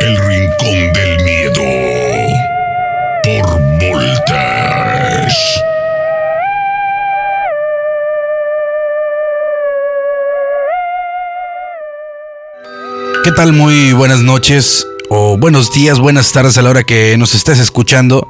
El 0.00 0.16
Rincón 0.16 0.92
del 0.92 1.24
Miedo 1.24 1.62
por 3.22 3.60
Voltage. 3.78 5.36
¿Qué 13.24 13.32
tal? 13.32 13.52
Muy 13.52 13.92
buenas 13.92 14.20
noches 14.20 14.86
o 15.10 15.36
buenos 15.36 15.72
días, 15.72 16.00
buenas 16.00 16.32
tardes 16.32 16.56
a 16.56 16.62
la 16.62 16.70
hora 16.70 16.84
que 16.84 17.16
nos 17.18 17.34
estés 17.34 17.58
escuchando. 17.58 18.26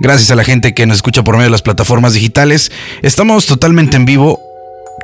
Gracias 0.00 0.32
a 0.32 0.34
la 0.34 0.42
gente 0.42 0.74
que 0.74 0.84
nos 0.86 0.96
escucha 0.96 1.22
por 1.22 1.36
medio 1.36 1.46
de 1.46 1.52
las 1.52 1.62
plataformas 1.62 2.14
digitales. 2.14 2.72
Estamos 3.02 3.46
totalmente 3.46 3.96
en 3.96 4.04
vivo, 4.04 4.40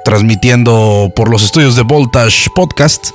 transmitiendo 0.04 1.12
por 1.14 1.30
los 1.30 1.44
estudios 1.44 1.76
de 1.76 1.82
Voltage 1.82 2.50
Podcast, 2.54 3.10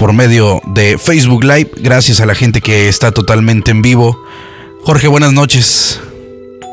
por 0.00 0.14
medio 0.14 0.62
de 0.64 0.96
Facebook 0.96 1.44
Live. 1.44 1.72
Gracias 1.76 2.20
a 2.22 2.26
la 2.26 2.34
gente 2.34 2.62
que 2.62 2.88
está 2.88 3.12
totalmente 3.12 3.70
en 3.70 3.82
vivo. 3.82 4.18
Jorge, 4.82 5.08
buenas 5.08 5.34
noches. 5.34 6.00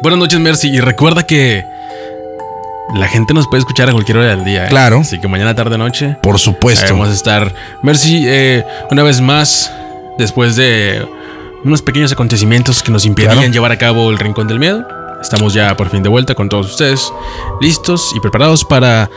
Buenas 0.02 0.18
noches, 0.18 0.40
Mercy. 0.40 0.70
Y 0.70 0.80
recuerda 0.80 1.28
que 1.28 1.62
la 2.96 3.06
gente 3.10 3.34
nos 3.34 3.46
puede 3.50 3.60
escuchar 3.60 3.90
a 3.90 3.92
cualquier 3.92 4.20
hora 4.20 4.30
del 4.30 4.46
día. 4.46 4.68
¿eh? 4.68 4.70
Claro. 4.70 5.00
Así 5.02 5.20
que 5.20 5.28
mañana, 5.28 5.54
tarde, 5.54 5.78
noche. 5.78 6.16
Por 6.24 6.40
supuesto. 6.40 6.86
Vamos 6.94 7.10
a 7.10 7.14
estar. 7.14 7.54
Mercy, 7.84 8.24
eh, 8.26 8.64
una 8.92 9.04
vez 9.04 9.20
más, 9.20 9.70
después 10.18 10.56
de 10.56 11.06
unos 11.66 11.82
pequeños 11.82 12.14
acontecimientos 12.14 12.82
que 12.82 12.94
nos 12.94 13.06
impedían 13.06 13.34
Claro. 13.34 13.52
llevar 13.52 13.74
a 13.74 13.78
cabo 13.78 14.10
el 14.10 14.20
Rincón 14.20 14.48
del 14.48 14.58
Miedo. 14.58 14.88
Estamos 15.22 15.54
ya 15.54 15.76
por 15.76 15.90
fin 15.90 16.02
de 16.02 16.08
vuelta 16.08 16.34
con 16.34 16.48
todos 16.48 16.72
ustedes, 16.72 17.12
listos 17.60 18.14
y 18.16 18.22
preparados 18.22 18.64
para 18.64 19.10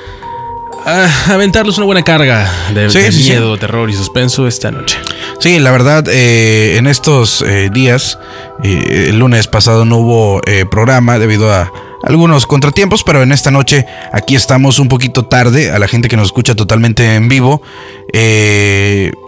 ah, 0.87 1.09
aventarles 1.29 1.77
una 1.77 1.87
buena 1.87 2.03
carga 2.03 2.51
de, 2.75 2.91
Sí, 2.91 2.99
de 3.01 3.13
sí, 3.13 3.23
sí. 3.23 3.31
miedo, 3.31 3.57
terror 3.59 3.89
y 3.91 3.95
suspenso 3.95 4.47
esta 4.47 4.71
noche. 4.71 4.99
Sí, 5.41 5.59
la 5.59 5.71
verdad, 5.71 6.05
eh, 6.09 6.77
en 6.77 6.87
estos 6.87 7.43
eh, 7.43 7.71
días, 7.73 8.19
eh, 8.63 9.07
el 9.09 9.19
lunes 9.19 9.47
pasado 9.47 9.85
no 9.85 9.97
hubo 9.97 10.41
programa 10.71 11.19
debido 11.19 11.53
a 11.53 11.73
algunos 12.03 12.47
contratiempos, 12.47 13.05
pero 13.05 13.23
en 13.23 13.33
esta 13.33 13.51
noche 13.51 13.87
aquí 14.13 14.35
estamos 14.35 14.79
un 14.79 14.89
poquito 14.89 15.25
tarde, 15.25 15.71
a 15.71 15.79
la 15.79 15.89
gente 15.89 16.09
que 16.09 16.17
nos 16.17 16.27
escucha 16.29 16.55
totalmente 16.55 17.15
en 17.15 17.29
vivo, 17.29 17.63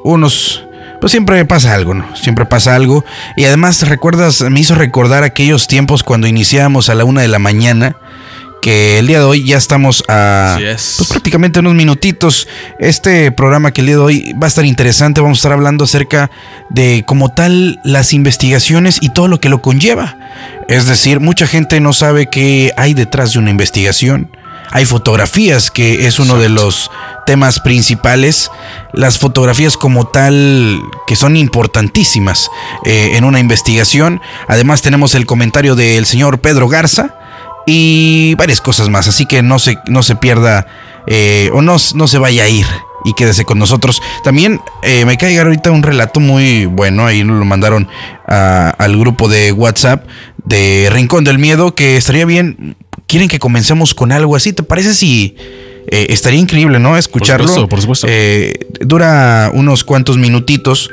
unos... 0.04 0.64
Pues 1.00 1.10
siempre 1.10 1.44
pasa 1.46 1.74
algo, 1.74 1.94
¿no? 1.94 2.06
Siempre 2.14 2.46
pasa 2.46 2.76
algo. 2.76 3.04
Y 3.36 3.44
además, 3.44 3.88
¿recuerdas? 3.88 4.40
Me 4.42 4.60
hizo 4.60 4.76
recordar 4.76 5.24
aquellos 5.24 5.66
tiempos 5.66 6.04
cuando 6.04 6.28
iniciábamos 6.28 6.90
a 6.90 6.94
la 6.94 7.04
una 7.04 7.22
de 7.22 7.26
la 7.28 7.40
mañana. 7.40 7.96
Que 8.62 9.00
el 9.00 9.08
día 9.08 9.18
de 9.18 9.24
hoy 9.24 9.44
ya 9.44 9.56
estamos 9.56 10.04
a 10.06 10.56
pues, 10.56 11.08
prácticamente 11.08 11.58
unos 11.58 11.74
minutitos. 11.74 12.46
Este 12.78 13.32
programa 13.32 13.72
que 13.72 13.80
el 13.80 13.88
día 13.88 13.96
de 13.96 14.02
hoy 14.02 14.32
va 14.40 14.46
a 14.46 14.48
estar 14.48 14.64
interesante. 14.64 15.20
Vamos 15.20 15.38
a 15.38 15.40
estar 15.40 15.52
hablando 15.52 15.82
acerca 15.82 16.30
de 16.70 17.02
como 17.04 17.34
tal 17.34 17.80
las 17.82 18.12
investigaciones 18.12 18.98
y 19.00 19.08
todo 19.08 19.26
lo 19.26 19.40
que 19.40 19.48
lo 19.48 19.60
conlleva. 19.62 20.16
Es 20.68 20.86
decir, 20.86 21.18
mucha 21.18 21.48
gente 21.48 21.80
no 21.80 21.92
sabe 21.92 22.28
qué 22.30 22.72
hay 22.76 22.94
detrás 22.94 23.32
de 23.32 23.40
una 23.40 23.50
investigación. 23.50 24.30
Hay 24.70 24.84
fotografías, 24.84 25.72
que 25.72 26.06
es 26.06 26.20
uno 26.20 26.38
de 26.38 26.48
los 26.48 26.88
temas 27.26 27.58
principales. 27.58 28.48
Las 28.92 29.18
fotografías 29.18 29.76
como 29.76 30.06
tal, 30.06 30.80
que 31.08 31.16
son 31.16 31.36
importantísimas 31.36 32.48
eh, 32.84 33.16
en 33.16 33.24
una 33.24 33.40
investigación. 33.40 34.20
Además 34.46 34.82
tenemos 34.82 35.16
el 35.16 35.26
comentario 35.26 35.74
del 35.74 36.06
señor 36.06 36.38
Pedro 36.38 36.68
Garza 36.68 37.16
y 37.66 38.34
varias 38.36 38.60
cosas 38.60 38.88
más. 38.88 39.08
Así 39.08 39.26
que 39.26 39.42
no 39.42 39.58
se, 39.58 39.78
no 39.88 40.02
se 40.02 40.16
pierda 40.16 40.66
eh, 41.06 41.50
o 41.52 41.62
no, 41.62 41.76
no 41.94 42.08
se 42.08 42.18
vaya 42.18 42.44
a 42.44 42.48
ir 42.48 42.66
y 43.04 43.14
quédese 43.14 43.44
con 43.44 43.58
nosotros. 43.58 44.00
También 44.24 44.60
eh, 44.82 45.04
me 45.04 45.16
cae 45.18 45.38
ahorita 45.38 45.70
un 45.70 45.82
relato 45.82 46.20
muy 46.20 46.66
bueno, 46.66 47.06
ahí 47.06 47.24
nos 47.24 47.38
lo 47.38 47.44
mandaron 47.44 47.88
a- 48.28 48.70
al 48.78 48.96
grupo 48.98 49.28
de 49.28 49.52
WhatsApp 49.52 50.04
de 50.44 50.88
Rincón 50.92 51.24
del 51.24 51.38
Miedo, 51.38 51.74
que 51.74 51.96
estaría 51.96 52.24
bien, 52.24 52.76
quieren 53.06 53.28
que 53.28 53.38
comencemos 53.38 53.94
con 53.94 54.12
algo 54.12 54.36
así, 54.36 54.52
¿te 54.52 54.62
parece 54.62 54.94
si... 54.94 55.36
eh, 55.88 56.06
estaría 56.10 56.38
increíble, 56.38 56.78
¿no? 56.78 56.96
Escucharlo. 56.96 57.46
supuesto, 57.48 57.68
por 57.68 57.80
supuesto. 57.80 58.06
Eh, 58.08 58.68
dura 58.80 59.50
unos 59.52 59.82
cuantos 59.84 60.16
minutitos, 60.18 60.90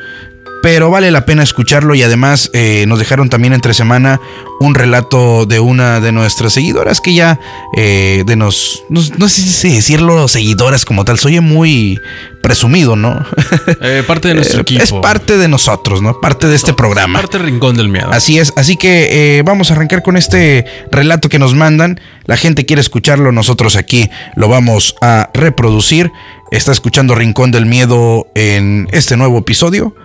pero 0.61 0.89
vale 0.89 1.09
la 1.11 1.25
pena 1.25 1.43
escucharlo 1.43 1.95
y 1.95 2.03
además 2.03 2.49
eh, 2.53 2.85
nos 2.87 2.99
dejaron 2.99 3.29
también 3.29 3.53
entre 3.53 3.73
semana 3.73 4.19
un 4.59 4.75
relato 4.75 5.45
de 5.45 5.59
una 5.61 5.99
de 6.01 6.11
nuestras 6.11 6.51
seguidoras 6.53 6.99
que 6.99 7.13
ya 7.13 7.39
eh, 7.77 8.23
de 8.25 8.35
nos, 8.35 8.83
nos- 8.89 9.17
no 9.17 9.29
sé 9.29 9.41
si 9.41 9.73
decirlo 9.75 10.27
seguidoras 10.27 10.83
como 10.85 11.05
tal, 11.05 11.17
soy 11.17 11.39
muy 11.39 11.97
presumido, 12.41 12.95
¿no? 12.95 13.25
Eh, 13.81 14.03
parte 14.05 14.27
de 14.29 14.33
nuestro 14.35 14.59
Eh, 14.59 14.61
equipo. 14.63 14.83
es 14.83 14.91
parte 14.93 15.37
de 15.37 15.47
nosotros, 15.47 16.01
¿no? 16.01 16.19
Parte 16.19 16.47
de 16.47 16.55
este 16.55 16.73
programa. 16.73 17.19
Parte 17.19 17.37
del 17.37 17.47
Rincón 17.47 17.77
del 17.77 17.87
Miedo. 17.89 18.09
Así 18.11 18.37
es, 18.39 18.51
así 18.57 18.75
que 18.75 19.37
eh, 19.39 19.43
vamos 19.43 19.71
a 19.71 19.75
arrancar 19.75 20.01
con 20.03 20.17
este 20.17 20.65
relato 20.91 21.29
que 21.29 21.39
nos 21.39 21.53
mandan. 21.55 21.99
La 22.25 22.35
gente 22.37 22.65
quiere 22.65 22.81
escucharlo, 22.81 23.31
nosotros 23.31 23.75
aquí 23.77 24.09
lo 24.35 24.49
vamos 24.49 24.95
a 25.01 25.29
reproducir. 25.33 26.11
Está 26.51 26.71
escuchando 26.71 27.15
Rincón 27.15 27.51
del 27.51 27.65
Miedo 27.65 28.27
en 28.35 28.87
este 28.91 29.15
nuevo 29.17 29.37
episodio. 29.39 29.95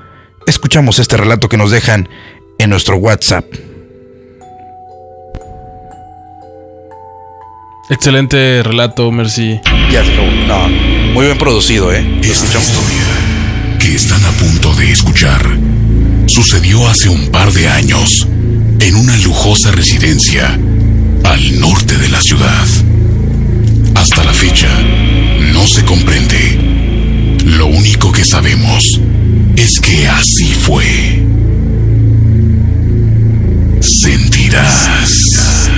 Escuchamos 0.47 0.99
este 0.99 1.17
relato 1.17 1.49
que 1.49 1.57
nos 1.57 1.71
dejan 1.71 2.09
en 2.59 2.69
nuestro 2.69 2.97
WhatsApp. 2.97 3.47
Excelente 7.89 8.63
relato, 8.63 9.11
Mercy. 9.11 9.59
Ya, 9.91 10.03
no, 10.47 10.69
muy 11.15 11.27
bien 11.27 11.39
producido, 11.39 11.93
¿eh? 11.93 12.05
Esta 12.23 12.59
historia 12.59 13.79
que 13.79 13.95
están 13.95 14.23
a 14.25 14.31
punto 14.33 14.75
de 14.75 14.91
escuchar 14.91 15.41
sucedió 16.27 16.87
hace 16.89 17.09
un 17.09 17.31
par 17.31 17.51
de 17.53 17.69
años 17.69 18.27
en 18.81 18.97
una 18.97 19.17
lujosa 19.19 19.71
residencia 19.73 20.59
al 21.25 21.61
norte 21.61 21.97
de 21.97 22.09
la 22.11 22.21
ciudad. 22.21 22.67
Hasta 23.95 24.25
la 24.25 24.33
fecha 24.33 24.69
no 25.53 25.67
se 25.67 25.85
comprende. 25.85 26.74
Lo 27.45 27.67
único 27.67 28.11
que 28.11 28.25
sabemos 28.25 29.01
es 29.57 29.79
que 29.81 30.09
así 30.09 30.55
fue. 30.55 31.23
Sentirás 33.81 35.69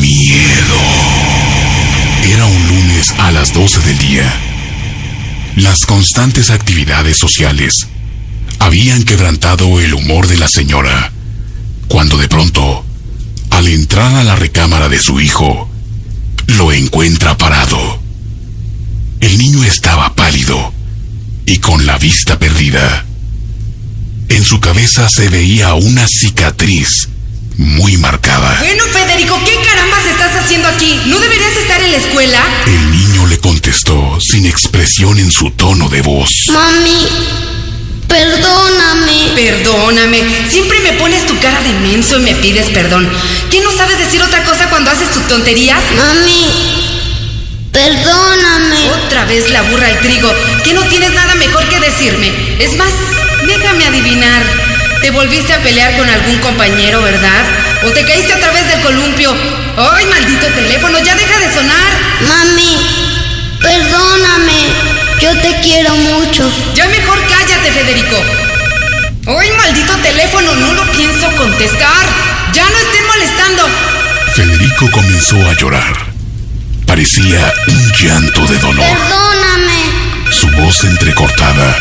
miedo. 0.00 0.78
Era 2.32 2.46
un 2.46 2.68
lunes 2.68 3.12
a 3.18 3.32
las 3.32 3.52
12 3.52 3.80
del 3.80 3.98
día. 3.98 4.32
Las 5.56 5.84
constantes 5.84 6.50
actividades 6.50 7.16
sociales 7.16 7.88
habían 8.60 9.02
quebrantado 9.02 9.80
el 9.80 9.94
humor 9.94 10.28
de 10.28 10.36
la 10.36 10.48
señora, 10.48 11.12
cuando 11.88 12.16
de 12.16 12.28
pronto, 12.28 12.84
al 13.50 13.66
entrar 13.66 14.14
a 14.14 14.22
la 14.22 14.36
recámara 14.36 14.88
de 14.88 15.00
su 15.00 15.20
hijo, 15.20 15.68
lo 16.46 16.72
encuentra 16.72 17.36
parado. 17.36 18.07
El 19.20 19.36
niño 19.38 19.64
estaba 19.64 20.14
pálido 20.14 20.72
y 21.44 21.58
con 21.58 21.86
la 21.86 21.98
vista 21.98 22.38
perdida. 22.38 23.04
En 24.28 24.44
su 24.44 24.60
cabeza 24.60 25.08
se 25.08 25.28
veía 25.28 25.74
una 25.74 26.06
cicatriz 26.06 27.08
muy 27.56 27.96
marcada. 27.96 28.56
Bueno, 28.60 28.84
Federico, 28.92 29.40
¿qué 29.44 29.56
carambas 29.66 30.06
estás 30.06 30.44
haciendo 30.44 30.68
aquí? 30.68 31.00
¿No 31.06 31.18
deberías 31.18 31.56
estar 31.56 31.80
en 31.82 31.90
la 31.90 31.96
escuela? 31.96 32.40
El 32.66 32.90
niño 32.92 33.26
le 33.26 33.38
contestó 33.38 34.20
sin 34.20 34.46
expresión 34.46 35.18
en 35.18 35.32
su 35.32 35.50
tono 35.50 35.88
de 35.88 36.02
voz. 36.02 36.30
Mami, 36.52 37.08
perdóname. 38.06 39.32
Perdóname, 39.34 40.22
siempre 40.48 40.78
me 40.80 40.92
pones 40.92 41.26
tu 41.26 41.38
cara 41.40 41.60
de 41.62 41.72
menso 41.80 42.18
y 42.18 42.22
me 42.22 42.34
pides 42.36 42.68
perdón. 42.70 43.08
¿Qué 43.50 43.60
no 43.60 43.72
sabes 43.72 43.98
decir 43.98 44.22
otra 44.22 44.44
cosa 44.44 44.68
cuando 44.70 44.90
haces 44.90 45.10
tus 45.10 45.26
tonterías? 45.26 45.80
Mami, 45.96 46.46
perdóname. 47.72 48.67
Otra 49.18 49.34
vez 49.34 49.50
la 49.50 49.62
burra 49.62 49.88
al 49.88 49.98
trigo, 49.98 50.32
que 50.62 50.74
no 50.74 50.82
tienes 50.84 51.12
nada 51.12 51.34
mejor 51.34 51.68
que 51.68 51.80
decirme. 51.80 52.32
Es 52.60 52.76
más, 52.76 52.92
déjame 53.48 53.84
adivinar. 53.84 54.44
Te 55.02 55.10
volviste 55.10 55.52
a 55.52 55.60
pelear 55.60 55.96
con 55.96 56.08
algún 56.08 56.38
compañero, 56.38 57.02
¿verdad? 57.02 57.44
¿O 57.84 57.90
te 57.90 58.04
caíste 58.04 58.32
otra 58.32 58.52
vez 58.52 58.68
del 58.68 58.80
columpio? 58.80 59.36
¡Ay, 59.76 60.06
maldito 60.06 60.46
teléfono! 60.46 60.98
¡Ya 61.00 61.16
deja 61.16 61.36
de 61.36 61.52
sonar! 61.52 61.92
Mami, 62.28 62.76
perdóname. 63.60 64.72
Yo 65.20 65.36
te 65.40 65.62
quiero 65.62 65.96
mucho. 65.96 66.48
Ya 66.76 66.86
mejor 66.86 67.18
cállate, 67.28 67.72
Federico. 67.72 68.22
¡Ay, 69.36 69.50
maldito 69.56 69.96
teléfono! 69.96 70.54
No 70.54 70.74
lo 70.74 70.92
pienso 70.92 71.28
contestar. 71.36 72.06
¡Ya 72.52 72.70
no 72.70 72.78
estén 72.78 73.04
molestando! 73.04 73.68
Federico 74.36 74.88
comenzó 74.92 75.36
a 75.50 75.54
llorar. 75.54 76.07
Parecía 76.98 77.54
un 77.68 77.92
llanto 77.92 78.44
de 78.46 78.58
dolor. 78.58 78.84
Perdóname. 78.84 80.32
Su 80.32 80.50
voz 80.50 80.82
entrecortada 80.82 81.76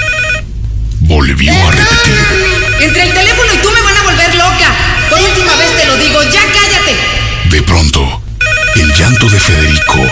volvió 0.99 1.51
a 1.51 1.71
repetir. 1.71 2.77
Entre 2.81 3.01
el 3.01 3.13
teléfono 3.15 3.51
y 3.51 3.57
tú 3.57 3.71
me 3.71 3.81
van 3.81 3.97
a 3.97 4.03
volver 4.03 4.35
loca. 4.35 4.75
Por 5.09 5.19
última 5.19 5.55
vez 5.55 5.75
te 5.75 5.85
lo 5.87 5.97
digo, 5.97 6.21
ya 6.21 6.41
cállate. 6.53 6.95
De 7.49 7.63
pronto, 7.63 8.21
el 8.75 8.93
llanto 8.93 9.27
de 9.27 9.39
Federico 9.39 10.07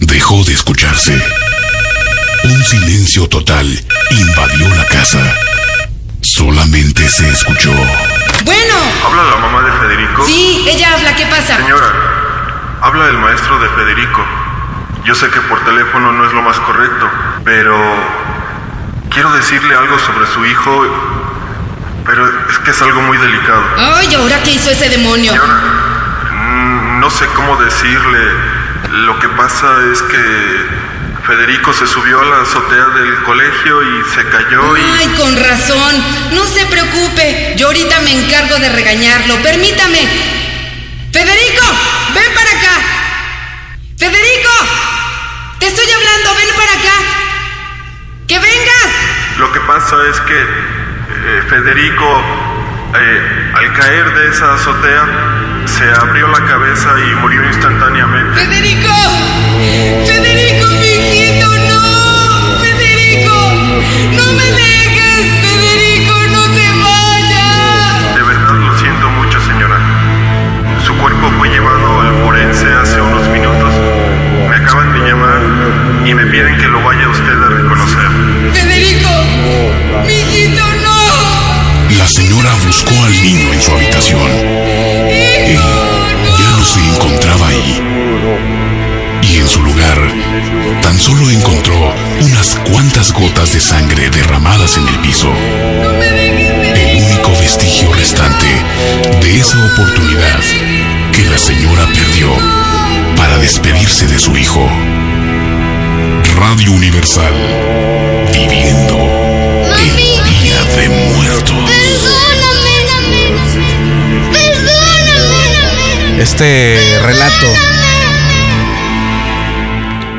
dejó 0.00 0.42
de 0.42 0.54
escucharse. 0.54 1.22
Un 2.42 2.64
silencio 2.64 3.28
total 3.28 3.64
invadió 4.10 4.74
la 4.74 4.86
casa, 4.86 5.20
solamente 6.20 7.08
se 7.08 7.28
escuchó. 7.30 7.70
Bueno, 8.42 8.74
¿Habla 9.06 9.22
la 9.22 9.36
mamá 9.36 9.62
de 9.62 9.86
Federico? 9.86 10.26
sí, 10.26 10.64
ella 10.68 10.94
habla, 10.94 11.14
¿qué 11.14 11.26
pasa? 11.26 11.58
Señora, 11.58 11.92
habla 12.82 13.06
el 13.06 13.18
maestro 13.18 13.60
de 13.60 13.68
Federico. 13.68 14.26
Yo 15.08 15.14
sé 15.14 15.30
que 15.30 15.40
por 15.40 15.58
teléfono 15.64 16.12
no 16.12 16.26
es 16.26 16.34
lo 16.34 16.42
más 16.42 16.58
correcto, 16.60 17.10
pero 17.42 17.74
quiero 19.08 19.32
decirle 19.32 19.74
algo 19.74 19.98
sobre 20.00 20.26
su 20.26 20.44
hijo, 20.44 20.84
pero 22.04 22.28
es 22.50 22.58
que 22.58 22.72
es 22.72 22.82
algo 22.82 23.00
muy 23.00 23.16
delicado. 23.16 23.64
Ay, 23.78 24.14
¿ahora 24.16 24.42
qué 24.42 24.50
hizo 24.50 24.68
ese 24.68 24.90
demonio? 24.90 25.32
Señora, 25.32 25.54
mm, 26.30 27.00
no 27.00 27.08
sé 27.08 27.24
cómo 27.34 27.56
decirle. 27.56 28.20
Lo 29.06 29.18
que 29.18 29.28
pasa 29.30 29.78
es 29.90 30.02
que 30.02 30.66
Federico 31.26 31.72
se 31.72 31.86
subió 31.86 32.20
a 32.20 32.24
la 32.26 32.42
azotea 32.42 32.88
del 32.88 33.22
colegio 33.22 33.82
y 33.82 34.04
se 34.14 34.28
cayó 34.28 34.76
y... 34.76 34.82
Ay, 34.82 35.08
con 35.16 35.34
razón. 35.42 36.04
No 36.32 36.44
se 36.44 36.66
preocupe. 36.66 37.54
Yo 37.56 37.68
ahorita 37.68 38.00
me 38.00 38.12
encargo 38.12 38.58
de 38.58 38.68
regañarlo. 38.68 39.36
Permítame. 39.36 40.00
Federico, 41.10 41.64
ven 42.14 42.34
para 42.34 42.50
acá. 42.50 42.98
Federico, 43.96 44.50
te 45.58 45.66
estoy 45.66 45.86
hablando. 45.90 46.34
Ven 46.34 46.48
para 46.56 46.72
acá. 46.72 46.96
Que 48.26 48.38
vengas. 48.38 49.38
Lo 49.38 49.52
que 49.52 49.60
pasa 49.60 49.96
es 50.10 50.20
que 50.22 50.40
eh, 50.40 51.42
Federico, 51.48 52.22
eh, 52.94 53.52
al 53.54 53.72
caer 53.74 54.14
de 54.14 54.28
esa 54.28 54.54
azotea, 54.54 55.06
se 55.66 55.84
abrió 55.90 56.28
la 56.28 56.44
cabeza 56.44 56.88
y 57.00 57.14
murió 57.16 57.44
instantáneamente. 57.44 58.17
Radio 106.58 106.72
Universal, 106.72 107.32
viviendo 108.32 108.98
el 109.78 109.96
Día 109.96 110.58
de 110.76 110.88
Muertos. 111.14 111.70
Perdóname. 114.32 116.20
Este 116.20 116.76
relato 117.04 117.46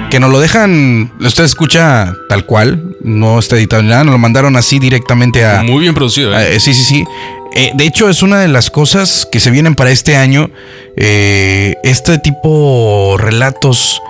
que 0.10 0.22
nos 0.22 0.32
lo 0.32 0.40
dejan, 0.40 1.12
usted 1.20 1.44
escucha 1.44 2.14
tal 2.30 2.46
cual, 2.46 2.96
no 3.02 3.38
está 3.38 3.58
editado 3.58 3.82
ni 3.82 3.90
nada, 3.90 4.06
nos 4.06 4.14
lo 4.14 4.20
mandaron 4.20 4.56
así 4.56 4.80
directamente 4.80 5.44
a... 5.46 5.62
Muy 5.62 5.82
bien 5.82 5.94
producido. 5.94 6.32
¿eh? 6.32 6.54
Ah, 6.56 6.60
sí, 6.60 6.74
sí, 6.74 6.86
sí. 6.86 7.04
Eh, 7.54 7.72
de 7.74 7.84
hecho, 7.86 8.08
es 8.10 8.24
una 8.24 8.40
de 8.40 8.48
las 8.48 8.70
cosas 8.70 9.28
que 9.30 9.42
se 9.42 9.52
vienen 9.52 9.76
para 9.76 9.92
este 9.92 10.16
año. 10.16 10.50
eh, 10.96 11.76
este 11.84 12.18
tipo 12.18 13.18
relatos, 13.20 14.02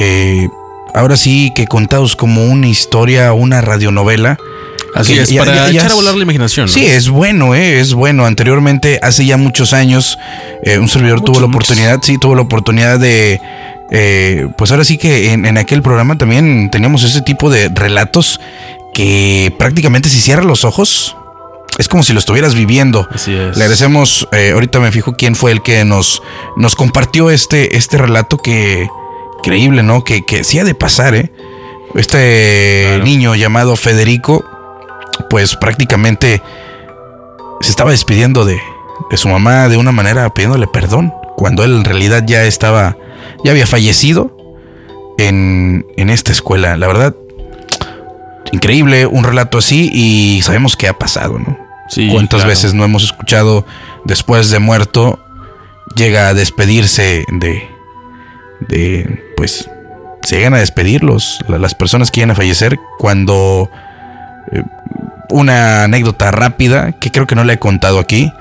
eh, 0.00 0.48
ahora 0.94 1.16
sí 1.16 1.52
que 1.54 1.66
contados 1.66 2.16
como 2.16 2.44
una 2.44 2.68
historia, 2.68 3.32
una 3.32 3.60
radionovela. 3.60 4.38
Así 4.94 5.18
es, 5.18 5.30
ya- 5.30 5.38
para 5.38 5.54
ya- 5.54 5.70
ya 5.70 5.78
echar 5.80 5.92
a 5.92 5.94
volar 5.94 6.14
la 6.16 6.22
imaginación. 6.22 6.66
¿no? 6.66 6.72
Sí, 6.72 6.84
es 6.84 7.08
bueno, 7.08 7.54
eh, 7.54 7.80
es 7.80 7.94
bueno. 7.94 8.26
Anteriormente, 8.26 8.98
hace 9.02 9.24
ya 9.24 9.36
muchos 9.38 9.72
años, 9.72 10.18
eh, 10.64 10.78
un 10.78 10.88
servidor 10.88 11.20
tuvo 11.22 11.40
la 11.40 11.46
muchos. 11.46 11.70
oportunidad, 11.70 11.98
sí, 12.02 12.18
tuvo 12.18 12.34
la 12.34 12.42
oportunidad 12.42 12.98
de, 13.00 13.40
eh, 13.90 14.48
pues 14.58 14.70
ahora 14.70 14.84
sí 14.84 14.98
que 14.98 15.32
en, 15.32 15.46
en 15.46 15.56
aquel 15.56 15.80
programa 15.82 16.18
también 16.18 16.68
teníamos 16.70 17.04
ese 17.04 17.22
tipo 17.22 17.48
de 17.50 17.70
relatos 17.70 18.38
que 18.92 19.54
prácticamente 19.58 20.10
si 20.10 20.20
cierras 20.20 20.44
los 20.44 20.64
ojos, 20.64 21.16
es 21.78 21.88
como 21.88 22.02
si 22.02 22.12
lo 22.12 22.18
estuvieras 22.18 22.54
viviendo. 22.54 23.08
Así 23.10 23.32
es. 23.32 23.56
Le 23.56 23.64
agradecemos, 23.64 24.28
eh, 24.32 24.50
ahorita 24.52 24.78
me 24.78 24.92
fijo 24.92 25.14
quién 25.14 25.34
fue 25.34 25.52
el 25.52 25.62
que 25.62 25.86
nos, 25.86 26.20
nos 26.58 26.74
compartió 26.76 27.30
este, 27.30 27.78
este 27.78 27.96
relato 27.96 28.36
que, 28.36 28.86
increíble, 29.42 29.82
¿no? 29.82 30.04
Que, 30.04 30.22
que 30.22 30.44
sí 30.44 30.58
ha 30.60 30.64
de 30.64 30.74
pasar, 30.74 31.14
¿eh? 31.14 31.32
Este 31.94 32.84
Claro. 32.88 33.04
niño 33.04 33.34
llamado 33.34 33.76
Federico, 33.76 34.44
pues 35.28 35.56
prácticamente 35.56 36.40
se 37.60 37.70
estaba 37.70 37.90
despidiendo 37.90 38.44
de, 38.44 38.60
de 39.10 39.16
su 39.16 39.28
mamá 39.28 39.68
de 39.68 39.76
una 39.76 39.92
manera 39.92 40.32
pidiéndole 40.32 40.66
perdón, 40.66 41.12
cuando 41.36 41.64
él 41.64 41.74
en 41.76 41.84
realidad 41.84 42.24
ya 42.26 42.44
estaba, 42.44 42.96
ya 43.44 43.50
había 43.50 43.66
fallecido 43.66 44.34
en, 45.18 45.84
en 45.96 46.08
esta 46.10 46.32
escuela. 46.32 46.76
La 46.76 46.86
verdad, 46.86 47.14
increíble 48.52 49.06
un 49.06 49.24
relato 49.24 49.58
así 49.58 49.90
y 49.92 50.40
sabemos 50.42 50.76
que 50.76 50.88
ha 50.88 50.98
pasado, 50.98 51.38
¿no? 51.38 51.58
Sí, 51.88 52.08
¿Cuántas 52.10 52.38
claro. 52.38 52.48
veces 52.50 52.72
no 52.74 52.84
hemos 52.84 53.02
escuchado 53.04 53.66
después 54.04 54.50
de 54.50 54.60
muerto 54.60 55.18
llega 55.94 56.28
a 56.28 56.34
despedirse 56.34 57.24
de, 57.28 57.68
de, 58.68 59.22
pues, 59.36 59.68
se 60.22 60.36
llegan 60.36 60.54
a 60.54 60.58
despedirlos 60.58 61.40
la- 61.48 61.58
las 61.58 61.74
personas 61.74 62.10
que 62.10 62.20
llegan 62.20 62.30
a 62.32 62.34
fallecer 62.36 62.78
cuando 62.98 63.70
eh, 64.52 64.62
una 65.30 65.84
anécdota 65.84 66.30
rápida 66.30 66.92
que 66.92 67.10
creo 67.10 67.26
que 67.26 67.34
no 67.34 67.44
la 67.44 67.54
he 67.54 67.58
contado 67.58 67.98
aquí, 67.98 68.32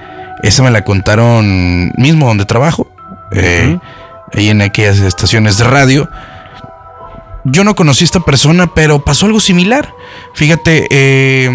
esa 0.43 0.63
me 0.63 0.71
la 0.71 0.83
contaron 0.83 1.91
mismo 1.97 2.27
donde 2.27 2.45
trabajo, 2.45 2.87
eh, 3.31 3.77
ahí 4.33 4.49
en 4.49 4.61
aquellas 4.61 4.99
estaciones 4.99 5.57
de 5.57 5.63
radio. 5.65 6.09
Yo 7.43 7.63
no 7.63 7.75
conocí 7.75 8.03
a 8.03 8.05
esta 8.05 8.19
persona, 8.19 8.67
pero 8.73 9.03
pasó 9.03 9.25
algo 9.25 9.39
similar. 9.39 9.93
Fíjate, 10.33 10.87
eh, 10.91 11.49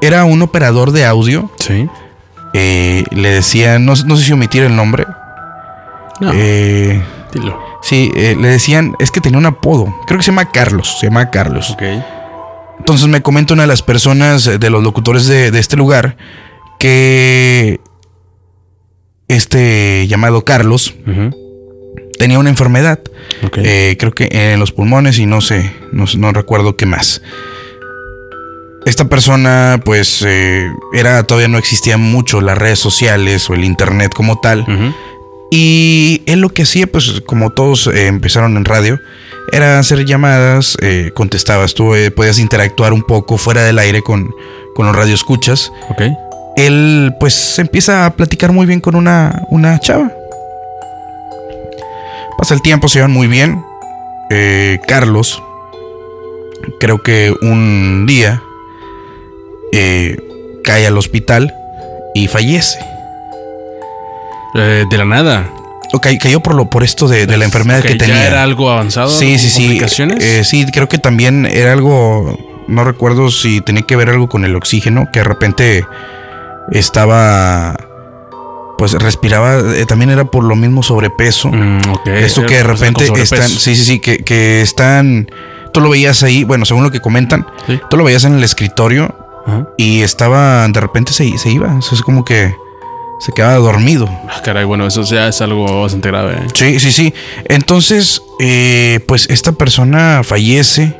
era 0.00 0.24
un 0.24 0.40
operador 0.42 0.92
de 0.92 1.04
audio. 1.04 1.50
Sí. 1.58 1.88
eh, 2.54 3.04
le 3.10 3.30
decían, 3.30 3.84
no, 3.84 3.92
no 4.06 4.16
sé 4.16 4.24
si 4.24 4.32
omitir 4.32 4.62
el 4.64 4.74
nombre. 4.74 5.06
No, 6.20 6.32
eh, 6.34 7.02
dilo. 7.32 7.58
sí, 7.82 8.10
eh, 8.16 8.36
le 8.38 8.48
decían, 8.48 8.94
es 8.98 9.10
que 9.10 9.20
tenía 9.20 9.38
un 9.38 9.46
apodo. 9.46 9.86
Creo 10.06 10.18
que 10.18 10.24
se 10.24 10.30
llama 10.30 10.50
Carlos. 10.50 10.96
Se 11.00 11.06
llama 11.06 11.30
Carlos. 11.30 11.70
Ok. 11.70 11.82
Entonces 12.78 13.08
me 13.08 13.22
comenta 13.22 13.54
una 13.54 13.64
de 13.64 13.68
las 13.68 13.82
personas, 13.82 14.46
eh, 14.46 14.58
de 14.58 14.70
los 14.70 14.82
locutores 14.82 15.26
de, 15.26 15.50
de 15.50 15.58
este 15.58 15.76
lugar, 15.76 16.16
que 16.78 17.80
este 19.28 20.06
llamado 20.08 20.44
Carlos 20.44 20.94
tenía 22.18 22.38
una 22.38 22.50
enfermedad. 22.50 23.00
Eh, 23.56 23.96
creo 23.98 24.12
que 24.12 24.28
en 24.30 24.58
los 24.60 24.72
pulmones 24.72 25.18
y 25.18 25.26
no 25.26 25.40
sé, 25.40 25.72
no, 25.92 26.32
recuerdo 26.32 26.76
qué 26.76 26.84
más. 26.84 27.22
Esta 28.86 29.08
persona, 29.08 29.80
pues, 29.84 30.24
eh, 30.26 30.68
era 30.92 31.22
todavía 31.22 31.48
no 31.48 31.58
existían 31.58 32.00
mucho 32.00 32.40
las 32.40 32.58
redes 32.58 32.78
sociales 32.78 33.48
o 33.48 33.54
el 33.54 33.64
internet 33.64 34.12
como 34.14 34.40
tal. 34.40 34.66
Y 35.50 36.22
él 36.26 36.40
lo 36.40 36.50
que 36.50 36.62
hacía, 36.62 36.86
pues, 36.86 37.20
como 37.26 37.50
todos 37.50 37.88
eh, 37.88 38.06
empezaron 38.06 38.56
en 38.56 38.64
radio, 38.64 39.00
era 39.52 39.80
hacer 39.80 40.04
llamadas, 40.04 40.76
eh, 40.80 41.10
contestabas, 41.12 41.74
tú 41.74 41.94
eh, 41.94 42.12
podías 42.12 42.38
interactuar 42.38 42.92
un 42.92 43.02
poco 43.02 43.36
fuera 43.36 43.64
del 43.64 43.80
aire 43.80 44.00
con, 44.00 44.32
con 44.76 44.86
los 44.86 44.94
radioescuchas. 44.94 45.72
Ok. 45.88 46.02
Él, 46.56 47.12
pues, 47.18 47.58
empieza 47.58 48.06
a 48.06 48.14
platicar 48.14 48.52
muy 48.52 48.64
bien 48.64 48.80
con 48.80 48.94
una, 48.94 49.42
una 49.50 49.80
chava. 49.80 50.12
Pasa 52.38 52.54
el 52.54 52.62
tiempo, 52.62 52.88
se 52.88 53.00
llevan 53.00 53.10
muy 53.10 53.26
bien. 53.26 53.60
Eh, 54.30 54.78
Carlos, 54.86 55.42
creo 56.78 57.02
que 57.02 57.34
un 57.42 58.06
día 58.06 58.40
cae 60.64 60.86
al 60.86 60.96
hospital 60.96 61.52
y 62.14 62.28
fallece. 62.28 62.78
Eh, 64.54 64.84
de 64.90 64.98
la 64.98 65.04
nada. 65.04 65.48
O 65.92 66.00
ca- 66.00 66.16
cayó 66.18 66.40
por, 66.40 66.54
lo, 66.54 66.70
por 66.70 66.82
esto 66.84 67.08
de, 67.08 67.26
de 67.26 67.36
la 67.36 67.44
enfermedad 67.44 67.82
que 67.82 67.96
tenía. 67.96 68.14
¿Ya 68.16 68.26
era 68.28 68.42
algo 68.42 68.70
avanzado? 68.70 69.08
Sí, 69.10 69.38
sí, 69.38 69.78
¿Con 69.78 69.88
sí. 69.88 70.02
Eh, 70.20 70.42
sí, 70.44 70.64
creo 70.72 70.88
que 70.88 70.98
también 70.98 71.46
era 71.46 71.72
algo. 71.72 72.36
No 72.68 72.84
recuerdo 72.84 73.30
si 73.30 73.60
tenía 73.60 73.82
que 73.82 73.96
ver 73.96 74.08
algo 74.10 74.28
con 74.28 74.44
el 74.44 74.54
oxígeno, 74.54 75.08
que 75.12 75.20
de 75.20 75.24
repente 75.24 75.84
estaba. 76.70 77.76
Pues 78.78 78.92
respiraba. 78.92 79.58
eh, 79.76 79.84
también 79.86 80.10
era 80.10 80.24
por 80.24 80.44
lo 80.44 80.56
mismo 80.56 80.82
sobrepeso. 80.82 81.48
Mm, 81.50 81.80
ok. 81.90 82.06
Esto 82.06 82.46
que 82.46 82.56
de 82.56 82.62
repente 82.62 83.04
están. 83.20 83.48
Sí, 83.48 83.76
sí, 83.76 83.84
sí. 83.84 84.00
Que, 84.00 84.18
que 84.24 84.62
están. 84.62 85.28
Tú 85.72 85.80
lo 85.80 85.90
veías 85.90 86.22
ahí, 86.22 86.44
bueno, 86.44 86.64
según 86.64 86.82
lo 86.82 86.90
que 86.90 87.00
comentan, 87.00 87.46
Sí. 87.66 87.78
tú 87.90 87.96
lo 87.96 88.02
veías 88.04 88.24
en 88.24 88.34
el 88.34 88.42
escritorio 88.42 89.14
Ajá. 89.46 89.66
y 89.76 90.00
estaba, 90.02 90.66
de 90.66 90.80
repente 90.80 91.12
se, 91.12 91.38
se 91.38 91.50
iba. 91.50 91.74
O 91.76 91.82
sea, 91.82 91.96
es 91.96 92.02
como 92.02 92.24
que 92.24 92.54
se 93.20 93.32
quedaba 93.32 93.56
dormido. 93.56 94.08
Ah, 94.28 94.40
caray, 94.42 94.64
bueno, 94.64 94.86
eso 94.86 95.02
ya 95.02 95.28
es 95.28 95.40
algo 95.40 95.82
bastante 95.82 96.08
grave. 96.08 96.34
¿eh? 96.34 96.46
Sí, 96.54 96.80
sí, 96.80 96.90
sí. 96.90 97.14
Entonces, 97.44 98.22
eh, 98.40 99.00
pues 99.06 99.28
esta 99.30 99.52
persona 99.52 100.22
fallece 100.24 100.96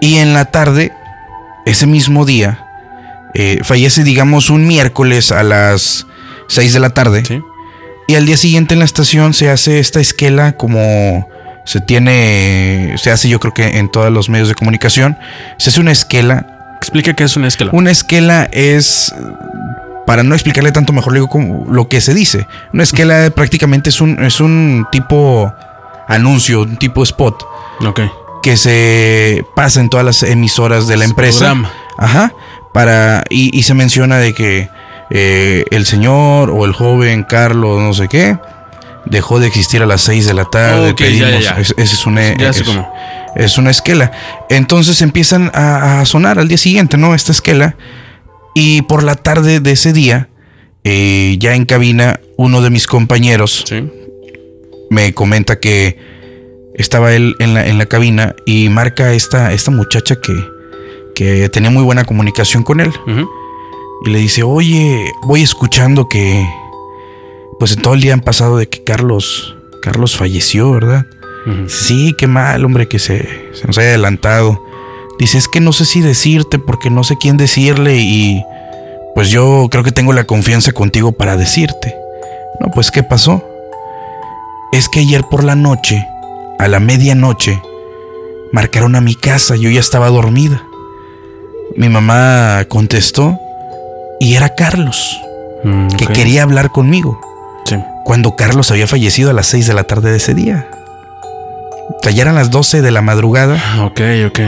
y 0.00 0.16
en 0.16 0.34
la 0.34 0.46
tarde, 0.46 0.92
ese 1.64 1.86
mismo 1.86 2.24
día, 2.24 2.64
eh, 3.34 3.60
fallece, 3.64 4.04
digamos, 4.04 4.50
un 4.50 4.66
miércoles 4.66 5.32
a 5.32 5.42
las 5.42 6.06
6 6.48 6.72
de 6.74 6.80
la 6.80 6.90
tarde. 6.90 7.24
Sí. 7.24 7.40
Y 8.08 8.14
al 8.14 8.26
día 8.26 8.36
siguiente 8.36 8.74
en 8.74 8.80
la 8.80 8.84
estación 8.84 9.34
se 9.34 9.50
hace 9.50 9.80
esta 9.80 10.00
esquela 10.00 10.52
como 10.52 11.26
se 11.66 11.80
tiene, 11.80 12.94
se 12.96 13.10
hace 13.10 13.28
yo 13.28 13.40
creo 13.40 13.52
que 13.52 13.78
en 13.78 13.90
todos 13.90 14.12
los 14.12 14.28
medios 14.28 14.48
de 14.48 14.54
comunicación. 14.54 15.18
Se 15.58 15.70
hace 15.70 15.80
una 15.80 15.90
esquela. 15.90 16.76
Explica 16.76 17.14
qué 17.14 17.24
es 17.24 17.36
una 17.36 17.48
esquela. 17.48 17.72
Una 17.74 17.90
esquela 17.90 18.48
es, 18.52 19.12
para 20.06 20.22
no 20.22 20.34
explicarle 20.34 20.72
tanto 20.72 20.92
mejor, 20.92 21.12
le 21.12 21.18
digo 21.18 21.28
como 21.28 21.66
lo 21.70 21.88
que 21.88 22.00
se 22.00 22.14
dice. 22.14 22.46
Una 22.72 22.84
esquela 22.84 23.30
prácticamente 23.30 23.90
es 23.90 24.00
un, 24.00 24.22
es 24.24 24.40
un 24.40 24.86
tipo 24.92 25.52
anuncio, 26.08 26.62
un 26.62 26.76
tipo 26.76 27.02
spot 27.02 27.42
Ok. 27.84 28.00
que 28.42 28.56
se 28.56 29.44
pasa 29.56 29.80
en 29.80 29.88
todas 29.90 30.06
las 30.06 30.22
emisoras 30.22 30.86
de 30.86 30.96
la 30.96 31.04
Es 31.04 31.10
empresa. 31.10 31.38
programa. 31.38 31.72
Ajá. 31.98 32.32
Para, 32.72 33.24
y, 33.30 33.56
y 33.58 33.62
se 33.64 33.74
menciona 33.74 34.18
de 34.18 34.34
que 34.34 34.68
eh, 35.10 35.64
el 35.70 35.86
señor 35.86 36.50
o 36.50 36.64
el 36.64 36.72
joven 36.72 37.24
Carlos, 37.24 37.80
no 37.80 37.92
sé 37.94 38.06
qué, 38.08 38.38
dejó 39.06 39.40
de 39.40 39.46
existir 39.46 39.82
a 39.82 39.86
las 39.86 40.02
6 40.02 40.26
de 40.26 40.34
la 40.34 40.44
tarde. 40.44 40.94
Pedimos- 40.94 41.42
ya, 41.42 41.54
ya. 41.56 41.60
es- 41.60 41.74
ese 41.76 41.94
es 41.94 42.06
una, 42.06 42.36
Ya 42.36 42.50
es 43.34 43.58
una 43.58 43.70
esquela. 43.70 44.12
Entonces 44.50 45.00
empiezan 45.02 45.50
a, 45.54 46.00
a 46.00 46.04
sonar 46.06 46.38
al 46.38 46.48
día 46.48 46.58
siguiente, 46.58 46.96
¿no? 46.96 47.14
Esta 47.14 47.32
esquela. 47.32 47.74
Y 48.58 48.80
por 48.82 49.02
la 49.02 49.16
tarde 49.16 49.60
de 49.60 49.72
ese 49.72 49.92
día, 49.92 50.30
eh, 50.82 51.36
ya 51.38 51.54
en 51.54 51.66
cabina, 51.66 52.20
uno 52.38 52.62
de 52.62 52.70
mis 52.70 52.86
compañeros 52.86 53.64
Sí. 53.68 53.86
me 54.88 55.12
comenta 55.12 55.60
que 55.60 55.98
estaba 56.74 57.12
él 57.14 57.34
en 57.38 57.52
la, 57.52 57.66
en 57.66 57.76
la 57.76 57.84
cabina 57.84 58.34
y 58.46 58.70
marca 58.70 59.12
esta, 59.12 59.52
esta 59.52 59.70
muchacha 59.70 60.16
que, 60.22 60.32
que 61.14 61.48
tenía 61.50 61.68
muy 61.70 61.82
buena 61.82 62.04
comunicación 62.04 62.62
con 62.62 62.80
él. 62.80 62.92
Y 64.06 64.10
le 64.10 64.18
dice, 64.20 64.42
oye, 64.42 65.10
voy 65.24 65.42
escuchando 65.42 66.08
que 66.08 66.46
pues 67.58 67.72
en 67.76 67.82
todo 67.82 67.92
el 67.92 68.00
día 68.00 68.14
han 68.14 68.20
pasado 68.20 68.56
de 68.56 68.68
que 68.68 68.82
Carlos, 68.82 69.54
Carlos 69.82 70.16
falleció, 70.16 70.70
¿verdad? 70.72 71.04
Sí, 71.68 72.14
qué 72.18 72.26
mal, 72.26 72.64
hombre, 72.64 72.88
que 72.88 72.98
se, 72.98 73.18
se 73.52 73.66
nos 73.66 73.76
haya 73.78 73.88
adelantado. 73.90 74.62
Dice, 75.18 75.38
es 75.38 75.48
que 75.48 75.60
no 75.60 75.72
sé 75.72 75.84
si 75.86 76.00
decirte 76.00 76.58
porque 76.58 76.90
no 76.90 77.02
sé 77.04 77.16
quién 77.18 77.36
decirle 77.36 77.96
y 77.96 78.44
pues 79.14 79.30
yo 79.30 79.68
creo 79.70 79.82
que 79.82 79.92
tengo 79.92 80.12
la 80.12 80.24
confianza 80.24 80.72
contigo 80.72 81.12
para 81.12 81.36
decirte. 81.36 81.94
No, 82.60 82.70
pues 82.72 82.90
¿qué 82.90 83.02
pasó? 83.02 83.42
Es 84.72 84.88
que 84.88 85.00
ayer 85.00 85.22
por 85.30 85.42
la 85.44 85.54
noche, 85.54 86.06
a 86.58 86.68
la 86.68 86.80
medianoche, 86.80 87.60
marcaron 88.52 88.94
a 88.94 89.00
mi 89.00 89.14
casa, 89.14 89.56
yo 89.56 89.70
ya 89.70 89.80
estaba 89.80 90.08
dormida. 90.10 90.62
Mi 91.76 91.88
mamá 91.88 92.64
contestó 92.68 93.38
y 94.20 94.34
era 94.34 94.54
Carlos, 94.54 95.18
Mm, 95.64 95.88
que 95.88 96.06
quería 96.06 96.42
hablar 96.42 96.70
conmigo 96.70 97.18
Sí. 97.64 97.76
cuando 98.04 98.36
Carlos 98.36 98.70
había 98.70 98.86
fallecido 98.86 99.30
a 99.30 99.32
las 99.32 99.46
6 99.46 99.66
de 99.66 99.72
la 99.74 99.84
tarde 99.84 100.10
de 100.10 100.18
ese 100.18 100.34
día. 100.34 100.68
O 101.98 102.02
sea, 102.02 102.12
ya 102.12 102.22
eran 102.22 102.34
las 102.34 102.50
12 102.50 102.82
de 102.82 102.90
la 102.90 103.00
madrugada, 103.00 103.56
Ok, 103.84 104.00
ok. 104.28 104.38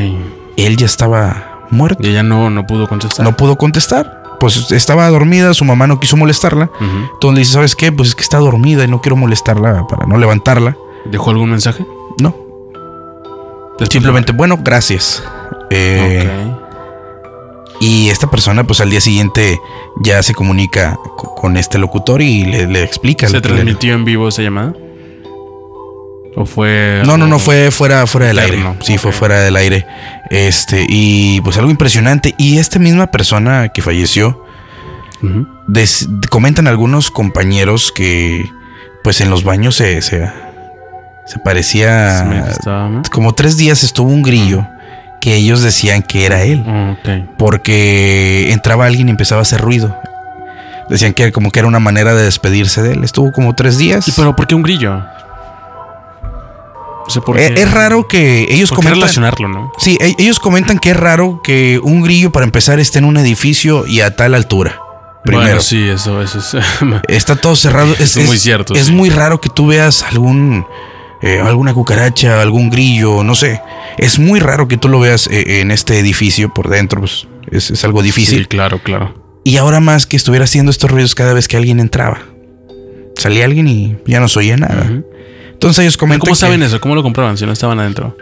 Él 0.66 0.76
ya 0.76 0.86
estaba 0.86 1.66
muerto. 1.70 2.02
Y 2.06 2.10
ella 2.10 2.22
no, 2.22 2.50
no 2.50 2.66
pudo 2.66 2.88
contestar. 2.88 3.24
No 3.24 3.36
pudo 3.36 3.56
contestar. 3.56 4.22
Pues 4.40 4.70
estaba 4.70 5.08
dormida, 5.08 5.52
su 5.54 5.64
mamá 5.64 5.86
no 5.88 5.98
quiso 5.98 6.16
molestarla. 6.16 6.70
Entonces 6.80 7.34
le 7.34 7.38
dice, 7.40 7.52
¿sabes 7.54 7.74
qué? 7.74 7.90
Pues 7.90 8.10
es 8.10 8.14
que 8.14 8.22
está 8.22 8.38
dormida 8.38 8.84
y 8.84 8.88
no 8.88 9.00
quiero 9.00 9.16
molestarla 9.16 9.86
para 9.88 10.06
no 10.06 10.16
levantarla. 10.16 10.76
¿Dejó 11.04 11.30
algún 11.30 11.50
mensaje? 11.50 11.84
No, 12.20 12.34
simplemente, 13.90 14.32
bueno, 14.32 14.58
gracias. 14.62 15.22
Eh, 15.70 16.28
Ok. 16.54 16.58
Y 17.80 18.10
esta 18.10 18.28
persona, 18.28 18.64
pues 18.64 18.80
al 18.80 18.90
día 18.90 19.00
siguiente 19.00 19.60
ya 20.02 20.20
se 20.24 20.34
comunica 20.34 20.98
co- 21.16 21.36
con 21.36 21.56
este 21.56 21.78
locutor 21.78 22.20
y 22.22 22.44
le, 22.44 22.66
le 22.66 22.82
explica. 22.82 23.28
¿Se 23.28 23.34
le- 23.34 23.40
transmitió 23.40 23.94
en 23.94 24.04
vivo 24.04 24.26
esa 24.28 24.42
llamada? 24.42 24.74
¿O 26.40 26.46
fue.? 26.46 27.02
No, 27.04 27.16
no, 27.18 27.26
no, 27.26 27.38
fue 27.40 27.70
fuera, 27.72 28.06
fuera 28.06 28.26
del 28.28 28.38
aire. 28.38 28.64
Sí, 28.80 28.96
fue 28.96 29.10
fuera 29.10 29.40
del 29.40 29.56
aire. 29.56 29.86
Este, 30.30 30.86
y 30.88 31.40
pues 31.40 31.56
algo 31.56 31.70
impresionante. 31.70 32.34
Y 32.38 32.58
esta 32.58 32.78
misma 32.78 33.08
persona 33.08 33.70
que 33.70 33.82
falleció, 33.82 34.44
des- 35.66 36.08
comentan 36.30 36.68
algunos 36.68 37.10
compañeros 37.10 37.90
que 37.92 38.48
pues 39.02 39.20
en 39.20 39.30
los 39.30 39.42
baños 39.42 39.74
se, 39.74 40.00
se, 40.02 40.30
se 41.26 41.38
parecía... 41.40 42.46
Como 43.10 43.34
tres 43.34 43.56
días 43.56 43.82
estuvo 43.82 44.08
un 44.10 44.22
grillo 44.22 44.66
que 45.20 45.34
ellos 45.34 45.62
decían 45.62 46.02
que 46.02 46.24
era 46.24 46.42
él. 46.42 46.60
Ok. 46.92 47.36
Porque 47.36 48.52
entraba 48.52 48.86
alguien 48.86 49.08
y 49.08 49.10
empezaba 49.10 49.40
a 49.40 49.42
hacer 49.42 49.60
ruido. 49.60 49.96
Decían 50.88 51.12
que 51.14 51.32
como 51.32 51.50
que 51.50 51.58
era 51.58 51.66
una 51.68 51.80
manera 51.80 52.14
de 52.14 52.22
despedirse 52.24 52.80
de 52.82 52.92
él. 52.92 53.02
Estuvo 53.04 53.32
como 53.32 53.54
tres 53.56 53.76
días. 53.76 54.06
¿Y 54.06 54.12
pero 54.12 54.36
por 54.36 54.46
qué 54.46 54.54
un 54.54 54.62
grillo? 54.62 55.02
Eh, 57.36 57.54
es 57.56 57.70
raro 57.70 58.06
que 58.06 58.46
ellos 58.50 58.70
¿Por 58.70 58.78
qué 58.78 58.82
comentan... 58.84 58.94
relacionarlo, 59.00 59.48
no? 59.48 59.72
Sí, 59.78 59.96
e- 60.00 60.14
ellos 60.18 60.38
comentan 60.38 60.78
que 60.78 60.90
es 60.90 60.96
raro 60.96 61.40
que 61.42 61.80
un 61.82 62.02
grillo 62.02 62.30
para 62.30 62.44
empezar 62.44 62.78
esté 62.80 62.98
en 62.98 63.04
un 63.04 63.16
edificio 63.16 63.86
y 63.86 64.00
a 64.00 64.14
tal 64.14 64.34
altura. 64.34 64.80
Primero. 65.24 65.46
Bueno, 65.46 65.60
sí, 65.60 65.88
eso, 65.88 66.22
eso 66.22 66.38
es. 66.38 66.56
Está 67.08 67.36
todo 67.36 67.56
cerrado. 67.56 67.94
Es, 67.98 68.16
muy 68.16 68.38
cierto, 68.38 68.74
Es 68.74 68.86
sí. 68.86 68.92
muy 68.92 69.10
raro 69.10 69.40
que 69.40 69.48
tú 69.48 69.66
veas 69.66 70.02
algún 70.02 70.64
eh, 71.22 71.40
alguna 71.40 71.74
cucaracha, 71.74 72.40
algún 72.40 72.70
grillo, 72.70 73.24
no 73.24 73.34
sé. 73.34 73.60
Es 73.98 74.18
muy 74.18 74.40
raro 74.40 74.68
que 74.68 74.76
tú 74.76 74.88
lo 74.88 75.00
veas 75.00 75.26
eh, 75.30 75.60
en 75.60 75.70
este 75.70 75.98
edificio 75.98 76.52
por 76.54 76.68
dentro. 76.68 77.00
Pues, 77.00 77.26
es, 77.50 77.70
es 77.70 77.84
algo 77.84 78.02
difícil. 78.02 78.40
Sí, 78.40 78.44
claro, 78.46 78.80
claro. 78.82 79.14
Y 79.44 79.56
ahora 79.56 79.80
más 79.80 80.06
que 80.06 80.16
estuviera 80.16 80.44
haciendo 80.44 80.70
estos 80.70 80.90
ruidos 80.90 81.14
cada 81.14 81.32
vez 81.32 81.48
que 81.48 81.56
alguien 81.56 81.80
entraba. 81.80 82.20
Salía 83.16 83.44
alguien 83.46 83.66
y 83.66 83.96
ya 84.06 84.20
no 84.20 84.28
se 84.28 84.38
oía 84.38 84.56
nada. 84.56 84.84
Ujú. 84.84 85.04
Entonces 85.58 85.82
ellos 85.82 85.96
comentan. 85.96 86.20
¿Cómo 86.20 86.32
que- 86.32 86.38
saben 86.38 86.62
eso? 86.62 86.80
¿Cómo 86.80 86.94
lo 86.94 87.02
compraban 87.02 87.36
si 87.36 87.44
no 87.44 87.52
estaban 87.52 87.78
adentro? 87.80 88.16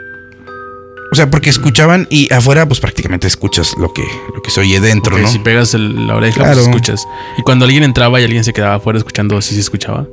O 1.13 1.15
sea, 1.15 1.31
porque 1.31 1.51
escuchaban 1.51 2.07
y 2.11 2.33
afuera, 2.33 2.67
pues 2.67 2.81
prácticamente 2.81 3.27
escuchas 3.29 3.75
lo 3.79 3.93
que, 3.93 4.03
lo 4.35 4.43
que 4.43 4.51
se 4.51 4.61
oye 4.61 4.81
dentro, 4.81 5.15
Ok, 5.17 5.23
¿no? 5.23 5.29
Si 5.29 5.39
pegas 5.39 5.73
el- 5.75 6.07
la 6.07 6.17
oreja, 6.17 6.39
Claro. 6.41 6.55
pues 6.55 6.67
escuchas. 6.67 7.07
Y 7.39 7.43
cuando 7.43 7.65
alguien 7.65 7.85
entraba 7.85 8.21
y 8.21 8.25
alguien 8.25 8.43
se 8.43 8.53
quedaba 8.53 8.75
afuera 8.77 8.99
escuchando, 8.99 9.41
¿sí 9.41 9.55
se 9.55 9.61
escuchaba? 9.61 10.07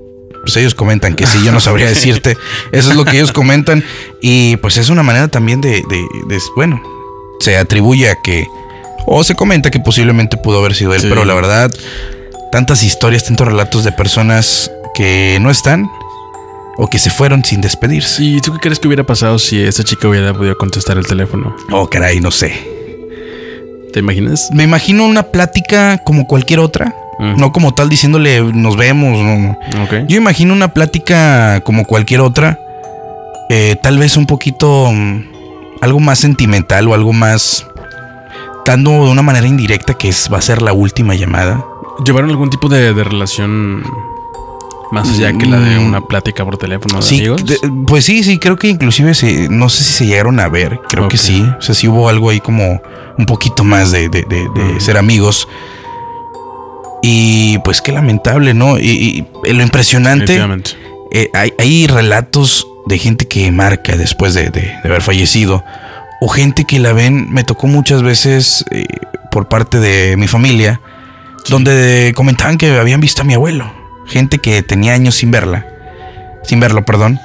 Pues 0.43 0.55
ellos 0.57 0.75
comentan 0.75 1.15
que 1.15 1.25
sí, 1.25 1.39
yo 1.43 1.51
no 1.51 1.59
sabría 1.61 1.87
decirte. 1.87 2.37
Eso 2.71 2.91
es 2.91 2.95
lo 2.97 3.05
que 3.05 3.15
ellos 3.17 3.31
comentan. 3.31 3.83
Y 4.21 4.57
pues 4.57 4.77
es 4.77 4.89
una 4.89 5.01
manera 5.01 5.29
también 5.29 5.61
de, 5.61 5.81
de- 5.89 6.07
de- 6.27 6.39
bueno, 6.55 6.81
se 7.39 7.57
atribuye 7.57 8.09
a 8.11 8.15
que, 8.21 8.45
o 9.07 9.23
se 9.23 9.33
comenta 9.35 9.71
que 9.71 9.79
posiblemente 9.79 10.37
pudo 10.37 10.59
haber 10.59 10.75
sido 10.75 10.93
él, 10.93 11.01
Sí. 11.01 11.07
pero 11.09 11.25
la 11.25 11.33
verdad, 11.33 11.71
tantas 12.51 12.83
historias, 12.83 13.23
tantos 13.23 13.47
relatos 13.47 13.83
de 13.83 13.93
personas 13.93 14.69
que 14.93 15.39
no 15.41 15.49
están 15.49 15.89
o 16.77 16.87
que 16.87 16.99
se 16.99 17.09
fueron 17.09 17.43
sin 17.43 17.61
despedirse. 17.61 18.23
¿Y 18.23 18.41
tú 18.41 18.53
qué 18.53 18.59
crees 18.59 18.79
que 18.79 18.87
hubiera 18.87 19.03
pasado 19.03 19.39
si 19.39 19.61
esta 19.61 19.83
chica 19.83 20.07
hubiera 20.07 20.33
podido 20.33 20.57
contestar 20.57 20.97
el 20.97 21.05
teléfono? 21.05 21.55
Oh, 21.71 21.89
caray, 21.89 22.19
no 22.19 22.31
sé. 22.31 22.53
¿Te 23.93 23.99
imaginas? 23.99 24.49
Me 24.51 24.63
imagino 24.63 25.05
una 25.05 25.23
plática 25.23 25.99
como 25.99 26.25
cualquier 26.25 26.59
otra. 26.59 26.95
Mm. 27.19 27.37
No 27.37 27.51
como 27.51 27.73
tal 27.75 27.89
diciéndole 27.89 28.41
nos 28.41 28.75
vemos. 28.75 29.19
no. 29.19 29.57
Yo 30.07 30.17
imagino 30.17 30.53
una 30.53 30.73
plática 30.73 31.61
como 31.61 31.85
cualquier 31.85 32.21
otra, 32.21 32.59
eh, 33.49 33.75
tal 33.81 33.99
vez 33.99 34.17
un 34.17 34.25
poquito 34.25 34.91
mm, 34.91 35.25
algo 35.81 35.99
más 35.99 36.19
sentimental 36.19 36.87
o 36.87 36.95
algo 36.95 37.13
más 37.13 37.67
dando 38.65 38.91
de 39.05 39.11
una 39.11 39.21
manera 39.21 39.45
indirecta 39.45 39.93
que 39.93 40.09
es, 40.09 40.29
va 40.33 40.39
a 40.39 40.41
ser 40.41 40.61
la 40.63 40.73
última 40.73 41.13
llamada. 41.13 41.63
¿Llevaron 42.03 42.31
algún 42.31 42.49
tipo 42.49 42.69
de, 42.69 42.93
de 42.93 43.03
relación 43.03 43.83
más 44.93 45.09
allá 45.09 45.33
que 45.37 45.45
la 45.45 45.59
de 45.59 45.79
Mm. 45.79 45.85
una 45.87 46.01
plática 46.01 46.45
por 46.45 46.57
teléfono 46.57 46.97
de 46.97 47.01
Sí, 47.01 47.17
amigos? 47.17 47.45
de- 47.45 47.57
pues 47.87 48.05
sí, 48.05 48.23
sí, 48.23 48.37
creo 48.37 48.55
que 48.55 48.67
inclusive 48.69 49.13
se, 49.15 49.49
no 49.49 49.67
sé 49.69 49.83
si 49.83 49.91
se 49.93 50.05
llegaron 50.05 50.39
a 50.39 50.47
ver, 50.47 50.79
creo 50.87 51.07
que 51.09 51.17
sí, 51.17 51.43
o 51.57 51.61
sea, 51.61 51.73
sí 51.75 51.87
hubo 51.87 52.07
algo 52.07 52.29
ahí 52.29 52.39
como 52.39 52.81
un 53.17 53.25
poquito 53.25 53.63
más 53.63 53.91
de, 53.91 54.07
de- 54.09 54.23
de- 54.29 54.47
Mm. 54.49 54.79
ser 54.79 54.97
amigos. 54.97 55.47
Y 57.01 57.57
pues 57.59 57.81
qué 57.81 57.91
lamentable, 57.91 58.53
¿no? 58.53 58.79
Y, 58.79 59.25
y 59.45 59.53
lo 59.53 59.61
impresionante 59.63 60.39
eh, 61.11 61.29
hay, 61.33 61.53
hay 61.59 61.87
relatos 61.87 62.65
de 62.85 62.97
gente 62.97 63.27
que 63.27 63.51
marca 63.51 63.95
después 63.97 64.33
de, 64.33 64.49
de- 64.49 64.61
de 64.61 64.79
haber 64.85 65.01
fallecido. 65.01 65.63
O 66.21 66.27
gente 66.29 66.63
que 66.65 66.79
la 66.79 66.93
ven, 66.93 67.27
me 67.31 67.43
tocó 67.43 67.67
muchas 67.67 68.01
veces 68.03 68.63
eh, 68.71 68.85
por 69.31 69.47
parte 69.49 69.79
de 69.79 70.15
mi 70.17 70.27
familia, 70.27 70.79
donde 71.49 72.13
comentaban 72.15 72.57
que 72.57 72.77
habían 72.77 73.01
visto 73.01 73.21
a 73.21 73.25
mi 73.25 73.33
abuelo. 73.33 73.71
Gente 74.07 74.39
que 74.39 74.61
tenía 74.63 74.93
años 74.93 75.15
sin 75.15 75.31
verla, 75.31 75.65
sin 76.43 76.59
verlo, 76.59 76.83
perdón, 76.85 77.19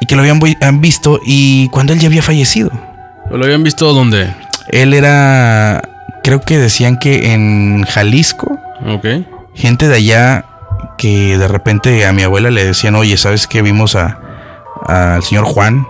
y 0.00 0.06
que 0.06 0.16
lo 0.16 0.22
habían 0.22 0.40
han 0.60 0.80
visto 0.80 1.20
y 1.24 1.68
cuando 1.68 1.92
él 1.92 2.00
ya 2.00 2.08
había 2.08 2.22
fallecido. 2.22 2.70
¿O 3.30 3.36
lo 3.36 3.44
habían 3.44 3.62
visto 3.62 3.92
dónde? 3.92 4.34
Él 4.68 4.92
era, 4.94 5.82
creo 6.22 6.40
que 6.40 6.58
decían 6.58 6.98
que 6.98 7.32
en 7.32 7.84
Jalisco, 7.84 8.58
Ok. 8.86 9.06
gente 9.54 9.88
de 9.88 9.96
allá 9.96 10.44
que 10.98 11.38
de 11.38 11.48
repente 11.48 12.04
a 12.06 12.12
mi 12.12 12.22
abuela 12.22 12.50
le 12.50 12.64
decían, 12.64 12.94
oye, 12.96 13.16
¿sabes 13.16 13.46
qué? 13.46 13.62
Vimos 13.62 13.94
a 13.96 14.18
al 14.86 15.22
señor 15.22 15.44
Juan 15.44 15.86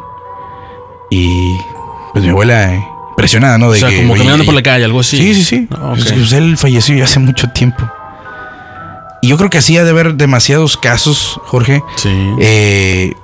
y 1.10 1.56
pues 2.12 2.24
mi 2.24 2.30
abuela 2.30 2.74
eh, 2.74 2.84
impresionada, 3.10 3.58
¿no? 3.58 3.68
O 3.68 3.72
De 3.72 3.78
sea, 3.80 3.88
que, 3.88 3.96
como 3.96 4.12
oye, 4.12 4.20
caminando 4.22 4.44
por 4.44 4.54
la 4.54 4.62
calle, 4.62 4.84
algo 4.84 5.00
así. 5.00 5.16
Sí, 5.16 5.34
sí, 5.34 5.44
sí. 5.44 5.68
Pues, 5.68 6.32
él 6.32 6.56
falleció 6.56 6.94
ya 6.94 7.04
hace 7.04 7.18
mucho 7.18 7.48
tiempo. 7.50 7.82
Y 9.24 9.28
yo 9.28 9.38
creo 9.38 9.48
que 9.48 9.56
así 9.56 9.78
ha 9.78 9.84
de 9.84 9.90
haber 9.90 10.16
demasiados 10.16 10.76
casos, 10.76 11.40
Jorge. 11.44 11.82
Sí. 11.96 12.10
eh, 12.40 13.14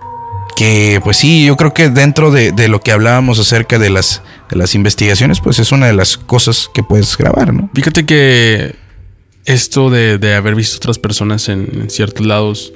que 0.57 0.99
pues 1.05 1.19
sí, 1.19 1.45
yo 1.45 1.59
creo 1.59 1.75
que 1.75 1.91
dentro 1.91 2.31
de, 2.31 2.53
de 2.53 2.69
lo 2.69 2.81
que 2.81 2.91
hablábamos 2.91 3.39
acerca 3.39 3.79
de 3.79 3.91
las, 3.91 4.23
de 4.49 4.57
las 4.57 4.75
investigaciones, 4.75 5.41
pues 5.41 5.59
es 5.59 5.73
una 5.73 5.89
de 5.89 5.93
las 5.93 6.17
cosas 6.17 6.71
que 6.73 6.83
puedes 6.83 7.19
grabar, 7.19 7.53
¿no? 7.53 7.69
Fíjate 7.75 8.07
que 8.07 8.77
esto 9.45 9.91
de, 9.91 10.17
de 10.17 10.35
haber 10.35 10.55
visto 10.55 10.79
otras 10.79 10.99
personas 10.99 11.51
en, 11.51 11.69
en 11.75 11.91
ciertos 11.91 12.25
lados, 12.25 12.73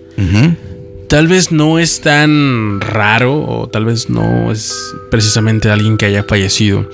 tal 1.08 1.26
vez 1.26 1.50
no 1.50 1.78
es 1.78 2.02
tan 2.02 2.82
raro 2.82 3.42
o 3.42 3.68
tal 3.70 3.86
vez 3.86 4.10
no 4.10 4.52
es 4.52 4.70
precisamente 5.10 5.70
alguien 5.70 5.96
que 5.96 6.04
haya 6.04 6.24
fallecido. 6.24 6.90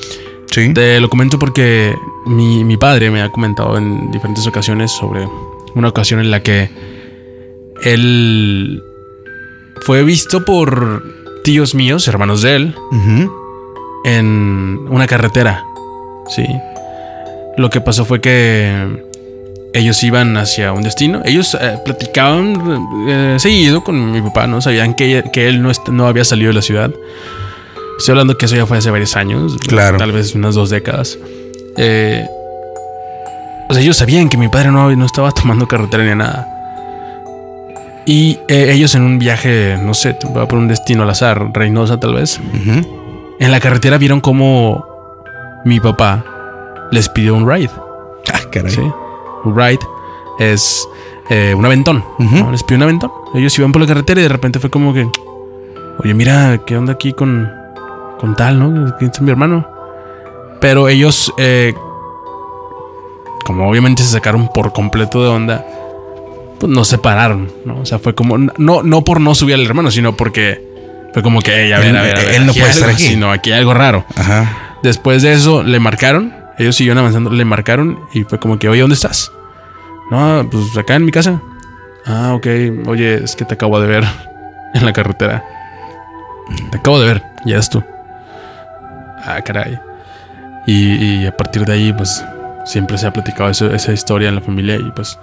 Sí. 0.52 0.72
Te 0.74 1.00
lo 1.00 1.08
comento 1.10 1.40
porque 1.40 1.92
mi, 2.26 2.62
mi 2.62 2.76
padre 2.76 3.10
me 3.10 3.20
ha 3.20 3.30
comentado 3.30 3.76
en 3.78 4.12
diferentes 4.12 4.46
ocasiones 4.46 4.92
sobre 4.92 5.26
una 5.74 5.88
ocasión 5.88 6.20
en 6.20 6.30
la 6.30 6.42
que 6.42 6.70
él 7.82 8.82
fue 9.82 10.02
visto 10.04 10.44
por 10.44 11.02
tíos 11.42 11.74
míos, 11.74 12.06
hermanos 12.08 12.42
de 12.42 12.56
él, 12.56 12.74
en 14.04 14.86
una 14.88 15.06
carretera. 15.06 15.64
Sí. 16.28 16.46
Lo 17.56 17.70
que 17.70 17.80
pasó 17.80 18.04
fue 18.04 18.20
que 18.20 19.02
ellos 19.72 20.02
iban 20.02 20.36
hacia 20.36 20.72
un 20.72 20.82
destino. 20.82 21.22
Ellos 21.24 21.56
eh, 21.60 21.78
platicaban 21.84 22.86
eh, 23.08 23.36
seguido 23.38 23.82
con 23.82 24.12
mi 24.12 24.20
papá, 24.22 24.46
¿no? 24.46 24.60
Sabían 24.60 24.94
que, 24.94 25.24
que 25.32 25.48
él 25.48 25.62
no, 25.62 25.70
no 25.90 26.06
había 26.06 26.24
salido 26.24 26.48
de 26.48 26.54
la 26.54 26.62
ciudad. 26.62 26.92
Estoy 27.98 28.12
hablando 28.12 28.38
que 28.38 28.46
eso 28.46 28.56
ya 28.56 28.66
fue 28.66 28.78
hace 28.78 28.90
varios 28.90 29.16
años. 29.16 29.56
Claro. 29.68 29.98
Tal 29.98 30.12
vez 30.12 30.34
unas 30.34 30.54
dos 30.54 30.70
décadas. 30.70 31.18
Eh, 31.76 32.26
o 33.70 33.72
sea, 33.72 33.82
ellos 33.82 33.96
sabían 33.96 34.28
que 34.28 34.36
mi 34.36 34.48
padre 34.48 34.72
no, 34.72 34.90
no 34.96 35.06
estaba 35.06 35.30
tomando 35.32 35.68
carretera 35.68 36.02
ni 36.02 36.16
nada. 36.16 36.44
Y 38.04 38.40
eh, 38.48 38.72
ellos 38.72 38.96
en 38.96 39.02
un 39.02 39.20
viaje, 39.20 39.78
no 39.80 39.94
sé, 39.94 40.14
por 40.14 40.54
un 40.54 40.66
destino 40.66 41.04
al 41.04 41.10
azar, 41.10 41.52
Reynosa 41.54 42.00
tal 42.00 42.14
vez. 42.14 42.40
En 43.38 43.50
la 43.52 43.60
carretera 43.60 43.98
vieron 43.98 44.20
cómo 44.20 44.84
mi 45.64 45.78
papá 45.78 46.24
les 46.90 47.08
pidió 47.08 47.36
un 47.36 47.48
ride. 47.48 47.70
Ah, 48.32 48.40
caray. 48.50 48.72
¿sí? 48.72 48.80
Un 49.44 49.56
ride 49.56 49.78
es 50.40 50.88
eh, 51.28 51.54
un 51.56 51.64
aventón. 51.64 52.04
Les 52.50 52.64
pidió 52.64 52.78
un 52.78 52.82
aventón. 52.82 53.12
Ellos 53.34 53.56
iban 53.56 53.70
por 53.70 53.80
la 53.82 53.86
carretera 53.86 54.18
y 54.20 54.24
de 54.24 54.28
repente 54.28 54.58
fue 54.58 54.70
como 54.70 54.92
que, 54.92 55.08
oye, 56.02 56.12
mira, 56.12 56.58
¿qué 56.66 56.76
onda 56.76 56.94
aquí 56.94 57.12
con, 57.12 57.48
con 58.18 58.34
tal, 58.34 58.58
no? 58.58 58.96
¿Quién 58.98 59.12
es 59.14 59.20
mi 59.20 59.30
hermano? 59.30 59.64
Pero 60.60 60.88
ellos, 60.88 61.32
eh, 61.38 61.74
como 63.44 63.68
obviamente 63.68 64.02
se 64.02 64.10
sacaron 64.10 64.48
por 64.48 64.72
completo 64.72 65.22
de 65.22 65.28
onda, 65.28 65.64
pues 66.58 66.70
no 66.72 66.84
se 66.84 66.98
pararon, 66.98 67.50
¿no? 67.64 67.80
O 67.80 67.86
sea, 67.86 67.98
fue 67.98 68.14
como, 68.14 68.36
no, 68.38 68.82
no 68.82 69.02
por 69.04 69.20
no 69.20 69.34
subir 69.34 69.54
al 69.54 69.64
hermano, 69.64 69.90
sino 69.90 70.16
porque 70.16 70.62
fue 71.12 71.22
como 71.22 71.40
que, 71.40 71.64
"Ey, 71.64 71.72
a 71.72 71.78
ver, 71.78 71.96
a 71.96 72.02
ver, 72.02 72.16
a 72.18 72.20
ver, 72.20 72.34
él 72.34 72.46
no 72.46 72.52
puede 72.52 72.70
estar 72.70 72.88
aquí. 72.90 73.02
sino 73.08 73.30
aquí 73.32 73.50
hay 73.52 73.58
algo 73.60 73.74
raro. 73.74 74.04
Ajá. 74.16 74.76
Después 74.82 75.22
de 75.22 75.32
eso 75.32 75.62
le 75.62 75.80
marcaron, 75.80 76.34
ellos 76.58 76.76
siguieron 76.76 76.98
avanzando, 76.98 77.30
le 77.30 77.44
marcaron 77.44 77.98
y 78.12 78.24
fue 78.24 78.38
como 78.38 78.58
que, 78.58 78.68
oye, 78.68 78.80
¿dónde 78.80 78.94
estás? 78.94 79.32
No, 80.10 80.46
pues 80.50 80.76
acá 80.76 80.96
en 80.96 81.04
mi 81.04 81.12
casa. 81.12 81.40
Ah, 82.06 82.32
ok, 82.34 82.46
oye, 82.86 83.22
es 83.22 83.36
que 83.36 83.44
te 83.44 83.54
acabo 83.54 83.80
de 83.80 83.86
ver 83.86 84.04
en 84.74 84.84
la 84.84 84.92
carretera. 84.92 85.44
Te 86.70 86.78
acabo 86.78 86.98
de 87.00 87.06
ver, 87.06 87.22
ya 87.46 87.54
eres 87.54 87.70
tú. 87.70 87.82
Ah, 89.24 89.40
caray. 89.44 89.78
Y, 90.66 91.22
y 91.22 91.26
a 91.26 91.36
partir 91.36 91.64
de 91.64 91.72
ahí, 91.72 91.92
pues 91.92 92.24
siempre 92.70 92.96
se 92.98 93.06
ha 93.06 93.12
platicado 93.12 93.50
eso- 93.50 93.70
esa 93.74 93.92
historia 93.92 94.28
en 94.28 94.34
la 94.36 94.40
familia 94.40 94.76
y 94.76 94.90
pues 94.94 95.18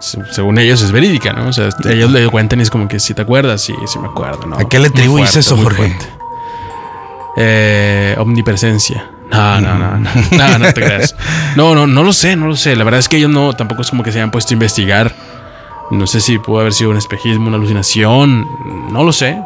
se- 0.00 0.24
según 0.32 0.58
ellos 0.58 0.82
es 0.82 0.92
verídica, 0.92 1.32
¿no? 1.32 1.48
O 1.48 1.52
sea, 1.52 1.68
ellos 1.88 2.10
le 2.10 2.26
cuentan 2.28 2.60
y 2.60 2.62
es 2.62 2.70
como 2.70 2.88
que 2.88 2.98
si 3.00 3.14
te 3.14 3.22
acuerdas, 3.22 3.60
sí, 3.62 3.74
sí 3.86 3.98
me 3.98 4.08
acuerdo, 4.08 4.46
¿no? 4.46 4.56
¿A 4.58 4.68
qué 4.68 4.78
le 4.78 4.88
atribuyes 4.88 5.34
eso, 5.36 5.56
Jorge? 5.56 5.96
Eh, 7.36 8.14
omnipresencia. 8.18 9.10
No, 9.30 9.60
no, 9.60 9.76
no, 9.78 9.98
no, 9.98 10.10
no, 10.32 10.58
no 10.58 10.66
te 10.72 10.74
creas. 10.74 11.14
No, 11.56 11.72
no, 11.74 11.86
no 11.86 12.02
lo 12.02 12.12
sé, 12.12 12.34
no 12.36 12.48
lo 12.48 12.56
sé. 12.56 12.74
La 12.74 12.82
verdad 12.82 12.98
es 12.98 13.08
que 13.08 13.16
ellos 13.16 13.30
no, 13.30 13.52
tampoco 13.52 13.82
es 13.82 13.90
como 13.90 14.02
que 14.02 14.10
se 14.10 14.18
hayan 14.18 14.30
puesto 14.32 14.52
a 14.52 14.54
investigar. 14.54 15.14
No 15.92 16.06
sé 16.08 16.20
si 16.20 16.38
pudo 16.38 16.60
haber 16.60 16.72
sido 16.72 16.90
un 16.90 16.96
espejismo, 16.96 17.46
una 17.46 17.56
alucinación, 17.58 18.44
no 18.92 19.04
lo 19.04 19.12
sé. 19.12 19.38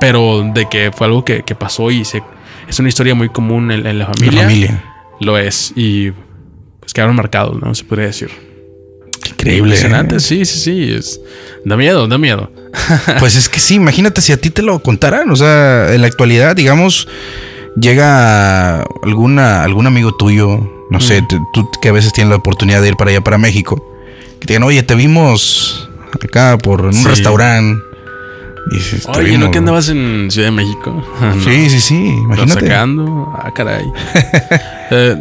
Pero 0.00 0.42
de 0.52 0.68
que 0.68 0.90
fue 0.92 1.06
algo 1.06 1.24
que, 1.24 1.42
que 1.44 1.54
pasó 1.54 1.90
y 1.92 2.04
se, 2.04 2.22
es 2.66 2.78
una 2.80 2.88
historia 2.88 3.14
muy 3.14 3.28
común 3.28 3.70
en, 3.70 3.86
en 3.86 3.98
la 4.00 4.06
La 4.06 4.12
familia, 4.12 4.42
familia. 4.42 4.84
Lo 5.20 5.38
es. 5.38 5.72
Y 5.76 6.12
pues 6.86 6.94
quedaron 6.94 7.16
marcados, 7.16 7.60
¿no? 7.60 7.74
Se 7.74 7.82
podría 7.82 8.06
decir. 8.06 8.30
Increíble. 9.28 9.74
Impresionante, 9.74 10.20
sí, 10.20 10.44
sí, 10.44 10.58
sí. 10.60 10.92
Es, 10.94 11.20
da 11.64 11.76
miedo, 11.76 12.06
da 12.06 12.16
miedo. 12.16 12.48
Pues 13.18 13.34
es 13.34 13.48
que 13.48 13.58
sí, 13.58 13.74
imagínate 13.74 14.20
si 14.20 14.32
a 14.32 14.40
ti 14.40 14.50
te 14.50 14.62
lo 14.62 14.78
contaran. 14.80 15.30
O 15.30 15.36
sea, 15.36 15.92
en 15.92 16.00
la 16.00 16.06
actualidad, 16.06 16.54
digamos, 16.54 17.08
llega 17.78 18.82
alguna, 19.02 19.64
algún 19.64 19.86
amigo 19.88 20.14
tuyo, 20.14 20.60
no 20.90 21.00
sé, 21.00 21.22
tú 21.52 21.68
que 21.82 21.88
a 21.88 21.92
veces 21.92 22.12
tienes 22.12 22.30
la 22.30 22.36
oportunidad 22.36 22.80
de 22.82 22.88
ir 22.88 22.96
para 22.96 23.10
allá, 23.10 23.20
para 23.22 23.38
México, 23.38 23.82
que 24.38 24.46
te 24.46 24.52
digan, 24.52 24.62
oye, 24.62 24.82
te 24.84 24.94
vimos 24.94 25.88
acá 26.22 26.56
por 26.58 26.80
en 26.80 26.86
un 26.86 26.92
Sí. 26.94 27.08
restaurante. 27.08 27.82
Y 28.70 28.76
dices, 28.76 29.04
"Te 29.06 29.10
Oye, 29.12 29.32
¿no 29.32 29.38
vimos". 29.38 29.50
que 29.50 29.58
andabas 29.58 29.88
en 29.88 30.28
Ciudad 30.30 30.48
de 30.48 30.52
México? 30.52 31.04
No. 31.20 31.42
Sí, 31.44 31.70
sí, 31.70 31.80
sí, 31.80 31.94
imagínate. 31.94 32.60
sacando. 32.66 33.32
Ah, 33.36 33.50
caray. 33.54 33.84
Eh, 34.90 35.16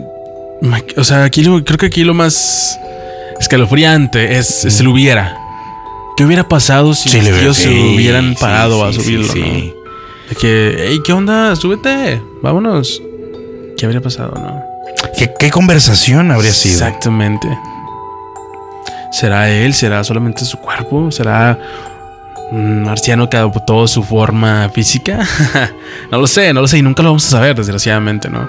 o 0.97 1.03
sea, 1.03 1.23
aquí 1.23 1.43
lo- 1.43 1.63
creo 1.63 1.77
que 1.77 1.87
aquí 1.87 2.03
lo 2.03 2.13
más 2.13 2.79
escalofriante 3.39 4.37
es, 4.37 4.65
es 4.65 4.79
el 4.79 4.87
hubiera. 4.87 5.37
¿Qué 6.17 6.23
hubiera 6.23 6.47
pasado 6.47 6.93
si 6.93 7.09
Sí, 7.09 7.21
los 7.21 7.39
tíos 7.39 7.57
se 7.57 7.69
hubieran 7.69 8.29
sí, 8.35 8.37
parado 8.39 8.85
a 8.85 8.93
subirlo? 8.93 9.27
sí, 9.31 9.39
¿no? 9.39 9.45
sí. 9.45 9.73
De 10.29 10.35
que, 10.35 10.75
hey, 10.89 10.99
¿qué 11.03 11.13
onda? 11.13 11.55
Súbete, 11.55 12.21
vámonos. 12.41 13.01
¿Qué 13.77 13.85
habría 13.85 14.01
pasado, 14.01 14.33
no? 14.39 14.63
¿Qué, 15.17 15.31
qué 15.37 15.51
conversación 15.51 16.31
habría 16.31 16.53
sido? 16.53 16.73
Exactamente. 16.75 17.47
¿Será 19.11 19.49
él? 19.49 19.73
¿Será 19.73 20.03
solamente 20.03 20.45
su 20.45 20.57
cuerpo? 20.57 21.11
¿Será 21.11 21.59
un 22.51 22.83
marciano 22.83 23.29
que 23.29 23.37
adoptó 23.37 23.87
su 23.87 24.01
forma 24.03 24.69
física? 24.73 25.19
no 26.11 26.17
lo 26.19 26.27
sé, 26.27 26.53
no 26.53 26.61
lo 26.61 26.67
sé 26.67 26.77
y 26.77 26.81
nunca 26.81 27.03
lo 27.03 27.09
vamos 27.09 27.25
a 27.27 27.29
saber, 27.31 27.55
desgraciadamente, 27.55 28.29
¿no? 28.29 28.47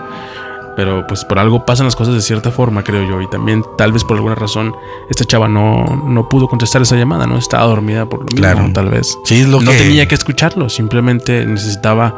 Pero 0.76 1.06
pues 1.06 1.24
por 1.24 1.38
algo 1.38 1.64
pasan 1.64 1.86
las 1.86 1.96
cosas 1.96 2.14
de 2.14 2.20
cierta 2.20 2.50
forma, 2.50 2.84
creo 2.84 3.02
yo. 3.08 3.20
Y 3.22 3.28
también 3.30 3.64
tal 3.78 3.92
vez 3.92 4.04
por 4.04 4.16
alguna 4.16 4.34
razón 4.34 4.76
esta 5.08 5.24
chava 5.24 5.48
no, 5.48 5.84
no 6.06 6.28
pudo 6.28 6.48
contestar 6.48 6.82
esa 6.82 6.96
llamada, 6.96 7.26
¿no? 7.26 7.38
Estaba 7.38 7.64
dormida 7.64 8.04
por 8.06 8.20
lo 8.20 8.24
mismo, 8.26 8.38
Claro. 8.40 8.70
tal 8.74 8.90
vez. 8.90 9.18
Sí, 9.24 9.40
es 9.40 9.48
lo 9.48 9.60
no 9.62 9.70
que... 9.72 9.78
tenía 9.78 10.06
que 10.06 10.14
escucharlo, 10.14 10.68
simplemente 10.68 11.46
necesitaba... 11.46 12.14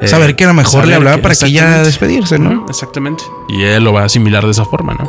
eh, 0.00 0.08
Saber 0.08 0.34
que 0.34 0.42
a 0.44 0.48
lo 0.48 0.54
mejor 0.54 0.86
le 0.88 0.94
hablaba 0.96 1.18
para 1.22 1.34
que 1.36 1.52
ya 1.52 1.60
exactamente. 1.78 1.86
despedirse, 1.86 2.38
¿no? 2.40 2.66
Exactamente. 2.68 3.22
Y 3.48 3.62
él 3.62 3.84
lo 3.84 3.92
va 3.92 4.02
a 4.02 4.04
asimilar 4.06 4.44
de 4.44 4.50
esa 4.50 4.64
forma, 4.64 4.94
¿no? 4.94 5.08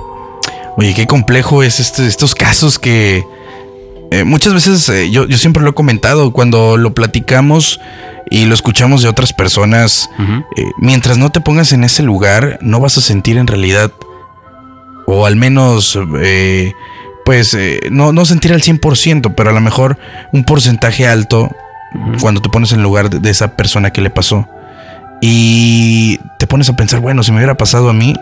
Oye, 0.77 0.93
qué 0.93 1.07
complejo 1.07 1.63
es 1.63 1.79
este, 1.79 2.05
estos 2.05 2.35
casos 2.35 2.77
que 2.77 3.27
eh, 4.11 4.23
muchas 4.23 4.53
veces 4.53 4.87
eh, 4.89 5.09
yo, 5.09 5.25
yo 5.25 5.37
siempre 5.37 5.63
lo 5.63 5.71
he 5.71 5.73
comentado 5.73 6.31
cuando 6.31 6.77
lo 6.77 6.93
platicamos 6.93 7.79
y 8.29 8.45
lo 8.45 8.53
escuchamos 8.53 9.01
de 9.01 9.09
otras 9.09 9.33
personas. 9.33 10.09
Eh, 10.19 10.63
mientras 10.77 11.17
no 11.17 11.31
te 11.31 11.41
pongas 11.41 11.73
en 11.73 11.83
ese 11.83 12.03
lugar, 12.03 12.57
no 12.61 12.79
vas 12.79 12.97
a 12.97 13.01
sentir 13.01 13.37
en 13.37 13.47
realidad, 13.47 13.91
o 15.05 15.25
al 15.25 15.35
menos, 15.35 15.97
eh, 16.19 16.73
pues, 17.23 17.57
no, 17.91 18.13
no 18.13 18.25
sentir 18.25 18.53
al 18.53 18.61
100%, 18.61 19.33
pero 19.35 19.49
a 19.49 19.53
lo 19.53 19.61
mejor 19.61 19.97
un 20.31 20.43
porcentaje 20.43 21.07
alto 21.07 21.49
cuando 22.19 22.41
te 22.41 22.49
pones 22.49 22.73
en 22.73 22.83
lugar 22.83 23.09
de, 23.09 23.19
de 23.19 23.29
esa 23.29 23.55
persona 23.55 23.91
que 23.91 24.01
le 24.01 24.09
pasó. 24.09 24.47
Y 25.21 26.19
te 26.39 26.47
pones 26.47 26.69
a 26.69 26.75
pensar, 26.75 26.99
bueno, 26.99 27.23
si 27.23 27.31
me 27.31 27.37
hubiera 27.37 27.55
pasado 27.55 27.89
a 27.89 27.93
mí, 27.93 28.15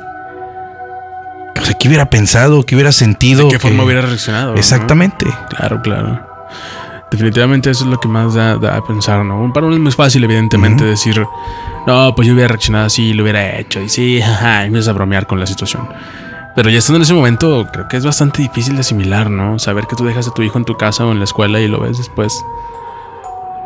o 1.63 1.65
sea, 1.65 1.75
¿qué 1.79 1.87
hubiera 1.87 2.09
pensado? 2.09 2.63
¿Qué 2.65 2.75
hubiera 2.75 2.91
sentido? 2.91 3.45
¿De 3.45 3.51
qué 3.53 3.57
que- 3.57 3.59
forma 3.67 3.83
hubiera 3.83 4.01
reaccionado? 4.01 4.51
no? 4.51 4.57
Exactamente. 4.57 5.25
Claro, 5.49 5.81
claro. 5.81 6.19
Definitivamente 7.11 7.69
eso 7.69 7.83
es 7.85 7.89
lo 7.89 7.99
que 7.99 8.07
más 8.07 8.33
da, 8.33 8.55
da 8.57 8.75
a 8.77 8.83
pensar, 8.83 9.23
¿no? 9.23 9.51
Para 9.53 9.67
uno 9.67 9.75
es 9.75 9.81
muy 9.81 9.91
fácil, 9.91 10.23
evidentemente, 10.23 10.83
decir, 10.83 11.23
no, 11.85 12.13
pues 12.15 12.27
yo 12.27 12.33
hubiera 12.33 12.47
reaccionado 12.47 12.85
así, 12.87 13.13
lo 13.13 13.21
hubiera 13.23 13.57
hecho, 13.59 13.79
y 13.81 13.89
sí, 13.89 14.19
jaja, 14.25 14.63
y 14.63 14.67
empiezas 14.67 14.89
a 14.89 14.93
bromear 14.93 15.27
con 15.27 15.39
la 15.39 15.45
situación. 15.45 15.87
Pero 16.55 16.69
ya 16.69 16.79
estando 16.79 16.97
en 16.97 17.03
ese 17.03 17.13
momento, 17.13 17.67
creo 17.71 17.87
que 17.87 17.97
es 17.97 18.05
bastante 18.05 18.41
difícil 18.41 18.73
de 18.75 18.81
asimilar, 18.81 19.29
¿no? 19.29 19.57
Saber 19.59 19.85
que 19.87 19.95
tú 19.95 20.05
dejas 20.05 20.27
a 20.27 20.31
tu 20.33 20.41
hijo 20.43 20.57
en 20.57 20.65
tu 20.65 20.75
casa 20.75 21.05
o 21.05 21.11
en 21.11 21.17
la 21.19 21.23
escuela 21.25 21.59
y 21.59 21.67
lo 21.67 21.79
ves 21.79 21.97
después 21.99 22.33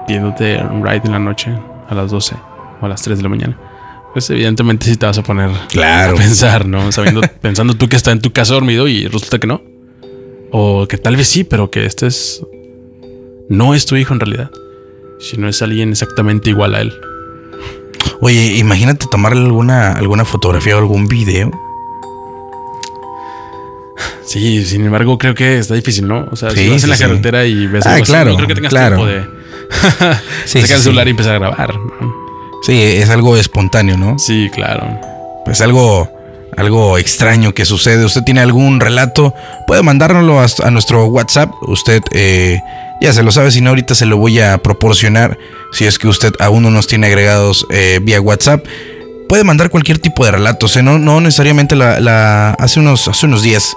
pidiéndote 0.07 0.61
un 0.69 0.85
ride 0.85 1.01
en 1.05 1.11
la 1.11 1.19
noche 1.19 1.57
a 1.89 1.95
las 1.95 2.11
12 2.11 2.35
o 2.81 2.85
a 2.85 2.89
las 2.89 3.01
3 3.01 3.17
de 3.17 3.23
la 3.23 3.29
mañana. 3.29 3.57
Pues 4.13 4.29
evidentemente 4.29 4.85
sí 4.87 4.95
te 4.95 5.05
vas 5.05 5.17
a 5.17 5.23
poner 5.23 5.51
Claro. 5.69 6.15
a 6.15 6.17
pensar, 6.17 6.65
¿no? 6.65 6.91
Sabiendo, 6.91 7.21
pensando 7.41 7.75
tú 7.75 7.87
que 7.87 7.95
está 7.95 8.11
en 8.11 8.21
tu 8.21 8.31
casa 8.33 8.53
dormido 8.53 8.87
y 8.87 9.07
resulta 9.07 9.37
que 9.39 9.47
no. 9.47 9.61
O 10.51 10.87
que 10.87 10.97
tal 10.97 11.15
vez 11.15 11.27
sí, 11.27 11.43
pero 11.43 11.69
que 11.69 11.85
este 11.85 12.07
es. 12.07 12.41
No 13.49 13.73
es 13.75 13.85
tu 13.85 13.95
hijo 13.95 14.13
en 14.13 14.19
realidad. 14.19 14.49
Sino 15.19 15.47
es 15.47 15.61
alguien 15.61 15.89
exactamente 15.91 16.49
igual 16.49 16.75
a 16.75 16.81
él. 16.81 16.93
Oye, 18.21 18.55
imagínate 18.57 19.05
tomarle 19.11 19.41
alguna, 19.45 19.91
alguna 19.93 20.25
fotografía 20.25 20.75
o 20.75 20.79
algún 20.79 21.07
video. 21.07 21.51
Sí, 24.25 24.65
sin 24.65 24.83
embargo, 24.85 25.17
creo 25.17 25.33
que 25.33 25.57
está 25.59 25.73
difícil, 25.73 26.07
¿no? 26.07 26.27
O 26.31 26.35
sea, 26.35 26.49
si 26.51 26.57
Sí, 26.65 26.69
vas 26.69 26.83
en 26.83 26.89
la 26.89 26.97
sí. 26.97 27.03
carretera 27.03 27.45
y 27.45 27.65
ves 27.67 27.85
Ah, 27.85 27.91
algo 27.93 28.03
así, 28.03 28.11
claro, 28.11 28.29
no 28.31 28.35
creo 28.35 28.47
que 28.47 28.55
tengas 28.55 28.69
claro. 28.71 28.97
tiempo 28.97 29.05
de 29.11 29.25
sacar 30.45 30.77
el 30.77 30.81
celular 30.83 31.07
y 31.07 31.11
empezar 31.11 31.35
a 31.35 31.39
grabar. 31.39 31.75
¿no? 31.75 32.16
Sí, 32.67 32.79
es 32.81 33.09
algo 33.09 33.35
espontáneo, 33.37 33.97
¿no? 33.97 34.19
Sí, 34.19 34.49
claro. 34.53 34.99
Pues 35.45 35.61
algo, 35.61 36.07
algo 36.57 36.97
extraño 36.99 37.53
que 37.53 37.65
sucede. 37.65 38.05
¿Usted 38.05 38.21
tiene 38.23 38.41
algún 38.41 38.79
relato? 38.79 39.33
Puede 39.65 39.81
mandárnoslo 39.83 40.39
a, 40.39 40.45
a 40.63 40.69
nuestro 40.71 41.05
WhatsApp. 41.07 41.49
Usted 41.61 42.03
eh, 42.11 42.59
ya 43.01 43.13
se 43.13 43.23
lo 43.23 43.31
sabe, 43.31 43.51
si 43.51 43.61
no, 43.61 43.69
ahorita 43.69 43.95
se 43.95 44.05
lo 44.05 44.17
voy 44.17 44.39
a 44.41 44.57
proporcionar. 44.59 45.37
Si 45.71 45.85
es 45.85 45.97
que 45.97 46.07
usted 46.07 46.33
aún 46.39 46.63
no 46.63 46.69
nos 46.69 46.87
tiene 46.87 47.07
agregados 47.07 47.65
eh, 47.71 47.99
vía 48.03 48.19
WhatsApp. 48.21 48.65
Puede 49.29 49.43
mandar 49.43 49.69
cualquier 49.69 49.99
tipo 49.99 50.23
de 50.25 50.31
relatos, 50.31 50.77
¿eh? 50.77 50.83
no, 50.83 50.99
no 50.99 51.19
necesariamente 51.19 51.75
la, 51.75 51.99
la- 51.99 52.51
hace, 52.51 52.79
unos, 52.79 53.07
hace 53.09 53.25
unos 53.25 53.43
días 53.43 53.73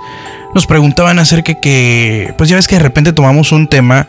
nos 0.55 0.65
preguntaban 0.67 1.19
acerca 1.19 1.55
que, 1.61 2.33
pues 2.39 2.49
ya 2.51 2.55
ves 2.57 2.69
que 2.69 2.77
de 2.77 2.81
repente 2.83 3.13
tomamos 3.13 3.51
un 3.51 3.67
tema 3.69 4.09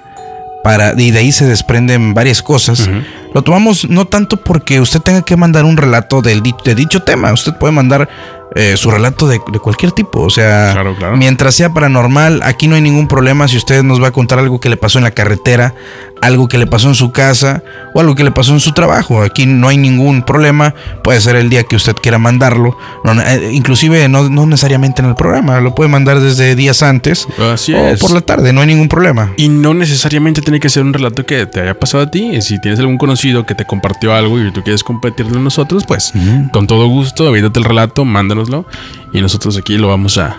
para, 0.63 0.93
y 0.95 1.09
de 1.11 1.17
ahí 1.19 1.31
se 1.31 1.45
desprenden 1.45 2.13
varias 2.13 2.43
cosas. 2.43 2.87
Lo 3.33 3.41
tomamos 3.41 3.89
no 3.89 4.05
tanto 4.05 4.37
porque 4.37 4.79
usted 4.81 4.99
tenga 5.01 5.21
que 5.21 5.35
mandar 5.37 5.65
un 5.65 5.77
relato 5.77 6.21
del 6.21 6.41
de 6.65 6.75
dicho 6.75 7.01
tema, 7.01 7.31
usted 7.33 7.53
puede 7.57 7.71
mandar 7.73 8.09
eh, 8.53 8.75
su 8.75 8.91
relato 8.91 9.27
de, 9.29 9.39
de 9.51 9.59
cualquier 9.59 9.93
tipo, 9.93 10.19
o 10.21 10.29
sea, 10.29 10.71
Claro, 10.73 10.93
claro. 10.97 11.15
mientras 11.15 11.55
sea 11.55 11.73
paranormal, 11.73 12.41
aquí 12.43 12.67
no 12.67 12.75
hay 12.75 12.81
ningún 12.81 13.07
problema 13.07 13.47
si 13.47 13.55
usted 13.55 13.81
nos 13.83 14.03
va 14.03 14.07
a 14.07 14.11
contar 14.11 14.39
algo 14.39 14.59
que 14.59 14.67
le 14.67 14.75
pasó 14.75 14.97
en 14.97 15.05
la 15.05 15.11
carretera, 15.11 15.73
algo 16.21 16.49
que 16.49 16.57
le 16.57 16.67
pasó 16.67 16.89
en 16.89 16.95
su 16.95 17.13
casa 17.13 17.63
o 17.93 18.01
algo 18.01 18.13
que 18.13 18.25
le 18.25 18.31
pasó 18.31 18.51
en 18.51 18.59
su 18.59 18.73
trabajo, 18.73 19.21
aquí 19.23 19.45
no 19.45 19.69
hay 19.69 19.77
ningún 19.77 20.23
problema, 20.23 20.75
puede 21.01 21.21
ser 21.21 21.37
el 21.37 21.49
día 21.49 21.63
que 21.63 21.77
usted 21.77 21.95
quiera 21.95 22.17
mandarlo, 22.17 22.77
no, 23.05 23.13
eh, 23.21 23.51
inclusive 23.53 24.09
no, 24.09 24.27
no 24.29 24.45
necesariamente 24.45 25.01
en 25.01 25.07
el 25.07 25.15
programa, 25.15 25.61
lo 25.61 25.73
puede 25.73 25.89
mandar 25.89 26.19
desde 26.19 26.53
días 26.55 26.83
antes 26.83 27.27
Así 27.53 27.73
o 27.73 27.87
es. 27.87 28.01
por 28.01 28.11
la 28.11 28.19
tarde, 28.19 28.51
no 28.51 28.59
hay 28.59 28.67
ningún 28.67 28.89
problema. 28.89 29.31
Y 29.37 29.47
no 29.47 29.73
necesariamente 29.73 30.41
tiene 30.41 30.59
que 30.59 30.69
ser 30.69 30.83
un 30.83 30.91
relato 30.93 31.25
que 31.25 31.45
te 31.45 31.61
haya 31.61 31.73
pasado 31.79 32.03
a 32.03 32.11
ti. 32.11 32.41
Si 32.41 32.59
tienes 32.59 32.81
algún 32.81 32.97
conocido 33.21 33.45
que 33.45 33.53
te 33.53 33.65
compartió 33.65 34.15
algo 34.15 34.39
y 34.39 34.51
tú 34.51 34.63
quieres 34.63 34.83
compartirlo 34.83 35.37
a 35.37 35.41
nosotros, 35.41 35.83
pues 35.87 36.11
con 36.51 36.65
todo 36.65 36.87
gusto, 36.87 37.27
avídate 37.27 37.59
el 37.59 37.65
relato, 37.65 38.03
mándanoslo 38.03 38.65
y 39.13 39.21
nosotros 39.21 39.55
aquí 39.57 39.77
lo 39.77 39.89
vamos 39.89 40.17
a, 40.17 40.37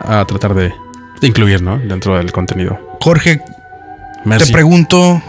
a 0.00 0.24
tratar 0.24 0.54
de, 0.54 0.72
de 1.20 1.26
incluir, 1.28 1.62
¿no? 1.62 1.78
Dentro 1.78 2.16
del 2.16 2.32
contenido. 2.32 2.80
Jorge, 3.00 3.40
Merci. 4.24 4.46
te 4.46 4.52
pregunto, 4.52 5.22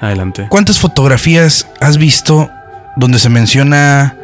Adelante. 0.00 0.46
¿Cuántas 0.50 0.78
fotografías 0.78 1.66
has 1.80 1.96
visto 1.98 2.48
donde 2.96 3.18
se 3.18 3.28
menciona 3.28 4.14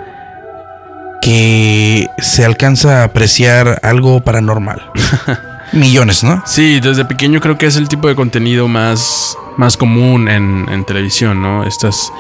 que 1.20 2.06
se 2.18 2.44
alcanza 2.44 3.00
a 3.00 3.04
apreciar 3.04 3.80
algo 3.82 4.20
paranormal? 4.20 4.80
Millones, 5.72 6.24
¿no? 6.24 6.42
Sí, 6.46 6.80
desde 6.80 7.04
pequeño 7.04 7.40
creo 7.40 7.56
que 7.58 7.66
es 7.66 7.76
el 7.76 7.88
tipo 7.88 8.08
de 8.08 8.14
contenido 8.14 8.68
más, 8.68 9.36
más 9.56 9.76
común 9.76 10.28
en, 10.28 10.66
en 10.70 10.84
televisión, 10.84 11.40
¿no? 11.42 11.64
Estas, 11.64 12.12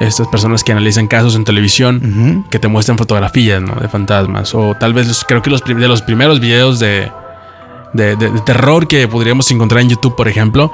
estas 0.00 0.26
personas 0.28 0.64
que 0.64 0.72
analizan 0.72 1.06
casos 1.06 1.34
en 1.36 1.44
televisión. 1.44 2.44
Que 2.50 2.58
te 2.58 2.68
muestran 2.68 2.96
fotografías, 2.98 3.60
¿no? 3.62 3.74
De 3.74 3.88
fantasmas. 3.88 4.54
O 4.54 4.74
tal 4.78 4.92
vez 4.94 5.06
los- 5.08 5.24
creo 5.24 5.42
que 5.42 5.50
los 5.50 5.62
de 5.62 5.74
los 5.88 6.02
primeros 6.02 6.40
videos 6.40 6.78
de, 6.78 7.10
de, 7.92 8.16
de- 8.16 8.30
de 8.30 8.40
terror 8.40 8.88
que 8.88 9.06
podríamos 9.08 9.50
encontrar 9.50 9.82
en 9.82 9.90
YouTube, 9.90 10.16
por 10.16 10.28
ejemplo, 10.28 10.72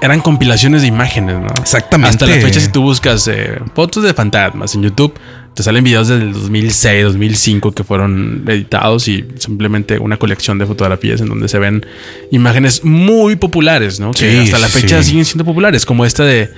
eran 0.00 0.20
compilaciones 0.20 0.82
de 0.82 0.88
imágenes, 0.88 1.40
¿no? 1.40 1.48
Exactamente. 1.60 2.10
Hasta 2.10 2.26
la 2.26 2.34
fecha, 2.42 2.60
si 2.60 2.68
tú 2.70 2.82
buscas 2.82 3.26
eh, 3.28 3.58
fotos 3.74 4.02
de 4.02 4.12
fantasmas 4.12 4.74
en 4.74 4.82
YouTube, 4.82 5.14
te 5.54 5.62
salen 5.62 5.84
videos 5.84 6.08
del 6.08 6.32
2006, 6.32 7.04
2005 7.04 7.72
que 7.72 7.84
fueron 7.84 8.44
editados 8.48 9.06
y 9.08 9.24
simplemente 9.38 9.98
una 9.98 10.16
colección 10.16 10.58
de 10.58 10.66
fotografías 10.66 11.20
en 11.20 11.28
donde 11.28 11.48
se 11.48 11.58
ven 11.58 11.86
imágenes 12.32 12.84
muy 12.84 13.36
populares, 13.36 14.00
¿no? 14.00 14.10
Que 14.10 14.32
Sí, 14.32 14.38
hasta 14.38 14.58
la 14.58 14.68
fecha 14.68 15.02
sí. 15.02 15.10
siguen 15.10 15.24
siendo 15.24 15.44
populares, 15.44 15.86
como 15.86 16.04
esta 16.04 16.24
de... 16.24 16.50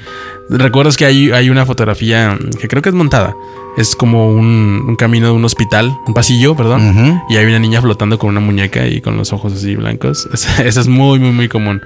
¿Recuerdas 0.49 0.97
que 0.97 1.05
hay, 1.05 1.33
hay 1.33 1.51
una 1.51 1.67
fotografía 1.67 2.39
que 2.61 2.69
creo 2.69 2.81
que 2.81 2.89
es 2.89 2.95
montada? 2.95 3.35
Es 3.77 3.97
como 3.97 4.31
un, 4.31 4.85
un 4.87 4.97
camino 4.97 5.27
de 5.27 5.33
un 5.33 5.45
hospital, 5.45 5.93
un 6.07 6.15
pasillo, 6.15 6.55
perdón. 6.57 7.21
Y 7.29 7.37
hay 7.37 7.45
una 7.47 7.59
niña 7.59 7.83
flotando 7.83 8.17
con 8.19 8.31
una 8.31 8.41
muñeca 8.41 8.87
y 8.87 9.01
con 9.01 9.17
los 9.17 9.33
ojos 9.33 9.53
así 9.53 9.75
blancos. 9.75 10.29
Esa 10.33 10.81
es 10.81 10.87
muy, 10.87 11.19
muy, 11.19 11.33
muy 11.33 11.49
común. 11.49 11.83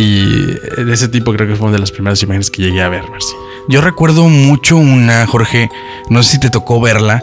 Y 0.00 0.46
de 0.82 0.94
ese 0.94 1.08
tipo 1.08 1.30
creo 1.34 1.46
que 1.46 1.56
fue 1.56 1.66
una 1.66 1.74
de 1.74 1.80
las 1.80 1.92
primeras 1.92 2.22
imágenes 2.22 2.50
que 2.50 2.62
llegué 2.62 2.80
a 2.80 2.88
ver, 2.88 3.02
Marcy. 3.10 3.34
Yo 3.68 3.82
recuerdo 3.82 4.30
mucho 4.30 4.78
una, 4.78 5.26
Jorge, 5.26 5.68
no 6.08 6.22
sé 6.22 6.32
si 6.32 6.40
te 6.40 6.48
tocó 6.48 6.80
verla, 6.80 7.22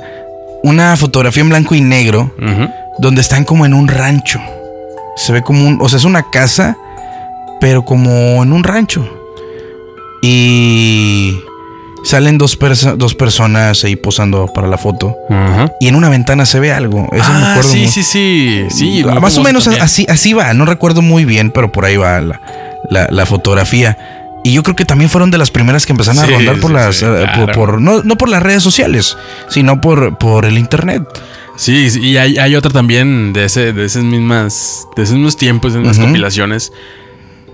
una 0.62 0.96
fotografía 0.96 1.42
en 1.42 1.50
blanco 1.50 1.74
y 1.74 1.82
negro 1.82 2.32
donde 3.00 3.22
están 3.22 3.46
como 3.46 3.66
en 3.66 3.74
un 3.74 3.88
rancho. 3.88 4.40
Se 5.16 5.34
ve 5.34 5.42
como 5.42 5.68
un, 5.68 5.80
o 5.82 5.90
sea, 5.90 5.98
es 5.98 6.06
una 6.06 6.30
casa, 6.30 6.78
pero 7.60 7.84
como 7.84 8.44
en 8.44 8.54
un 8.54 8.64
rancho. 8.64 9.10
Y 10.22 11.40
salen 12.04 12.38
dos, 12.38 12.58
perso- 12.60 12.96
dos 12.96 13.16
personas 13.16 13.84
ahí 13.84 13.96
posando 13.96 14.48
para 14.48 14.68
la 14.68 14.78
foto. 14.78 15.16
Y 15.80 15.88
en 15.88 15.96
una 15.96 16.10
ventana 16.10 16.46
se 16.46 16.60
ve 16.60 16.72
algo. 16.72 17.08
Eso 17.12 17.32
me 17.34 17.40
Ah, 17.44 17.52
acuerdo 17.52 17.70
sí, 17.72 17.88
sí, 17.88 18.04
sí, 18.04 18.66
sí. 18.70 19.04
Ah, 19.10 19.20
Más 19.20 19.38
o 19.38 19.44
menos 19.44 19.66
también. 19.66 19.84
así, 19.84 20.06
así 20.10 20.34
va. 20.34 20.54
No 20.54 20.66
recuerdo 20.66 21.02
muy 21.02 21.26
bien, 21.26 21.52
pero 21.52 21.72
por 21.72 21.86
ahí 21.86 21.98
va 21.98 22.20
la, 22.22 22.42
la- 22.90 23.08
la 23.10 23.26
fotografía. 23.26 23.98
Y 24.44 24.54
yo 24.54 24.64
creo 24.64 24.76
que 24.76 24.86
también 24.86 25.10
fueron 25.10 25.30
de 25.32 25.38
las 25.38 25.52
primeras 25.52 25.86
que 25.86 25.92
empezaron 25.92 26.24
Sí, 26.26 26.32
a 26.34 26.38
rondar 26.38 26.60
por 26.60 26.70
sí, 26.72 26.74
las. 26.76 26.96
sí, 26.98 27.06
eh, 27.06 27.48
por- 27.54 27.82
no, 27.82 28.02
no 28.04 28.16
por 28.18 28.30
las 28.30 28.42
redes 28.42 28.64
sociales, 28.64 29.18
sino 29.50 29.82
por, 29.82 30.18
por 30.18 30.46
el 30.46 30.58
internet. 30.58 31.04
Sí, 31.58 31.88
y 32.02 32.18
hay, 32.18 32.38
hay 32.38 32.56
otra 32.56 32.72
también 32.72 33.34
de 33.34 33.46
ese, 33.46 33.74
de 33.74 33.84
esas 33.86 34.04
mismas, 34.04 34.88
de 34.96 35.04
esos 35.04 35.16
mismos 35.16 35.36
tiempos, 35.38 35.74
de 35.74 35.80
unas 35.80 35.98
Ujú. 35.98 36.06
compilaciones. 36.06 36.72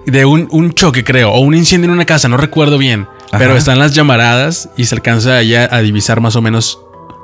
De 0.06 0.26
un, 0.26 0.48
un 0.52 0.74
choque, 0.74 1.04
creo, 1.06 1.32
o 1.32 1.40
un 1.40 1.56
incendio 1.56 1.86
en 1.88 1.94
una 1.94 2.06
casa, 2.06 2.28
no 2.28 2.36
recuerdo 2.36 2.78
bien. 2.78 3.08
Ajá. 3.32 3.40
Pero 3.40 3.58
están 3.58 3.80
las 3.80 3.94
llamaradas 3.94 4.70
y 4.78 4.86
se 4.86 4.96
alcanza 4.96 5.42
ya 5.42 5.68
a 5.72 5.82
divisar 5.82 6.22
más 6.22 6.36
o 6.36 6.42
menos 6.42 6.80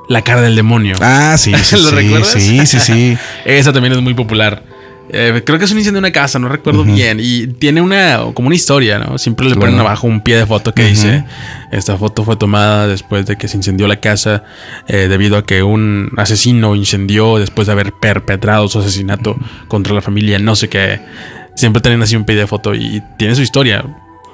la 0.08 0.22
cara 0.22 0.42
del 0.42 0.56
demonio. 0.56 0.96
Ah, 1.00 1.36
sí, 1.38 1.54
sí. 1.62 1.76
¿Lo 1.76 1.90
sí, 1.90 1.94
recuerdas? 1.94 2.32
Sí, 2.32 2.66
sí, 2.66 2.80
sí. 2.80 3.18
Esa 3.44 3.72
también 3.72 3.92
es 3.92 4.00
muy 4.02 4.14
popular. 4.14 4.64
Eh, 5.12 5.42
creo 5.44 5.58
que 5.58 5.64
es 5.64 5.72
un 5.72 5.78
incendio 5.78 5.98
en 5.98 6.04
una 6.04 6.12
casa, 6.12 6.38
no 6.38 6.48
recuerdo 6.48 6.84
bien. 6.84 7.18
Y 7.20 7.48
tiene 7.48 7.80
una 7.80 8.20
como 8.34 8.46
una 8.46 8.54
historia, 8.54 8.98
¿no? 8.98 9.18
Siempre 9.18 9.48
le 9.48 9.56
ponen 9.56 9.78
abajo 9.78 10.06
un 10.06 10.20
pie 10.20 10.36
de 10.36 10.46
foto 10.46 10.72
que 10.72 10.84
dice: 10.84 11.24
Esta 11.72 11.96
foto 11.96 12.24
fue 12.24 12.36
tomada 12.36 12.86
después 12.86 13.26
de 13.26 13.36
que 13.36 13.48
se 13.48 13.56
incendió 13.56 13.88
la 13.88 13.96
casa, 13.96 14.44
eh, 14.86 15.08
debido 15.08 15.36
a 15.36 15.44
que 15.44 15.62
un 15.62 16.12
asesino 16.16 16.76
incendió 16.76 17.38
después 17.38 17.66
de 17.66 17.72
haber 17.72 17.92
perpetrado 17.92 18.68
su 18.68 18.78
asesinato 18.78 19.36
contra 19.66 19.94
la 19.94 20.00
familia, 20.00 20.38
no 20.38 20.54
sé 20.54 20.68
qué. 20.68 21.00
Siempre 21.56 21.82
tienen 21.82 22.02
así 22.02 22.14
un 22.14 22.24
pie 22.24 22.36
de 22.36 22.46
foto 22.46 22.74
y 22.74 23.02
tiene 23.18 23.34
su 23.34 23.42
historia. 23.42 23.84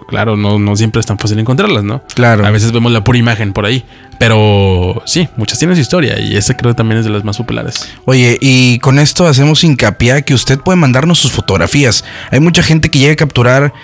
Claro, 0.09 0.37
no, 0.37 0.59
no 0.59 0.77
siempre 0.77 1.01
es 1.01 1.07
tan 1.07 1.19
fácil 1.19 1.39
encontrarlas, 1.39 1.83
¿no? 1.83 2.03
Claro. 2.15 2.47
A 2.47 2.51
veces 2.51 2.73
vemos 2.73 2.93
la 2.93 3.03
pura 3.03 3.19
imagen 3.19 3.53
por 3.53 3.67
ahí. 3.67 3.85
Pero 4.19 5.03
sí, 5.05 5.29
muchas 5.37 5.59
tienen 5.59 5.77
su 5.77 5.83
historia 5.83 6.19
y 6.19 6.37
esta 6.37 6.57
creo 6.57 6.73
que 6.73 6.77
también 6.77 6.99
es 6.99 7.05
de 7.05 7.11
las 7.11 7.25
más 7.25 7.37
populares. 7.37 7.89
Oye, 8.07 8.39
y 8.41 8.79
con 8.79 8.99
esto 8.99 9.27
hacemos 9.27 9.63
hincapié 9.63 10.13
a 10.13 10.23
que 10.23 10.33
usted 10.33 10.59
puede 10.59 10.77
mandarnos 10.77 11.19
sus 11.19 11.33
fotografías. 11.33 12.05
Hay 12.31 12.41
mucha 12.41 12.63
gente 12.63 12.89
que 12.89 12.99
llega 12.99 13.13
a 13.13 13.17
capturar 13.17 13.75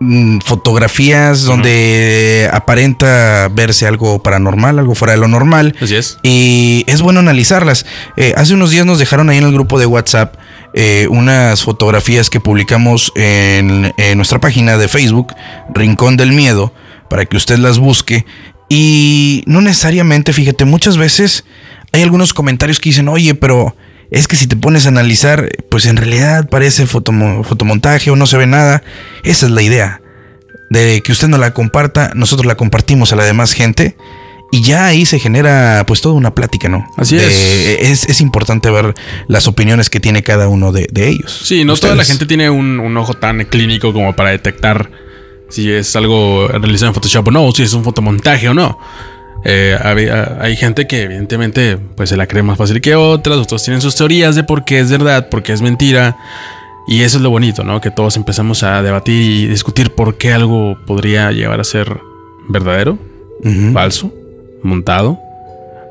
mm, 0.00 0.38
fotografías 0.40 1.42
donde 1.42 2.48
aparenta 2.52 3.48
verse 3.52 3.86
algo 3.86 4.22
paranormal, 4.22 4.78
algo 4.78 4.94
fuera 4.94 5.12
de 5.12 5.18
lo 5.18 5.28
normal. 5.28 5.74
Así 5.80 5.96
es. 5.96 6.18
Y 6.22 6.84
es 6.86 7.02
bueno 7.02 7.20
analizarlas. 7.20 7.84
Eh, 8.16 8.32
hace 8.36 8.54
unos 8.54 8.70
días 8.70 8.86
nos 8.86 8.98
dejaron 8.98 9.28
ahí 9.28 9.38
en 9.38 9.44
el 9.44 9.52
grupo 9.52 9.78
de 9.78 9.86
WhatsApp 9.86 10.36
eh, 10.74 11.06
unas 11.08 11.62
fotografías 11.62 12.30
que 12.30 12.40
publicamos 12.40 13.12
en, 13.14 13.92
nuestra 14.16 14.40
página 14.40 14.76
de 14.76 14.88
Facebook, 14.88 15.32
Rincón 15.72 16.16
del 16.16 16.32
Miedo, 16.32 16.74
para 17.08 17.24
que 17.24 17.36
usted 17.36 17.58
las 17.58 17.78
busque. 17.78 18.26
Y 18.68 19.44
no 19.46 19.60
necesariamente, 19.60 20.32
fíjate, 20.32 20.64
muchas 20.64 20.96
veces 20.96 21.44
hay 21.92 22.02
algunos 22.02 22.34
comentarios 22.34 22.80
que 22.80 22.88
dicen, 22.90 23.08
oye, 23.08 23.34
pero 23.34 23.76
es 24.10 24.26
que 24.26 24.36
si 24.36 24.46
te 24.46 24.56
pones 24.56 24.86
a 24.86 24.88
analizar, 24.88 25.48
pues 25.70 25.86
en 25.86 25.96
realidad 25.96 26.48
parece 26.48 26.86
fotomo- 26.86 27.44
fotomontaje 27.44 28.10
o 28.10 28.16
no 28.16 28.26
se 28.26 28.36
ve 28.36 28.46
nada. 28.46 28.82
Esa 29.22 29.46
es 29.46 29.52
la 29.52 29.62
idea. 29.62 30.00
De 30.70 31.02
que 31.04 31.12
usted 31.12 31.28
no 31.28 31.38
la 31.38 31.54
comparta, 31.54 32.10
nosotros 32.14 32.46
la 32.46 32.56
compartimos 32.56 33.12
a 33.12 33.16
la 33.16 33.24
demás 33.24 33.52
gente. 33.52 33.96
Y 34.54 34.62
ya 34.62 34.86
ahí 34.86 35.04
se 35.04 35.18
genera 35.18 35.82
pues 35.86 36.00
toda 36.00 36.14
una 36.14 36.32
plática, 36.32 36.68
¿no? 36.68 36.86
Así 36.96 37.16
De- 37.16 37.90
es. 37.90 38.08
Es 38.08 38.20
importante 38.20 38.70
ver 38.70 38.94
las 39.26 39.48
opiniones 39.48 39.90
que 39.90 39.98
tiene 39.98 40.22
cada 40.22 40.46
uno 40.48 40.70
de, 40.70 40.86
de 40.92 41.08
ellos. 41.08 41.40
Sí, 41.44 41.64
no 41.64 41.74
toda 41.76 41.94
la 41.96 42.04
gente 42.04 42.24
tiene 42.26 42.50
un, 42.50 42.78
un 42.78 42.96
ojo 42.96 43.14
tan 43.14 43.44
clínico 43.46 43.92
como 43.92 44.14
para 44.14 44.30
detectar 44.30 44.90
si 45.48 45.70
es 45.72 45.96
algo 45.96 46.46
realizado 46.48 46.88
en 46.90 46.94
Photoshop 46.94 47.26
o 47.28 47.30
no, 47.32 47.44
o 47.46 47.52
si 47.52 47.64
es 47.64 47.72
un 47.72 47.82
fotomontaje 47.82 48.48
o 48.48 48.54
no. 48.54 48.78
Eh, 49.44 49.76
había- 49.82 50.38
hay 50.40 50.56
gente 50.56 50.86
que 50.86 51.02
evidentemente 51.02 51.76
pues 51.96 52.08
se 52.10 52.16
la 52.16 52.26
cree 52.28 52.42
más 52.44 52.56
fácil 52.56 52.80
que 52.80 52.94
otras, 52.94 53.38
otros 53.38 53.62
tienen 53.64 53.80
sus 53.82 53.94
teorías 53.96 54.36
de 54.36 54.44
por 54.44 54.64
qué 54.64 54.78
es 54.78 54.90
verdad, 54.90 55.28
por 55.30 55.42
qué 55.42 55.52
es 55.52 55.62
mentira. 55.62 56.16
Y 56.86 57.00
eso 57.02 57.16
es 57.16 57.22
lo 57.22 57.30
bonito, 57.30 57.64
¿no? 57.64 57.80
Que 57.80 57.90
todos 57.90 58.16
empezamos 58.16 58.62
a 58.62 58.82
debatir 58.82 59.20
y 59.20 59.46
discutir 59.46 59.90
por 59.90 60.16
qué 60.16 60.32
algo 60.32 60.78
podría 60.86 61.32
llegar 61.32 61.58
a 61.58 61.64
ser 61.64 61.98
verdadero, 62.48 62.98
falso, 63.72 64.12
montado, 64.64 65.20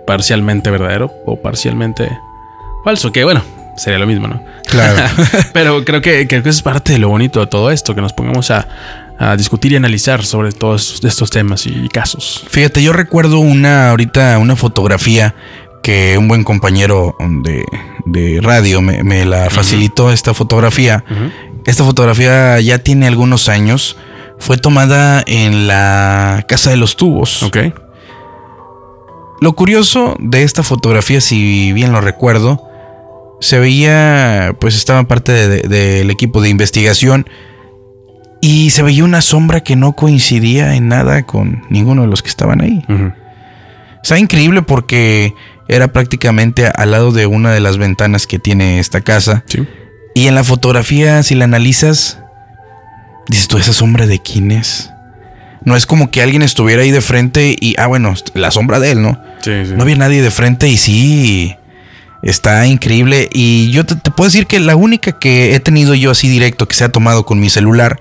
parcialmente 0.06 0.70
verdadero 0.70 1.12
o 1.26 1.42
parcialmente 1.42 2.10
falso, 2.84 3.12
que 3.12 3.24
bueno, 3.24 3.42
sería 3.78 4.00
lo 4.00 4.08
mismo, 4.08 4.28
¿no? 4.28 4.44
Claro. 4.66 5.02
Pero 5.54 5.86
creo 5.86 6.02
que, 6.02 6.28
creo 6.28 6.44
que 6.44 6.50
es 6.50 6.62
parte 6.62 6.94
de 6.94 7.00
lo 7.00 7.10
bonito 7.10 7.40
de 7.40 7.48
todo 7.48 7.72
esto, 7.72 7.96
que 7.96 8.02
nos 8.02 8.14
pongamos 8.14 8.52
a, 8.52 8.68
a 9.18 9.38
discutir 9.38 9.72
y 9.72 9.76
analizar 9.76 10.26
sobre 10.26 10.52
todos 10.52 11.02
estos 11.04 11.30
temas 11.30 11.66
y 11.66 11.88
casos. 11.90 12.46
Fíjate, 12.50 12.84
yo 12.84 12.94
recuerdo 12.94 13.40
una 13.40 13.92
ahorita 13.92 14.38
una 14.40 14.56
fotografía 14.56 15.36
que 15.82 16.18
un 16.18 16.28
buen 16.28 16.44
compañero 16.44 17.16
de, 17.44 17.66
de 18.06 18.40
radio 18.42 18.82
me, 18.82 19.04
me 19.04 19.26
la 19.26 19.50
facilitó 19.50 20.12
esta 20.12 20.34
fotografía. 20.34 21.04
Esta 21.66 21.84
fotografía 21.84 22.60
ya 22.62 22.80
tiene 22.80 23.06
algunos 23.06 23.50
años. 23.50 23.98
Fue 24.40 24.58
tomada 24.58 25.24
en 25.28 25.68
la 25.68 26.46
Casa 26.48 26.70
de 26.70 26.78
los 26.78 26.96
Tubos. 26.96 27.44
Ok. 27.44 27.58
Lo 29.44 29.52
curioso 29.54 30.16
de 30.20 30.44
esta 30.44 30.64
fotografía, 30.64 31.20
si 31.20 31.74
bien 31.74 31.92
lo 31.92 32.00
recuerdo, 32.00 32.66
se 33.42 33.60
veía, 33.60 34.56
pues 34.58 34.74
estaba 34.74 35.04
parte 35.04 35.34
de- 35.34 35.48
de- 35.50 35.68
del 35.68 36.10
equipo 36.12 36.40
de 36.42 36.48
investigación 36.48 37.28
y 38.40 38.70
se 38.70 38.84
veía 38.84 39.04
una 39.04 39.20
sombra 39.22 39.60
que 39.60 39.76
no 39.76 39.98
coincidía 39.98 40.76
en 40.76 40.88
nada 40.88 41.24
con 41.24 41.64
ninguno 41.70 42.04
de 42.04 42.08
los 42.08 42.22
que 42.24 42.30
estaban 42.30 42.62
ahí. 42.62 42.86
Ujú. 42.88 43.12
Está 44.02 44.18
increíble 44.18 44.62
porque 44.62 45.34
era 45.68 45.90
prácticamente 45.92 46.68
al 46.68 46.92
lado 46.92 47.12
de 47.12 47.26
una 47.26 47.52
de 47.52 47.60
las 47.60 47.78
ventanas 47.78 48.28
que 48.28 48.40
tiene 48.40 48.80
esta 48.80 49.02
casa. 49.02 49.44
Sí. 49.50 49.68
Y 50.16 50.28
en 50.28 50.36
la 50.36 50.46
fotografía, 50.46 51.22
si 51.22 51.36
la 51.36 51.44
analizas, 51.44 52.18
dices 53.28 53.50
tú, 53.50 53.58
¿esa 53.58 53.74
sombra 53.74 54.08
de 54.08 54.20
quién 54.20 54.52
es? 54.52 54.90
No 55.66 55.76
es 55.76 55.86
como 55.86 56.12
que 56.12 56.22
alguien 56.22 56.42
estuviera 56.42 56.82
ahí 56.82 56.92
de 56.92 57.02
frente 57.02 57.56
y, 57.60 57.76
ah, 57.78 57.88
bueno, 57.88 58.14
la 58.34 58.52
sombra 58.52 58.80
de 58.80 58.92
él, 58.92 59.02
¿no? 59.02 59.20
Sí, 59.42 59.66
sí. 59.66 59.74
No 59.76 59.84
había 59.84 59.96
nadie 59.96 60.22
de 60.22 60.32
frente 60.32 60.68
y 60.68 60.78
sí, 60.78 61.56
está 62.22 62.66
increíble. 62.68 63.30
Y 63.32 63.72
yo 63.72 63.86
te, 63.86 63.96
te 63.96 64.12
puedo 64.12 64.28
decir 64.28 64.48
que 64.48 64.60
la 64.60 64.76
única 64.76 65.14
que 65.14 65.56
he 65.56 65.60
tenido 65.60 65.94
yo 65.94 66.12
así 66.12 66.28
directo 66.28 66.68
que 66.68 66.76
se 66.76 66.84
ha 66.84 66.92
tomado 66.92 67.26
con 67.26 67.40
mi 67.40 67.50
celular 67.50 68.00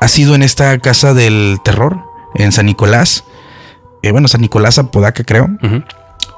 ha 0.00 0.08
sido 0.08 0.34
en 0.34 0.42
esta 0.42 0.78
casa 0.78 1.14
del 1.14 1.58
terror, 1.64 1.98
en 2.34 2.52
San 2.52 2.66
Nicolás. 2.66 3.24
Eh, 4.02 4.12
bueno, 4.12 4.28
San 4.28 4.40
Nicolás 4.40 4.78
Apodaca, 4.78 5.24
creo. 5.24 5.48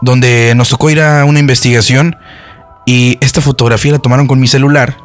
Donde 0.00 0.54
nos 0.56 0.70
tocó 0.70 0.90
ir 0.90 1.00
a 1.00 1.24
una 1.24 1.40
investigación 1.40 2.16
y 2.86 3.18
esta 3.20 3.40
fotografía 3.40 3.92
la 3.92 3.98
tomaron 3.98 4.26
con 4.26 4.40
mi 4.40 4.46
celular. 4.46 4.96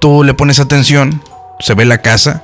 Tú 0.00 0.24
le 0.24 0.34
pones 0.34 0.58
atención, 0.60 1.22
se 1.60 1.74
ve 1.74 1.84
la 1.86 2.02
casa, 2.02 2.42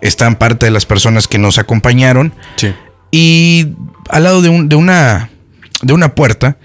están 0.00 0.36
parte 0.36 0.66
de 0.66 0.70
las 0.72 0.86
personas 0.86 1.28
que 1.28 1.38
nos 1.38 1.58
acompañaron. 1.58 2.32
Sí. 2.56 2.72
Y 3.10 3.68
al 4.10 4.24
lado 4.24 4.42
de, 4.42 4.48
un- 4.48 4.68
de 4.68 4.76
una, 4.76 5.30
de 5.82 5.92
una 5.92 6.14
puerta 6.14 6.58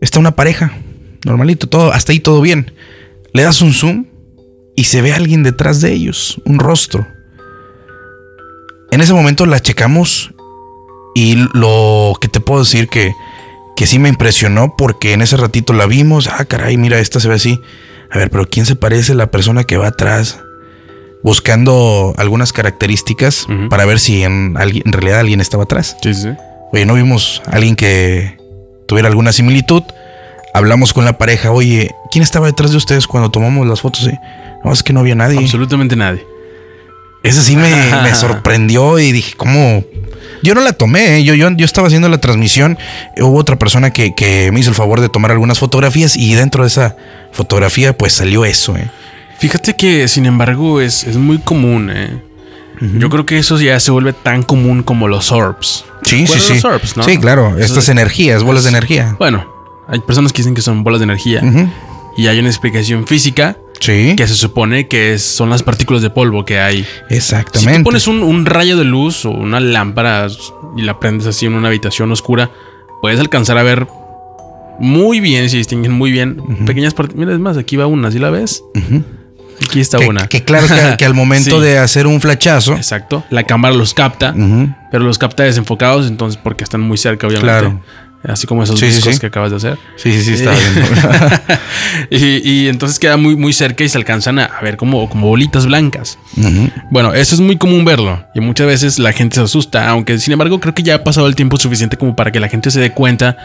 está 0.00 0.18
una 0.18 0.36
pareja. 0.36 0.72
Normalito, 1.24 1.68
todo, 1.68 1.92
hasta 1.92 2.12
ahí 2.12 2.20
todo 2.20 2.40
bien. 2.40 2.72
Le 3.32 3.42
das 3.42 3.60
un 3.62 3.72
zoom 3.72 4.06
y 4.76 4.84
se 4.84 5.02
ve 5.02 5.12
alguien 5.12 5.42
detrás 5.42 5.80
de 5.80 5.92
ellos, 5.92 6.40
un 6.44 6.58
rostro. 6.58 7.06
En 8.90 9.00
ese 9.00 9.12
momento 9.12 9.44
la 9.46 9.60
checamos 9.60 10.32
y 11.14 11.36
lo 11.52 12.14
que 12.20 12.28
te 12.28 12.40
puedo 12.40 12.60
decir 12.60 12.88
que, 12.88 13.12
que 13.76 13.86
sí 13.86 13.98
me 13.98 14.08
impresionó 14.08 14.74
porque 14.76 15.12
en 15.12 15.20
ese 15.22 15.36
ratito 15.36 15.72
la 15.72 15.86
vimos. 15.86 16.28
Ah, 16.28 16.44
caray, 16.44 16.76
mira, 16.76 16.98
esta 16.98 17.20
se 17.20 17.28
ve 17.28 17.34
así. 17.34 17.60
A 18.10 18.18
ver, 18.18 18.30
pero 18.30 18.48
¿quién 18.48 18.64
se 18.64 18.76
parece 18.76 19.14
la 19.14 19.30
persona 19.30 19.64
que 19.64 19.76
va 19.76 19.88
atrás? 19.88 20.40
Buscando 21.22 22.14
algunas 22.16 22.52
características 22.52 23.46
para 23.70 23.84
ver 23.84 23.98
si 23.98 24.22
en, 24.22 24.56
en 24.58 24.92
realidad 24.92 25.20
alguien 25.20 25.40
estaba 25.40 25.64
atrás. 25.64 25.96
Sí, 26.02 26.14
sí. 26.14 26.28
Oye, 26.72 26.86
no 26.86 26.94
vimos 26.94 27.42
a 27.46 27.56
alguien 27.56 27.74
que 27.76 28.36
tuviera 28.86 29.08
alguna 29.08 29.32
similitud. 29.32 29.82
Hablamos 30.54 30.92
con 30.92 31.04
la 31.04 31.18
pareja, 31.18 31.50
oye, 31.50 31.94
¿quién 32.10 32.22
estaba 32.22 32.46
detrás 32.46 32.70
de 32.70 32.76
ustedes 32.76 33.06
cuando 33.06 33.30
tomamos 33.30 33.66
las 33.66 33.80
fotos? 33.80 34.06
eh? 34.06 34.18
No, 34.64 34.72
es 34.72 34.82
que 34.82 34.92
no 34.92 35.00
había 35.00 35.14
nadie. 35.14 35.38
Absolutamente 35.38 35.96
nadie. 35.96 36.24
Ese 37.22 37.42
sí 37.42 37.56
me, 37.56 37.70
me 38.02 38.14
sorprendió 38.14 38.98
y 38.98 39.12
dije, 39.12 39.34
¿cómo? 39.36 39.84
Yo 40.42 40.54
no 40.54 40.60
la 40.60 40.72
tomé, 40.72 41.18
¿eh? 41.18 41.24
yo, 41.24 41.34
yo, 41.34 41.50
yo 41.50 41.64
estaba 41.64 41.88
haciendo 41.88 42.08
la 42.08 42.18
transmisión. 42.18 42.78
Hubo 43.20 43.36
otra 43.38 43.56
persona 43.56 43.92
que, 43.92 44.14
que 44.14 44.50
me 44.52 44.60
hizo 44.60 44.70
el 44.70 44.76
favor 44.76 45.00
de 45.00 45.08
tomar 45.08 45.32
algunas 45.32 45.58
fotografías 45.58 46.16
y 46.16 46.34
dentro 46.34 46.62
de 46.62 46.68
esa 46.68 46.96
fotografía 47.32 47.96
pues 47.96 48.12
salió 48.12 48.44
eso. 48.44 48.76
¿eh? 48.76 48.88
Fíjate 49.38 49.74
que, 49.76 50.08
sin 50.08 50.26
embargo, 50.26 50.80
es, 50.80 51.04
es 51.04 51.16
muy 51.16 51.38
común, 51.38 51.90
¿eh? 51.92 52.22
Yo 52.80 53.10
creo 53.10 53.26
que 53.26 53.38
eso 53.38 53.60
ya 53.60 53.80
se 53.80 53.90
vuelve 53.90 54.12
tan 54.12 54.44
común 54.44 54.84
como 54.84 55.08
los 55.08 55.32
orbs. 55.32 55.84
Sí, 56.04 56.26
sí, 56.28 56.34
¿Recuerdas 56.34 56.44
sí. 56.46 56.54
los 56.54 56.64
orbs, 56.64 56.96
no? 56.96 57.02
Sí, 57.02 57.18
claro, 57.18 57.58
estas 57.58 57.78
es- 57.78 57.88
energías, 57.88 58.44
bolas 58.44 58.62
de 58.64 58.70
energía. 58.70 59.16
Bueno, 59.18 59.44
hay 59.88 59.98
personas 60.00 60.32
que 60.32 60.38
dicen 60.42 60.54
que 60.54 60.62
son 60.62 60.84
bolas 60.84 61.00
de 61.00 61.04
energía. 61.04 61.42
Y 62.16 62.26
hay 62.28 62.38
una 62.40 62.48
explicación 62.48 63.06
física 63.06 63.56
Sí, 63.80 64.14
que 64.16 64.26
se 64.26 64.34
supone 64.34 64.86
que 64.88 65.14
es- 65.14 65.22
son 65.24 65.50
las 65.50 65.62
partículas 65.64 66.02
de 66.02 66.10
polvo 66.10 66.44
que 66.44 66.58
hay. 66.60 66.84
Si 67.08 67.14
exactamente. 67.16 67.78
tú 67.78 67.84
pones 67.84 68.06
un, 68.08 68.22
un 68.22 68.44
rayo 68.46 68.76
de 68.76 68.84
luz 68.84 69.24
o 69.24 69.30
una 69.30 69.58
lámpara 69.60 70.26
y 70.76 70.82
la 70.82 70.98
prendes 71.00 71.26
así 71.28 71.46
en 71.46 71.54
una 71.54 71.68
habitación 71.68 72.10
oscura, 72.12 72.50
puedes 73.02 73.18
alcanzar 73.20 73.58
a 73.58 73.62
ver 73.64 73.86
muy 74.80 75.18
bien, 75.20 75.50
se 75.50 75.56
distinguen 75.56 75.92
muy 75.92 76.12
bien 76.12 76.40
pequeñas 76.64 76.94
partículas. 76.94 77.26
Mira, 77.26 77.34
es 77.34 77.40
más, 77.40 77.56
aquí 77.56 77.76
va 77.76 77.86
una, 77.86 78.10
¿sí 78.12 78.18
la 78.20 78.30
ves? 78.30 78.62
Aquí 79.68 79.80
está 79.80 79.98
que, 79.98 80.06
una. 80.06 80.26
que 80.28 80.44
claro 80.44 80.66
que, 80.66 80.96
que 80.96 81.04
al 81.04 81.14
momento 81.22 81.58
Sí. 81.58 81.64
de 81.66 81.78
hacer 81.78 82.06
un 82.06 82.20
flachazo. 82.20 82.74
Exacto. 82.74 83.24
La 83.30 83.44
cámara 83.44 83.74
los 83.74 83.94
capta, 83.94 84.34
pero 84.90 85.04
los 85.04 85.18
capta 85.18 85.44
desenfocados, 85.44 86.06
entonces 86.06 86.40
porque 86.42 86.64
están 86.64 86.80
muy 86.80 86.98
cerca, 86.98 87.26
obviamente. 87.26 87.46
Claro. 87.52 87.80
Así 88.24 88.48
como 88.48 88.64
esos 88.64 88.80
Sí, 88.80 88.86
discos 88.86 89.14
sí. 89.14 89.20
que 89.20 89.26
acabas 89.28 89.50
de 89.52 89.58
hacer. 89.58 89.78
Sí, 89.94 90.12
sí, 90.12 90.22
sí, 90.22 90.32
está 90.42 90.50
bien. 90.50 91.60
y, 92.10 92.50
y 92.50 92.68
entonces 92.68 92.98
queda 92.98 93.16
muy, 93.16 93.36
muy 93.36 93.52
cerca 93.52 93.84
y 93.84 93.88
se 93.88 93.96
alcanzan 93.96 94.40
a, 94.40 94.50
ver 94.60 94.76
como, 94.76 95.08
como 95.08 95.28
bolitas 95.28 95.66
blancas. 95.66 96.18
Bueno, 96.90 97.14
eso 97.14 97.36
es 97.36 97.40
muy 97.40 97.56
común 97.58 97.84
verlo 97.84 98.24
y 98.34 98.40
muchas 98.40 98.66
veces 98.66 98.98
la 98.98 99.12
gente 99.12 99.36
se 99.36 99.42
asusta, 99.42 99.88
aunque 99.88 100.18
sin 100.18 100.32
embargo 100.32 100.58
creo 100.58 100.74
que 100.74 100.82
ya 100.82 100.96
ha 100.96 101.04
pasado 101.04 101.28
el 101.28 101.36
tiempo 101.36 101.58
suficiente 101.58 101.96
como 101.96 102.16
para 102.16 102.32
que 102.32 102.40
la 102.40 102.48
gente 102.48 102.72
se 102.72 102.80
dé 102.80 102.90
cuenta 102.92 103.36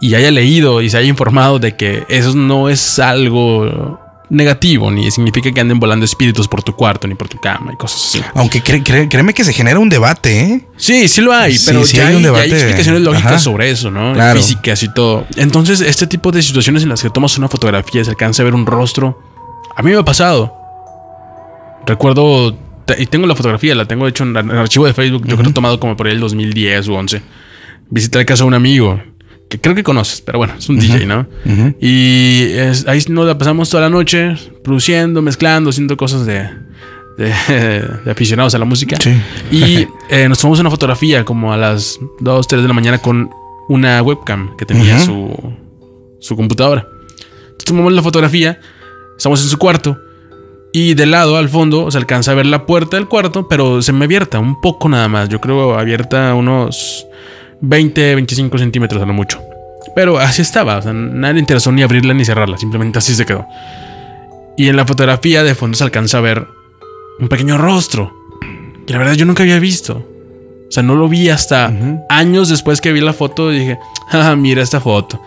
y 0.00 0.14
haya 0.14 0.30
leído 0.30 0.80
y 0.80 0.88
se 0.88 0.98
haya 0.98 1.08
informado 1.08 1.58
de 1.58 1.74
que 1.74 2.04
eso 2.08 2.34
no 2.36 2.68
es 2.68 2.98
algo 3.00 3.98
negativo, 4.28 4.90
ni 4.90 5.10
significa 5.10 5.52
que 5.52 5.60
anden 5.60 5.78
volando 5.78 6.04
espíritus 6.04 6.48
por 6.48 6.62
tu 6.62 6.74
cuarto, 6.74 7.06
ni 7.06 7.14
por 7.14 7.28
tu 7.28 7.38
cama 7.38 7.72
y 7.72 7.76
cosas 7.76 8.02
así. 8.08 8.22
Aunque 8.34 8.62
cre- 8.62 8.82
cre- 8.82 9.08
créeme 9.08 9.32
que 9.32 9.44
se 9.44 9.52
genera 9.52 9.78
un 9.78 9.88
debate, 9.88 10.40
¿eh? 10.40 10.66
Sí, 10.76 11.06
sí 11.08 11.20
lo 11.20 11.32
hay, 11.32 11.56
pero 11.64 11.84
sí 11.84 11.96
ya, 11.96 12.08
hay 12.08 12.16
un 12.16 12.24
explicaciones 12.24 13.02
lógicas 13.02 13.32
Ajá. 13.32 13.38
sobre 13.38 13.70
eso, 13.70 13.90
¿no? 13.90 14.14
Claro. 14.14 14.40
Físicas 14.40 14.82
y 14.82 14.92
todo. 14.92 15.26
Entonces, 15.36 15.80
este 15.80 16.06
tipo 16.06 16.32
de 16.32 16.42
situaciones 16.42 16.82
en 16.82 16.88
las 16.88 17.02
que 17.02 17.10
tomas 17.10 17.38
una 17.38 17.48
fotografía 17.48 18.00
y 18.00 18.04
se 18.04 18.10
alcanza 18.10 18.42
a 18.42 18.44
ver 18.44 18.54
un 18.54 18.66
rostro, 18.66 19.20
a 19.76 19.82
mí 19.82 19.90
me 19.90 19.96
ha 19.96 20.04
pasado. 20.04 20.54
Recuerdo, 21.86 22.56
y 22.98 23.06
tengo 23.06 23.26
la 23.26 23.36
fotografía, 23.36 23.74
la 23.74 23.84
tengo 23.86 24.08
hecho 24.08 24.24
en, 24.24 24.36
el 24.36 24.58
archivo 24.58 24.86
de 24.86 24.94
Facebook, 24.94 25.22
yo 25.26 25.36
creo 25.36 25.48
que 25.48 25.54
tomado 25.54 25.78
como 25.78 25.96
por 25.96 26.06
ahí 26.08 26.14
el 26.14 26.20
2010 26.20 26.88
u 26.88 26.94
11. 26.94 27.22
Visité 27.90 28.18
la 28.18 28.24
casa 28.24 28.42
de 28.42 28.48
un 28.48 28.54
amigo, 28.54 29.00
que 29.48 29.60
creo 29.60 29.74
que 29.74 29.82
conoces, 29.84 30.20
pero 30.20 30.38
bueno, 30.38 30.54
es 30.58 30.68
un 30.68 30.78
DJ, 30.78 31.06
¿no? 31.06 31.26
Y 31.80 32.48
es- 32.52 32.86
ahí 32.88 33.00
nos 33.08 33.26
la 33.26 33.38
pasamos 33.38 33.70
toda 33.70 33.82
la 33.84 33.90
noche 33.90 34.34
produciendo, 34.64 35.22
mezclando, 35.22 35.70
haciendo 35.70 35.96
cosas 35.96 36.26
de, 36.26 36.48
de, 37.18 37.32
de 38.04 38.10
aficionados 38.10 38.54
a 38.54 38.58
la 38.58 38.64
música. 38.64 38.96
Sí. 39.00 39.10
Y 39.52 39.86
eh, 40.10 40.28
nos 40.28 40.38
tomamos 40.38 40.60
una 40.60 40.70
fotografía 40.70 41.24
como 41.24 41.52
a 41.52 41.56
las 41.56 41.98
2, 42.20 42.46
3 42.48 42.62
de 42.62 42.68
la 42.68 42.74
mañana 42.74 42.98
con 42.98 43.30
una 43.68 44.02
webcam 44.02 44.56
que 44.56 44.66
tenía 44.66 44.98
su, 45.00 45.32
su 46.20 46.36
computadora. 46.36 46.86
Entonces, 47.42 47.64
tomamos 47.66 47.92
la 47.92 48.02
fotografía, 48.02 48.60
estamos 49.16 49.42
en 49.42 49.48
su 49.48 49.58
cuarto 49.58 49.98
y 50.72 50.94
de 50.94 51.06
lado 51.06 51.36
al 51.36 51.48
fondo 51.48 51.90
se 51.90 51.96
alcanza 51.98 52.32
a 52.32 52.34
ver 52.34 52.46
la 52.46 52.66
puerta 52.66 52.96
del 52.96 53.06
cuarto, 53.06 53.48
pero 53.48 53.80
se 53.80 53.92
me 53.92 54.04
abierta 54.04 54.38
un 54.40 54.60
poco 54.60 54.88
nada 54.88 55.08
más. 55.08 55.28
Yo 55.28 55.40
creo 55.40 55.78
abierta 55.78 56.34
unos 56.34 57.06
20, 57.60 58.14
25 58.14 58.58
centímetros 58.58 59.02
a 59.02 59.06
lo 59.06 59.12
mucho. 59.12 59.40
Pero 59.94 60.18
así 60.18 60.42
estaba, 60.42 60.76
o 60.78 60.82
sea, 60.82 60.92
nadie 60.92 61.34
le 61.34 61.40
interesó 61.40 61.72
ni 61.72 61.82
abrirla 61.82 62.12
ni 62.14 62.24
cerrarla, 62.24 62.58
simplemente 62.58 62.98
así 62.98 63.14
se 63.14 63.24
quedó. 63.24 63.46
Y 64.56 64.68
en 64.68 64.76
la 64.76 64.84
fotografía 64.86 65.42
de 65.42 65.54
fondo 65.54 65.76
se 65.76 65.84
alcanza 65.84 66.18
a 66.18 66.22
ver 66.22 66.46
un 67.18 67.28
pequeño 67.28 67.56
rostro. 67.58 68.12
Que 68.86 68.92
la 68.92 68.98
verdad 69.00 69.14
yo 69.14 69.26
nunca 69.26 69.42
había 69.42 69.58
visto. 69.58 69.94
O 70.68 70.70
sea, 70.72 70.82
no 70.82 70.94
lo 70.96 71.08
vi 71.08 71.28
hasta 71.28 71.72
años 72.08 72.48
después 72.48 72.80
que 72.80 72.92
vi 72.92 73.00
la 73.00 73.12
foto 73.12 73.52
y 73.52 73.58
dije, 73.60 73.78
ah, 74.10 74.34
mira 74.36 74.62
esta 74.62 74.80
foto. 74.80 75.20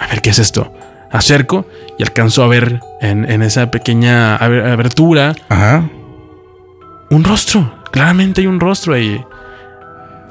A 0.00 0.06
ver, 0.08 0.20
¿qué 0.22 0.30
es 0.30 0.38
esto? 0.38 0.72
Acerco 1.10 1.66
y 1.98 2.02
alcanzo 2.02 2.42
a 2.42 2.48
ver 2.48 2.80
en, 3.00 3.30
en 3.30 3.42
esa 3.42 3.70
pequeña 3.70 4.36
aber- 4.36 4.66
abertura 4.72 5.34
Ajá. 5.48 5.88
un 7.10 7.24
rostro. 7.24 7.72
Claramente 7.92 8.40
hay 8.40 8.46
un 8.46 8.58
rostro 8.60 8.94
ahí. 8.94 9.22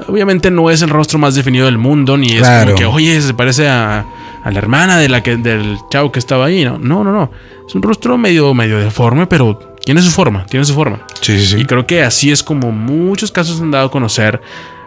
Obviamente 0.08 0.51
no 0.51 0.69
es 0.69 0.81
el 0.81 0.89
rostro 0.89 1.17
más 1.19 1.36
definido 1.36 1.65
del 1.65 1.77
mundo, 1.77 2.17
ni 2.17 2.27
es 2.34 2.39
Claro. 2.41 2.65
como 2.65 2.77
que, 2.77 2.86
oye, 2.86 3.21
se 3.21 3.34
parece 3.34 3.67
a, 3.67 4.05
a 4.43 4.51
la 4.51 4.58
hermana 4.60 4.97
de 4.97 5.10
la 5.10 5.23
que, 5.23 5.38
del 5.38 5.77
chavo 5.89 6.12
que 6.12 6.19
estaba 6.19 6.45
ahí. 6.45 6.65
No, 6.65 6.77
no, 6.77 7.03
no, 7.03 7.12
no. 7.12 7.31
Es 7.67 7.73
un 7.75 7.81
rostro 7.81 8.17
medio, 8.17 8.53
medio 8.53 8.77
deforme, 8.77 9.25
pero 9.27 9.58
tiene 9.84 10.01
su 10.01 10.12
forma, 10.12 10.45
tiene 10.47 10.65
su 10.65 10.73
forma. 10.73 11.05
Sí, 11.21 11.39
sí, 11.39 11.45
sí. 11.45 11.58
Y 11.62 11.65
creo 11.65 11.88
que 11.88 12.03
así 12.03 12.31
es 12.31 12.43
como 12.43 12.71
muchos 12.71 13.31
casos 13.31 13.62
han 13.62 13.71
dado 13.71 13.88
a 13.88 13.91
conocer 13.91 14.41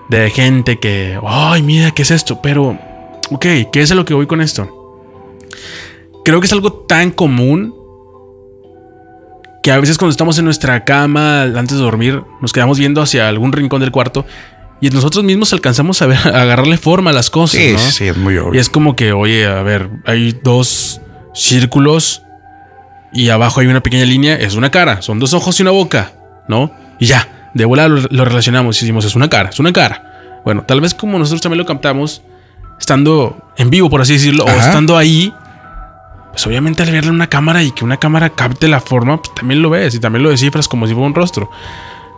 de 0.09 0.31
gente 0.31 0.79
que, 0.79 1.19
ay, 1.27 1.63
mira, 1.63 1.91
¿qué 1.91 2.03
es 2.03 2.11
esto? 2.11 2.41
Pero, 2.43 2.79
ok, 3.31 3.47
¿qué 3.73 3.81
es 3.81 3.91
a 3.91 3.95
lo 3.95 4.05
que 4.05 4.15
voy 4.15 4.27
con 4.27 4.41
esto? 4.41 4.69
Creo 6.25 6.41
que 6.41 6.47
es 6.47 6.53
algo 6.53 6.73
tan 6.73 7.11
común 7.11 7.75
que 9.63 9.73
a 9.73 9.79
veces 9.81 9.99
cuando 9.99 10.11
estamos 10.13 10.39
en 10.39 10.45
nuestra 10.45 10.85
cama 10.85 11.43
antes 11.43 11.77
de 11.77 11.83
dormir 11.83 12.23
nos 12.41 12.53
quedamos 12.53 12.79
viendo 12.79 13.03
hacia 13.03 13.29
algún 13.29 13.53
rincón 13.53 13.81
del 13.81 13.91
cuarto 13.91 14.25
y 14.81 14.91
nosotros 14.91 15.25
mismos 15.25 15.53
alcanzamos 15.53 16.01
a, 16.03 16.07
ver, 16.07 16.19
a 16.25 16.43
agarrarle 16.43 16.77
forma 16.77 17.11
a 17.11 17.13
las 17.13 17.31
cosas. 17.31 17.61
Sí, 17.61 17.73
¿no? 17.73 17.79
sí, 17.79 17.91
sí, 17.91 18.05
es 18.09 18.17
muy 18.17 18.37
obvio. 18.37 18.55
Y 18.55 18.59
es 18.59 18.71
como 18.71 18.97
que, 18.97 19.13
oye, 19.13 19.47
a 19.47 19.63
ver, 19.63 19.91
hay 20.07 20.39
dos 20.43 21.01
círculos 21.35 22.23
y 23.13 23.31
abajo 23.31 23.61
hay 23.61 23.67
una 23.67 23.83
pequeña 23.83 24.05
línea, 24.05 24.35
es 24.35 24.55
una 24.55 24.71
cara, 24.71 25.03
son 25.03 25.19
dos 25.19 25.35
ojos 25.35 25.59
y 25.59 25.63
una 25.63 25.71
boca, 25.71 26.13
¿no? 26.49 26.73
Y 26.99 27.07
ya, 27.07 27.51
de 27.55 27.65
volada 27.65 27.89
lo, 27.89 28.01
lo 28.11 28.25
relacionamos 28.25 28.77
y 28.79 28.87
decimos, 28.87 29.05
es 29.05 29.15
una 29.15 29.29
cara, 29.29 29.51
es 29.51 29.59
una 29.59 29.73
cara. 29.73 30.41
Bueno, 30.45 30.65
tal 30.65 30.81
vez 30.81 30.95
como 30.95 31.19
nosotros 31.19 31.41
también 31.41 31.59
lo 31.59 31.67
captamos, 31.67 32.23
estando 32.79 33.51
en 33.57 33.71
vivo, 33.71 33.91
por 33.91 34.01
así 34.01 34.15
decirlo, 34.15 34.45
o 34.45 34.49
estando 34.49 34.97
ahí, 34.97 35.33
pues 36.31 36.47
obviamente 36.47 36.83
al 36.83 36.91
verle 36.91 37.11
una 37.11 37.29
cámara 37.29 37.63
y 37.63 37.73
que 37.73 37.85
una 37.85 37.97
cámara 37.97 38.31
capte 38.31 38.69
la 38.69 38.81
forma, 38.81 39.19
pues 39.19 39.35
también 39.35 39.61
lo 39.61 39.71
ves 39.71 39.95
y 39.95 40.01
también 40.01 40.23
lo 40.23 40.31
descifras 40.31 40.69
como 40.69 40.87
si 40.87 40.95
fuera 40.95 41.07
un 41.07 41.15
rostro. 41.15 41.51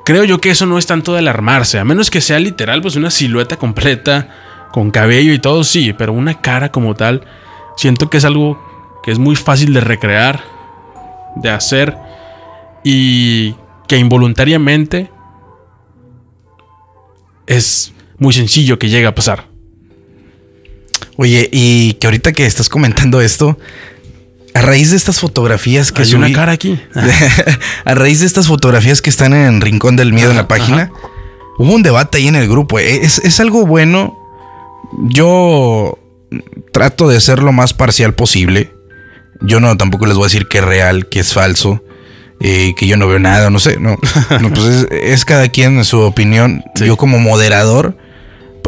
Creo 0.04 0.24
yo 0.24 0.40
que 0.40 0.50
eso 0.50 0.66
no 0.66 0.78
es 0.78 0.86
tanto 0.86 1.12
de 1.12 1.18
alarmarse, 1.20 1.78
a 1.78 1.84
menos 1.84 2.10
que 2.10 2.20
sea 2.20 2.38
literal, 2.38 2.82
pues 2.82 2.96
una 2.96 3.10
silueta 3.10 3.56
completa, 3.56 4.28
con 4.72 4.90
cabello 4.90 5.32
y 5.32 5.38
todo, 5.38 5.64
sí, 5.64 5.92
pero 5.92 6.12
una 6.12 6.40
cara 6.40 6.70
como 6.70 6.94
tal, 6.94 7.26
siento 7.76 8.08
que 8.08 8.18
es 8.18 8.24
algo 8.24 9.00
que 9.02 9.10
es 9.10 9.18
muy 9.18 9.36
fácil 9.36 9.72
de 9.72 9.80
recrear, 9.80 10.42
de 11.36 11.50
hacer 11.50 11.96
y 12.84 13.54
que 13.88 13.98
involuntariamente 13.98 15.10
es 17.46 17.92
muy 18.18 18.32
sencillo 18.32 18.78
que 18.78 18.88
llegue 18.88 19.06
a 19.06 19.14
pasar. 19.14 19.48
Oye, 21.16 21.48
y 21.52 21.94
que 21.94 22.06
ahorita 22.06 22.32
que 22.32 22.46
estás 22.46 22.68
comentando 22.68 23.20
esto, 23.20 23.58
a 24.54 24.62
raíz 24.62 24.90
de 24.90 24.96
estas 24.96 25.20
fotografías 25.20 25.92
que 25.92 26.02
Hay 26.02 26.08
subí, 26.08 26.24
una 26.24 26.32
cara 26.32 26.52
aquí. 26.52 26.78
a 27.84 27.94
raíz 27.94 28.20
de 28.20 28.26
estas 28.26 28.46
fotografías 28.48 29.00
que 29.02 29.10
están 29.10 29.32
en 29.32 29.60
Rincón 29.60 29.96
del 29.96 30.12
Miedo 30.12 30.30
en 30.30 30.36
la 30.36 30.42
Ajá, 30.42 30.48
página, 30.48 30.92
hubo 31.58 31.72
un 31.74 31.82
debate 31.82 32.18
ahí 32.18 32.28
en 32.28 32.36
el 32.36 32.48
grupo. 32.48 32.78
eh, 32.78 33.00
Es, 33.02 33.18
es 33.18 33.38
algo 33.40 33.66
bueno. 33.66 34.16
Yo 35.08 35.98
trato 36.72 37.08
de 37.08 37.20
ser 37.20 37.42
lo 37.42 37.52
más 37.52 37.74
parcial 37.74 38.14
posible. 38.14 38.72
Yo 39.40 39.60
no 39.60 39.76
tampoco 39.76 40.06
les 40.06 40.16
voy 40.16 40.24
a 40.24 40.26
decir 40.26 40.48
que 40.48 40.58
es 40.58 40.64
real, 40.64 41.08
que 41.08 41.20
es 41.20 41.32
falso, 41.32 41.82
eh, 42.40 42.74
que 42.76 42.86
yo 42.86 42.96
no 42.96 43.06
veo 43.08 43.18
nada, 43.18 43.50
no 43.50 43.58
sé. 43.58 43.78
No, 43.78 43.96
No, 44.40 44.50
pues 44.52 44.66
es, 44.66 44.86
es 44.90 45.24
cada 45.24 45.48
quien 45.48 45.78
en 45.78 45.84
su 45.84 46.00
opinión. 46.00 46.62
Sí. 46.74 46.86
Yo 46.86 46.96
como 46.96 47.18
moderador, 47.18 47.96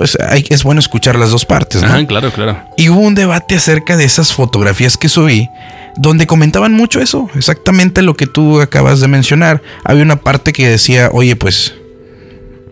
pues 0.03 0.19
hay, 0.19 0.45
es 0.49 0.65
bueno 0.65 0.81
escuchar 0.81 1.15
las 1.15 1.31
dos 1.31 1.45
partes, 1.45 1.81
¿no? 1.81 1.87
Ajá, 1.87 2.05
claro, 2.09 2.33
claro. 2.33 2.61
Y 2.77 2.89
hubo 2.89 2.99
un 2.99 3.15
debate 3.15 3.55
acerca 3.55 3.97
de 3.97 4.03
esas 4.03 4.33
fotografías 4.33 4.97
que 4.97 5.09
subí, 5.09 5.49
donde 5.97 6.27
comentaban 6.27 6.73
mucho 6.73 7.01
eso, 7.01 7.31
exactamente 7.37 8.03
lo 8.03 8.15
que 8.15 8.27
tú 8.27 8.61
acabas 8.61 8.99
de 8.99 9.07
mencionar. 9.07 9.63
Había 9.85 10.03
una 10.03 10.17
parte 10.17 10.53
que 10.53 10.67
decía, 10.69 11.09
oye, 11.13 11.37
pues, 11.37 11.75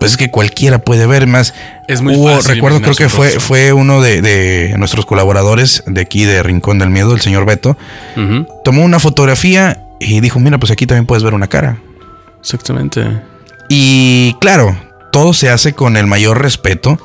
pues 0.00 0.10
es 0.10 0.16
que 0.16 0.28
cualquiera 0.32 0.80
puede 0.80 1.06
ver 1.06 1.28
más. 1.28 1.54
Es 1.86 2.02
muy 2.02 2.16
Hubo, 2.16 2.34
fácil 2.34 2.56
recuerdo, 2.56 2.80
creo 2.80 2.96
que 2.96 3.08
fue, 3.08 3.38
fue 3.38 3.72
uno 3.72 4.02
de, 4.02 4.22
de 4.22 4.74
nuestros 4.76 5.06
colaboradores 5.06 5.84
de 5.86 6.00
aquí 6.00 6.24
de 6.24 6.42
Rincón 6.42 6.80
del 6.80 6.90
Miedo, 6.90 7.14
el 7.14 7.20
señor 7.20 7.46
Beto, 7.46 7.78
tomó 8.64 8.82
una 8.82 8.98
fotografía 8.98 9.84
y 10.00 10.18
dijo, 10.18 10.40
mira, 10.40 10.58
pues 10.58 10.72
aquí 10.72 10.84
también 10.84 11.06
puedes 11.06 11.22
ver 11.22 11.34
una 11.34 11.46
cara. 11.46 11.78
Exactamente. 12.40 13.06
Y 13.68 14.34
claro, 14.40 14.76
todo 15.12 15.32
se 15.32 15.48
hace 15.48 15.74
con 15.74 15.96
el 15.96 16.08
mayor 16.08 16.42
respeto. 16.42 16.98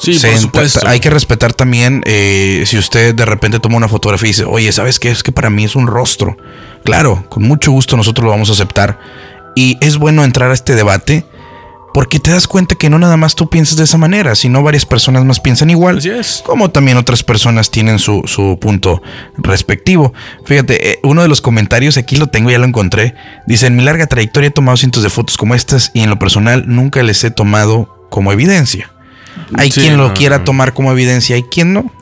Sí, 0.00 0.18
por 0.20 0.38
supuesto. 0.38 0.80
Hay 0.86 1.00
que 1.00 1.10
respetar 1.10 1.52
también 1.52 2.02
eh, 2.06 2.64
si 2.66 2.78
usted 2.78 3.14
de 3.14 3.24
repente 3.24 3.60
toma 3.60 3.76
una 3.76 3.88
fotografía 3.88 4.28
y 4.28 4.30
dice, 4.30 4.44
oye, 4.44 4.70
¿sabes 4.72 4.98
qué? 4.98 5.10
Es 5.10 5.22
que 5.22 5.32
para 5.32 5.50
mí 5.50 5.64
es 5.64 5.76
un 5.76 5.86
rostro. 5.86 6.36
Claro, 6.84 7.24
con 7.28 7.42
mucho 7.42 7.72
gusto 7.72 7.96
nosotros 7.96 8.24
lo 8.24 8.30
vamos 8.30 8.48
a 8.50 8.52
aceptar. 8.52 8.98
Y 9.56 9.76
es 9.80 9.98
bueno 9.98 10.24
entrar 10.24 10.50
a 10.50 10.54
este 10.54 10.74
debate 10.74 11.24
porque 11.92 12.20
te 12.20 12.30
das 12.30 12.46
cuenta 12.46 12.76
que 12.76 12.90
no 12.90 12.98
nada 12.98 13.16
más 13.16 13.34
tú 13.34 13.48
piensas 13.48 13.76
de 13.76 13.84
esa 13.84 13.98
manera, 13.98 14.34
sino 14.36 14.62
varias 14.62 14.86
personas 14.86 15.24
más 15.24 15.40
piensan 15.40 15.70
igual. 15.70 15.98
Así 15.98 16.10
es. 16.10 16.42
Como 16.44 16.70
también 16.70 16.96
otras 16.96 17.24
personas 17.24 17.70
tienen 17.70 17.98
su, 17.98 18.22
su 18.26 18.56
punto 18.60 19.02
respectivo. 19.36 20.12
Fíjate, 20.44 20.92
eh, 20.92 21.00
uno 21.02 21.22
de 21.22 21.28
los 21.28 21.40
comentarios, 21.40 21.96
aquí 21.96 22.16
lo 22.16 22.28
tengo, 22.28 22.50
ya 22.50 22.58
lo 22.58 22.66
encontré. 22.66 23.14
Dice, 23.46 23.66
en 23.66 23.74
mi 23.76 23.82
larga 23.82 24.06
trayectoria 24.06 24.48
he 24.48 24.52
tomado 24.52 24.76
cientos 24.76 25.02
de 25.02 25.10
fotos 25.10 25.36
como 25.36 25.56
estas 25.56 25.90
y 25.92 26.00
en 26.00 26.10
lo 26.10 26.18
personal 26.18 26.64
nunca 26.66 27.02
les 27.02 27.24
he 27.24 27.30
tomado 27.30 28.06
como 28.10 28.32
evidencia. 28.32 28.92
Hay 29.54 29.70
Sí, 29.70 29.80
quien 29.80 29.96
lo 29.96 30.08
no, 30.08 30.14
quiera 30.14 30.38
no. 30.38 30.44
tomar 30.44 30.74
como 30.74 30.92
evidencia, 30.92 31.36
hay 31.36 31.44
quien 31.44 31.72
no. 31.72 31.92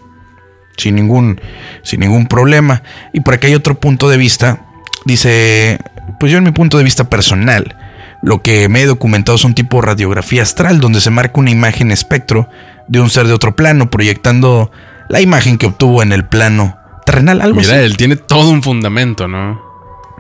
Sin 0.77 0.95
ningún, 0.97 1.41
sin 1.83 2.01
ningún 2.01 2.27
problema. 2.27 2.83
Y 3.13 3.21
por 3.21 3.35
acá 3.35 3.47
hay 3.47 3.55
otro 3.55 3.77
punto 3.81 4.09
de 4.09 4.17
vista. 4.17 4.67
Dice, 5.05 5.79
pues 6.21 6.33
yo 6.33 6.39
en 6.39 6.45
mi 6.45 6.51
punto 6.51 6.77
de 6.79 6.85
vista 6.85 7.09
personal, 7.09 7.77
lo 8.23 8.43
que 8.43 8.69
me 8.69 8.83
he 8.83 8.87
documentado 8.87 9.39
son 9.39 9.55
tipo 9.55 9.81
radiografía 9.81 10.43
astral, 10.43 10.81
donde 10.81 11.01
se 11.01 11.11
marca 11.11 11.41
una 11.41 11.51
imagen 11.51 11.91
espectro 11.93 12.49
de 12.89 13.01
un 13.01 13.09
ser 13.11 13.27
de 13.27 13.33
otro 13.33 13.55
plano, 13.57 13.91
proyectando 13.91 14.71
la 15.09 15.21
imagen 15.21 15.57
que 15.59 15.67
obtuvo 15.67 16.03
en 16.03 16.13
el 16.13 16.25
plano 16.27 16.77
terrenal, 17.07 17.41
algo 17.41 17.61
Mira, 17.61 17.75
así. 17.77 17.85
él 17.85 17.97
tiene 17.97 18.17
todo 18.17 18.51
un 18.51 18.63
fundamento, 18.63 19.29
¿no? 19.29 19.65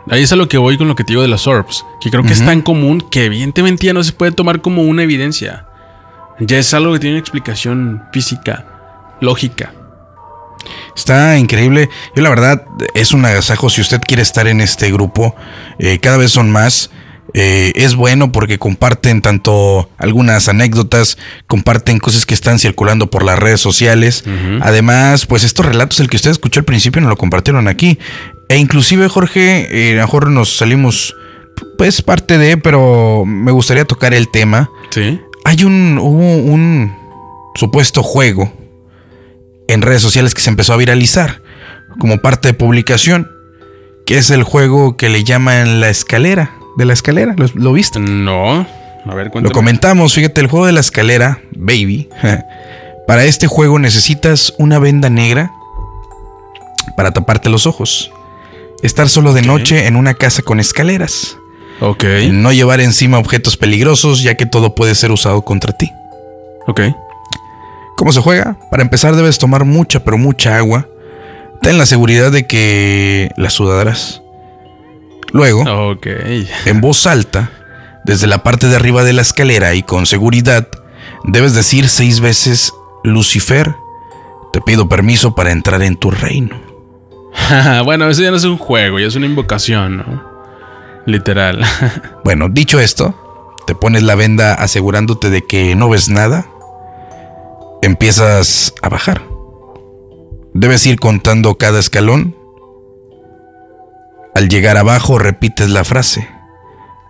Ahí 0.09 0.23
es 0.23 0.31
a 0.33 0.37
lo 0.37 0.49
que 0.49 0.57
voy 0.57 0.79
con 0.79 0.87
lo 0.87 0.95
que 0.95 1.03
te 1.03 1.13
digo 1.13 1.23
de 1.23 1.29
las 1.29 1.49
orbs, 1.49 1.85
que 2.01 2.11
creo 2.11 2.23
que 2.23 2.33
es 2.33 2.45
tan 2.45 2.63
común 2.63 3.05
que 3.11 3.25
evidentemente 3.25 3.87
ya 3.87 3.93
no 3.93 4.05
se 4.05 4.13
puede 4.13 4.31
tomar 4.31 4.61
como 4.61 4.83
una 4.83 5.03
evidencia. 5.03 5.66
Ya 6.41 6.59
es 6.59 6.75
algo 6.75 6.93
que 6.93 6.99
tiene 7.01 7.15
una 7.17 7.21
explicación 7.21 8.03
física, 8.13 8.65
lógica. 9.21 9.73
Está 10.95 11.39
increíble. 11.39 11.89
Yo 12.15 12.23
la 12.23 12.31
verdad 12.31 12.65
es 12.95 13.13
un 13.13 13.25
agasajo 13.25 13.71
si 13.71 13.81
usted 13.81 14.01
quiere 14.01 14.23
estar 14.23 14.47
en 14.47 14.61
este 14.61 14.91
grupo. 14.91 15.35
eh, 15.79 15.99
cada 15.99 16.17
vez 16.17 16.33
son 16.33 16.51
más. 16.51 16.91
Eh, 17.35 17.73
es 17.75 17.97
bueno 17.97 18.33
porque 18.33 18.59
comparten 18.59 19.21
tanto 19.21 19.91
algunas 19.99 20.49
anécdotas, 20.49 21.19
comparten 21.47 21.99
cosas 21.99 22.25
que 22.25 22.33
están 22.33 22.59
circulando 22.59 23.11
por 23.11 23.25
las 23.25 23.39
redes 23.39 23.61
sociales. 23.61 24.25
Además, 24.63 25.27
pues 25.27 25.45
estos 25.45 25.67
relatos, 25.67 26.01
el 26.01 26.09
que 26.09 26.17
usted 26.17 26.31
escuchó 26.31 26.61
al 26.61 26.65
principio, 26.65 27.03
nos 27.03 27.11
lo 27.11 27.17
compartieron 27.17 27.69
aquí. 27.69 27.99
E 28.49 28.57
inclusive, 28.57 29.09
Jorge, 29.09 29.69
eh, 29.71 29.99
a 29.99 30.05
mejor 30.05 30.31
nos 30.31 30.57
salimos, 30.57 31.15
pues 31.77 32.01
parte 32.01 32.39
de, 32.39 32.57
pero 32.57 33.25
me 33.27 33.53
gustaría 33.53 33.85
tocar 33.85 34.15
el 34.15 34.31
tema. 34.31 34.71
Sí. 34.91 35.21
Hay 35.47 35.63
un, 35.63 35.97
hubo 35.99 36.19
un 36.53 36.93
supuesto 37.55 38.03
juego 38.03 38.53
en 39.69 39.81
redes 39.81 40.03
sociales 40.03 40.35
que 40.35 40.41
se 40.41 40.51
empezó 40.51 40.73
a 40.73 40.77
viralizar 40.77 41.41
como 42.01 42.19
parte 42.19 42.49
de 42.49 42.55
publicación, 42.55 43.31
que 44.07 44.19
es 44.19 44.31
el 44.31 44.43
juego 44.43 44.97
que 44.97 45.09
le 45.09 45.23
llaman 45.23 45.81
la 45.81 45.89
escalera, 45.89 46.51
de 46.77 46.85
la 46.85 46.95
escalera, 46.95 47.35
¿lo, 47.37 47.47
lo 47.55 47.73
viste? 47.73 48.01
No. 48.01 48.67
A 49.07 49.15
ver, 49.15 49.27
Lo 49.27 49.33
cuéntame. 49.33 49.55
comentamos, 49.55 50.15
fíjate, 50.15 50.41
el 50.41 50.49
juego 50.49 50.67
de 50.67 50.73
la 50.73 50.81
escalera, 50.81 51.39
baby. 51.57 52.09
Para 53.07 53.23
este 53.23 53.47
juego 53.47 53.79
necesitas 53.79 54.53
una 54.59 54.81
venda 54.81 55.11
negra 55.11 55.53
para 56.97 57.13
taparte 57.13 57.49
los 57.51 57.65
ojos. 57.69 58.11
Estar 58.83 59.09
solo 59.09 59.33
de 59.33 59.43
noche 59.43 59.87
en 59.87 59.95
una 59.95 60.15
casa 60.15 60.43
con 60.43 60.59
escaleras. 60.59 61.39
Ok. 61.81 62.05
No 62.31 62.53
llevar 62.53 62.81
encima 62.81 63.19
objetos 63.19 63.57
peligrosos, 63.57 64.23
ya 64.23 64.35
que 64.35 64.47
todo 64.47 64.75
puede 64.75 64.95
ser 64.95 65.11
usado 65.11 65.43
contra 65.43 65.73
ti. 65.77 65.91
Ok. 66.67 66.81
¿Cómo 67.97 68.13
se 68.13 68.21
juega? 68.21 68.57
Para 68.71 68.83
empezar 68.83 69.17
debes 69.17 69.39
tomar 69.39 69.65
mucha, 69.65 70.05
pero 70.05 70.19
mucha 70.19 70.57
agua. 70.57 70.87
Ten 71.63 71.79
la 71.79 71.87
seguridad 71.87 72.31
de 72.31 72.47
que 72.47 73.31
la 73.37 73.51
sudarás. 73.51 74.23
Luego, 75.33 75.63
Ok. 75.91 76.07
en 76.67 76.81
voz 76.81 77.07
alta, 77.07 77.51
desde 78.05 78.27
la 78.27 78.43
parte 78.43 78.69
de 78.69 78.77
arriba 78.77 79.03
de 79.05 79.13
la 79.13 79.23
escalera 79.23 79.75
y 79.75 79.83
con 79.83 80.07
seguridad, 80.07 80.69
debes 81.25 81.55
decir 81.55 81.89
seis 81.89 82.21
veces, 82.21 82.73
Lucifer, 83.03 83.75
te 84.53 84.61
pido 84.61 84.89
permiso 84.89 85.35
para 85.35 85.51
entrar 85.53 85.83
en 85.83 85.97
tu 85.97 86.11
reino. 86.11 86.57
bueno, 87.85 88.09
eso 88.09 88.23
ya 88.23 88.31
no 88.31 88.37
es 88.37 88.45
un 88.45 88.57
juego, 88.59 88.99
ya 88.99 89.07
es 89.07 89.17
una 89.17 89.27
invocación, 89.27 89.99
¿no? 89.99 90.23
Literal. 91.07 91.65
Bueno, 92.25 92.49
dicho 92.49 92.81
esto, 92.81 93.55
te 93.67 93.77
pones 93.77 94.03
la 94.03 94.17
venda 94.17 94.53
asegurándote 94.55 95.31
de 95.31 95.47
que 95.47 95.77
no 95.77 95.89
ves 95.89 96.09
nada. 96.09 96.47
Empiezas 97.83 98.75
a 98.83 98.89
bajar. 98.89 99.23
Debes 100.53 100.85
ir 100.87 100.99
contando 100.99 101.57
cada 101.57 101.79
escalón. 101.79 102.37
Al 104.35 104.49
llegar 104.49 104.77
abajo 104.77 105.19
repites 105.19 105.71
la 105.71 105.85
frase. 105.85 106.29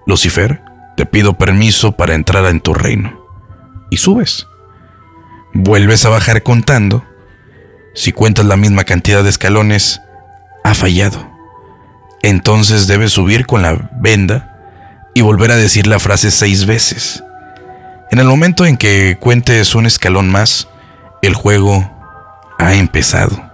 Lucifer, 0.06 0.62
te 0.96 1.06
pido 1.06 1.38
permiso 1.38 1.92
para 1.92 2.14
entrar 2.14 2.44
en 2.46 2.60
tu 2.60 2.74
reino. 2.74 3.24
y 3.88 3.98
subes. 3.98 4.46
Vuelves 5.54 6.04
a 6.04 6.08
bajar 6.10 6.42
contando. 6.42 7.04
Si 7.94 8.12
cuentas 8.12 8.44
la 8.44 8.56
misma 8.56 8.84
cantidad 8.84 9.22
de 9.22 9.30
escalones, 9.30 10.00
ha 10.64 10.74
fallado. 10.74 11.35
Entonces 12.22 12.86
debes 12.86 13.12
subir 13.12 13.46
con 13.46 13.62
la 13.62 13.90
venda 13.92 14.56
y 15.14 15.20
volver 15.20 15.50
a 15.50 15.56
decir 15.56 15.86
la 15.86 15.98
frase 15.98 16.30
seis 16.30 16.66
veces. 16.66 17.22
En 18.10 18.18
el 18.18 18.26
momento 18.26 18.64
en 18.64 18.76
que 18.76 19.16
cuentes 19.20 19.74
un 19.74 19.86
escalón 19.86 20.30
más, 20.30 20.68
el 21.22 21.34
juego 21.34 21.90
ha 22.58 22.74
empezado. 22.74 23.50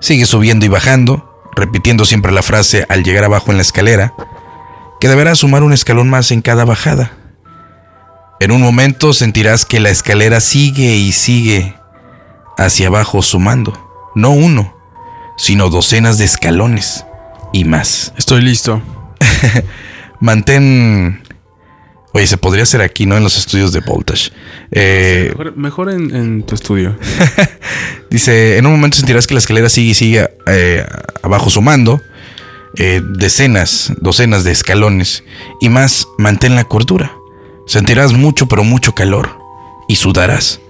Sigue 0.00 0.26
subiendo 0.26 0.66
y 0.66 0.68
bajando, 0.68 1.42
repitiendo 1.54 2.04
siempre 2.04 2.32
la 2.32 2.42
frase 2.42 2.86
al 2.88 3.02
llegar 3.02 3.24
abajo 3.24 3.50
en 3.50 3.56
la 3.56 3.62
escalera, 3.62 4.14
que 5.00 5.08
deberás 5.08 5.38
sumar 5.38 5.62
un 5.62 5.72
escalón 5.72 6.08
más 6.08 6.30
en 6.30 6.42
cada 6.42 6.64
bajada. 6.64 7.12
En 8.38 8.52
un 8.52 8.62
momento 8.62 9.12
sentirás 9.12 9.64
que 9.64 9.80
la 9.80 9.90
escalera 9.90 10.40
sigue 10.40 10.96
y 10.96 11.12
sigue 11.12 11.74
hacia 12.56 12.88
abajo 12.88 13.22
sumando, 13.22 14.12
no 14.14 14.30
uno, 14.30 14.74
sino 15.36 15.70
docenas 15.70 16.18
de 16.18 16.24
escalones 16.24 17.04
y 17.52 17.64
más. 17.64 18.12
Estoy 18.16 18.42
listo. 18.42 18.80
Mantén... 20.20 21.22
Oye, 22.12 22.26
se 22.26 22.36
podría 22.36 22.64
hacer 22.64 22.80
aquí, 22.82 23.06
¿no? 23.06 23.16
En 23.16 23.22
los 23.22 23.38
estudios 23.38 23.72
de 23.72 23.78
Voltage. 23.80 24.32
Eh, 24.72 25.28
Mejor, 25.30 25.56
mejor 25.56 25.90
en, 25.92 26.14
en 26.14 26.42
tu 26.42 26.56
estudio. 26.56 26.98
Dice, 28.10 28.58
en 28.58 28.66
un 28.66 28.72
momento 28.72 28.96
sentirás 28.96 29.28
que 29.28 29.34
la 29.34 29.38
escalera 29.38 29.68
sigue 29.68 29.90
y 29.90 29.94
sigue 29.94 30.28
eh, 30.46 30.84
abajo 31.22 31.50
sumando. 31.50 32.00
eh, 32.76 33.00
decenas, 33.16 33.92
docenas 34.00 34.42
de 34.42 34.50
escalones. 34.50 35.22
Y 35.60 35.68
más, 35.68 36.08
mantén 36.18 36.56
la 36.56 36.64
cordura. 36.64 37.12
Sentirás 37.68 38.12
mucho, 38.12 38.46
pero 38.48 38.64
mucho 38.64 38.92
calor. 38.92 39.30
Y 39.88 39.94
sudarás. 39.94 40.60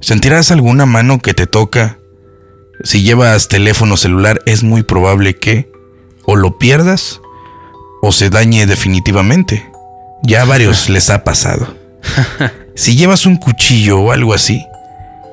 Sentirás 0.00 0.52
alguna 0.52 0.86
mano 0.86 1.18
que 1.18 1.34
te 1.34 1.48
toca. 1.48 1.98
Si 2.84 3.02
llevas 3.02 3.48
teléfono 3.48 3.96
celular, 3.96 4.40
es 4.46 4.62
muy 4.62 4.84
probable 4.84 5.34
que 5.34 5.72
o 6.26 6.36
lo 6.36 6.58
pierdas 6.58 7.20
o 8.02 8.12
se 8.12 8.30
dañe 8.30 8.66
definitivamente. 8.66 9.70
Ya 10.22 10.42
a 10.42 10.44
varios 10.44 10.88
les 10.88 11.10
ha 11.10 11.24
pasado. 11.24 11.74
Si 12.74 12.96
llevas 12.96 13.26
un 13.26 13.36
cuchillo 13.36 14.00
o 14.00 14.12
algo 14.12 14.34
así, 14.34 14.64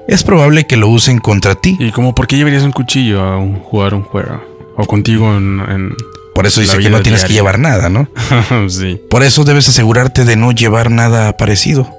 es 0.07 0.23
probable 0.23 0.65
que 0.67 0.77
lo 0.77 0.87
usen 0.89 1.19
contra 1.19 1.55
ti. 1.55 1.75
¿Y 1.79 1.91
como 1.91 2.13
por 2.15 2.27
qué 2.27 2.37
llevarías 2.37 2.63
un 2.63 2.71
cuchillo 2.71 3.21
a 3.21 3.37
un, 3.37 3.59
jugar 3.59 3.93
un 3.93 4.03
juego? 4.03 4.41
O 4.77 4.85
contigo 4.85 5.35
en... 5.35 5.59
en- 5.69 5.95
Por 6.33 6.45
eso 6.47 6.61
dice 6.61 6.77
que 6.79 6.89
no 6.89 7.01
tienes 7.01 7.25
que 7.25 7.33
llevar 7.33 7.59
nada, 7.59 7.89
¿no? 7.89 8.07
sí. 8.69 8.99
Por 9.09 9.23
eso 9.23 9.43
debes 9.43 9.67
asegurarte 9.69 10.23
de 10.25 10.35
no 10.35 10.51
llevar 10.51 10.91
nada 10.91 11.35
parecido. 11.37 11.89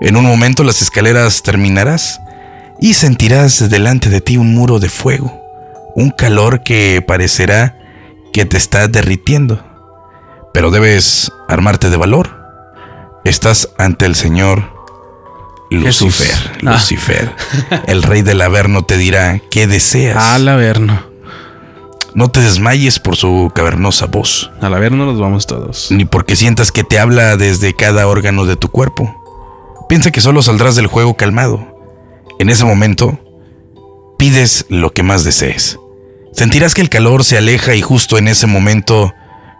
En 0.00 0.16
un 0.16 0.24
momento 0.24 0.62
las 0.62 0.82
escaleras 0.82 1.42
terminarás 1.42 2.20
y 2.80 2.94
sentirás 2.94 3.68
delante 3.70 4.10
de 4.10 4.20
ti 4.20 4.36
un 4.36 4.54
muro 4.54 4.78
de 4.78 4.88
fuego, 4.90 5.40
un 5.94 6.10
calor 6.10 6.62
que 6.62 7.02
parecerá 7.06 7.74
que 8.36 8.44
te 8.44 8.58
está 8.58 8.86
derritiendo. 8.86 9.64
Pero 10.52 10.70
debes 10.70 11.32
armarte 11.48 11.88
de 11.88 11.96
valor. 11.96 12.36
Estás 13.24 13.70
ante 13.78 14.04
el 14.04 14.14
Señor 14.14 14.74
Jesús. 15.70 16.20
Lucifer. 16.20 16.58
Ah. 16.66 16.72
Lucifer. 16.72 17.34
El 17.86 18.02
rey 18.02 18.20
del 18.20 18.42
Averno 18.42 18.84
te 18.84 18.98
dirá 18.98 19.40
qué 19.50 19.66
deseas. 19.66 20.22
Al 20.22 20.46
Averno. 20.48 21.02
No 22.12 22.28
te 22.28 22.40
desmayes 22.40 22.98
por 22.98 23.16
su 23.16 23.50
cavernosa 23.54 24.04
voz. 24.04 24.50
Al 24.60 24.74
Averno 24.74 25.06
nos 25.06 25.18
vamos 25.18 25.46
todos. 25.46 25.90
ni 25.90 26.04
porque 26.04 26.36
sientas 26.36 26.72
que 26.72 26.84
te 26.84 26.98
habla 26.98 27.38
desde 27.38 27.72
cada 27.72 28.06
órgano 28.06 28.44
de 28.44 28.56
tu 28.56 28.68
cuerpo. 28.68 29.16
Piensa 29.88 30.10
que 30.10 30.20
solo 30.20 30.42
saldrás 30.42 30.76
del 30.76 30.88
juego 30.88 31.16
calmado. 31.16 31.66
En 32.38 32.50
ese 32.50 32.66
momento, 32.66 33.18
pides 34.18 34.66
lo 34.68 34.92
que 34.92 35.02
más 35.02 35.24
desees. 35.24 35.78
Sentirás 36.36 36.74
que 36.74 36.82
el 36.82 36.90
calor 36.90 37.24
se 37.24 37.38
aleja 37.38 37.74
y 37.74 37.80
justo 37.82 38.18
en 38.18 38.28
ese 38.28 38.46
momento 38.46 39.14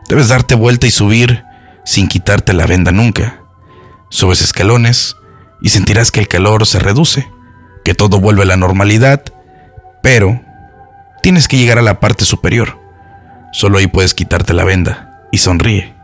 debes 0.08 0.28
darte 0.28 0.54
vuelta 0.54 0.86
y 0.86 0.90
subir 0.90 1.42
sin 1.84 2.06
quitarte 2.08 2.52
la 2.52 2.66
venda 2.66 2.92
nunca. 2.92 3.40
Subes 4.10 4.42
escalones 4.42 5.16
y 5.62 5.70
sentirás 5.70 6.10
que 6.10 6.20
el 6.20 6.28
calor 6.28 6.66
se 6.66 6.78
reduce, 6.78 7.28
que 7.84 7.94
todo 7.94 8.20
vuelve 8.20 8.42
a 8.42 8.46
la 8.46 8.56
normalidad, 8.56 9.22
pero 10.02 10.40
tienes 11.22 11.48
que 11.48 11.56
llegar 11.56 11.78
a 11.78 11.82
la 11.82 11.98
parte 11.98 12.24
superior. 12.24 12.78
Solo 13.52 13.78
ahí 13.78 13.86
puedes 13.86 14.12
quitarte 14.12 14.52
la 14.52 14.64
venda 14.64 15.22
y 15.32 15.38
sonríe. 15.38 15.94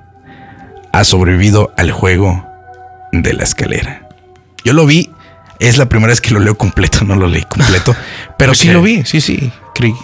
Has 0.93 1.09
sobrevivido 1.09 1.73
al 1.77 1.91
juego 1.91 2.47
de 3.13 3.35
la 3.35 3.45
escalera. 3.45 4.09
Yo 4.65 4.73
lo 4.73 4.87
vi, 4.87 5.11
es 5.59 5.77
la 5.77 5.87
primera 5.87 6.11
vez 6.13 6.21
que 6.23 6.31
lo 6.33 6.41
leo 6.41 6.57
completo, 6.57 7.01
no 7.05 7.15
lo 7.17 7.27
leí 7.27 7.43
completo, 7.45 7.95
pero 8.39 8.55
sí 8.55 8.69
lo 8.71 8.81
vi, 8.81 9.05
sí, 9.05 9.21
sí. 9.21 9.53
Creí- 9.75 9.95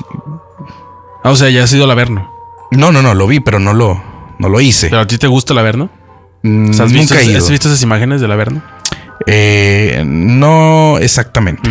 Ah, 1.24 1.30
o 1.30 1.36
sea, 1.36 1.50
ya 1.50 1.64
has 1.64 1.72
ido 1.72 1.84
al 1.84 1.90
Averno. 1.90 2.30
No, 2.70 2.92
no, 2.92 3.02
no, 3.02 3.14
lo 3.14 3.26
vi, 3.26 3.40
pero 3.40 3.58
no 3.58 3.72
lo, 3.74 4.02
no 4.38 4.48
lo 4.48 4.60
hice. 4.60 4.88
¿Pero 4.88 5.02
a 5.02 5.06
ti 5.06 5.18
te 5.18 5.26
gusta 5.26 5.52
el 5.52 5.58
Averno? 5.58 5.90
Mm, 6.42 6.70
O 6.70 6.72
sea, 6.72 6.84
¿Has 6.86 6.92
visto, 6.92 7.14
Nunca 7.14 7.26
he 7.26 7.30
ido. 7.30 7.38
¿Has 7.38 7.50
visto 7.50 7.68
esas 7.68 7.82
imágenes 7.82 8.20
del 8.20 8.30
Averno? 8.32 8.62
Eh, 9.26 10.02
no 10.06 10.98
exactamente. 10.98 11.68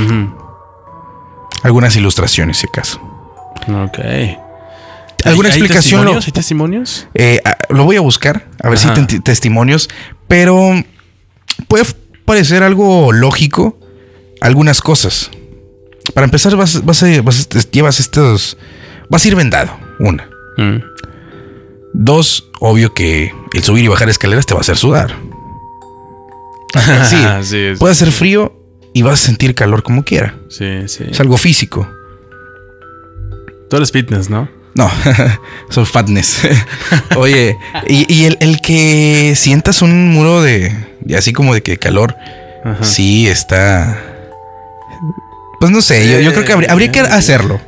Algunas 1.63 1.95
ilustraciones, 1.95 2.57
si 2.57 2.67
acaso. 2.67 2.99
Ok. 3.67 3.99
¿Alguna 5.25 5.49
¿Hay- 5.49 5.55
hay 5.55 5.59
explicación? 5.61 6.05
Lo, 6.05 6.11
testimonios? 6.11 6.25
¿Hay 6.27 6.31
testimonios? 6.31 7.07
eh, 7.15 7.41
ah, 7.43 7.57
lo 7.69 7.83
voy 7.85 7.95
a 7.97 8.01
buscar, 8.01 8.47
a 8.61 8.69
ver 8.69 8.77
Ajá. 8.77 8.95
si 8.95 9.01
hay 9.15 9.19
testimonios, 9.21 9.89
pero 10.27 10.73
puede 11.67 11.85
parecer 12.25 12.61
algo 12.63 13.11
lógico 13.11 13.77
algunas 14.41 14.79
cosas. 14.81 15.31
Para 16.13 16.25
empezar, 16.25 16.55
vas, 16.55 16.85
vas 16.85 17.01
a, 17.03 17.21
vas 17.23 17.47
a- 17.55 17.59
llevas 17.71 17.99
estos. 17.99 18.57
Vas 19.09 19.23
a 19.23 19.27
ir 19.27 19.35
vendado, 19.35 19.77
una. 19.99 20.29
Mm. 20.57 20.77
Dos, 21.93 22.49
obvio 22.59 22.93
que 22.93 23.33
el 23.53 23.63
subir 23.63 23.85
y 23.85 23.87
bajar 23.87 24.09
escaleras 24.09 24.45
te 24.45 24.53
va 24.53 24.59
a 24.59 24.61
hacer 24.61 24.77
sudar. 24.77 25.15
Sí, 27.05 27.17
sí, 27.43 27.73
puede 27.79 27.93
hacer 27.93 28.11
frío 28.11 28.53
y 28.93 29.01
vas 29.01 29.21
a 29.21 29.25
sentir 29.25 29.55
calor 29.55 29.83
como 29.83 30.03
quiera. 30.03 30.35
sí, 30.49 30.87
sí. 30.87 31.05
Es 31.09 31.19
algo 31.19 31.37
físico. 31.37 31.87
Tú 33.69 33.77
eres 33.77 33.91
fitness, 33.91 34.29
¿no? 34.29 34.47
No, 34.75 34.89
soy 35.69 35.85
fatness. 35.85 36.41
Oye, 37.17 37.57
y, 37.87 38.11
y 38.13 38.25
el, 38.25 38.37
el 38.41 38.61
que 38.61 39.33
sientas 39.35 39.81
un 39.81 40.09
muro 40.09 40.41
de, 40.41 40.71
de 41.01 41.17
así 41.17 41.33
como 41.33 41.53
de 41.53 41.63
que 41.63 41.77
calor, 41.77 42.15
Ajá. 42.63 42.83
sí 42.83 43.27
está. 43.27 43.99
Pues 45.59 45.71
no 45.71 45.81
sé, 45.81 46.07
yo, 46.07 46.19
yo 46.19 46.31
creo 46.31 46.45
que 46.45 46.53
habría, 46.53 46.71
habría 46.71 46.91
que 46.91 46.99
hacerlo. 46.99 47.59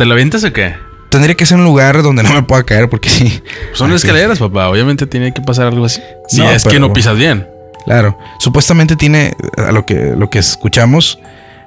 ¿Te 0.00 0.06
lo 0.06 0.14
avientas 0.14 0.42
o 0.44 0.50
qué? 0.50 0.76
Tendría 1.10 1.34
que 1.34 1.44
ser 1.44 1.58
un 1.58 1.64
lugar 1.64 2.02
donde 2.02 2.22
no 2.22 2.32
me 2.32 2.42
pueda 2.42 2.62
caer 2.62 2.88
porque 2.88 3.10
sí. 3.10 3.42
Son 3.74 3.90
sí. 3.90 3.96
escaleras, 3.96 4.38
papá. 4.38 4.70
Obviamente 4.70 5.06
tiene 5.06 5.34
que 5.34 5.42
pasar 5.42 5.66
algo 5.66 5.84
así. 5.84 6.00
Si 6.26 6.38
No, 6.38 6.50
es 6.50 6.64
que 6.64 6.80
no 6.80 6.90
pisas 6.90 7.18
bien. 7.18 7.46
Claro. 7.84 8.16
Supuestamente 8.38 8.96
tiene, 8.96 9.34
a 9.58 9.72
lo 9.72 9.84
que, 9.84 10.14
lo 10.16 10.30
que 10.30 10.38
escuchamos, 10.38 11.18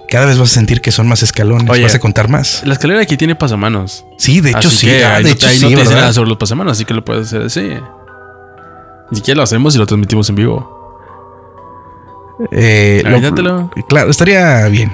cada 0.09 0.25
vez 0.25 0.39
vas 0.39 0.49
a 0.49 0.53
sentir 0.55 0.81
que 0.81 0.91
son 0.91 1.07
más 1.07 1.21
escalones, 1.21 1.69
Oye. 1.69 1.83
vas 1.83 1.93
a 1.93 1.99
contar 1.99 2.27
más. 2.27 2.63
La 2.65 2.73
escalera 2.73 3.01
aquí 3.01 3.17
tiene 3.17 3.35
pasamanos. 3.35 4.03
Sí, 4.17 4.41
de 4.41 4.49
hecho 4.49 4.69
Así 4.69 4.77
sí. 4.77 4.87
que 4.87 5.05
ah, 5.05 5.17
ahí 5.17 5.23
de 5.25 5.29
no, 5.29 5.35
hecho 5.35 5.47
ahí 5.47 5.55
sí, 5.55 5.61
no 5.65 5.69
te 5.69 5.75
dice 5.75 5.89
¿verdad? 5.89 6.01
nada 6.01 6.13
sobre 6.13 6.29
los 6.29 6.37
pasamanos, 6.39 6.71
así 6.71 6.85
que 6.85 6.95
lo 6.95 7.05
puedes 7.05 7.27
hacer 7.27 7.43
así. 7.43 7.69
Ni 9.11 9.17
siquiera 9.17 9.37
lo 9.37 9.43
hacemos 9.43 9.75
y 9.75 9.77
lo 9.77 9.85
transmitimos 9.85 10.27
en 10.29 10.35
vivo. 10.37 10.99
Eh, 12.51 13.03
lo- 13.05 13.69
claro, 13.87 14.09
estaría 14.09 14.67
bien. 14.69 14.91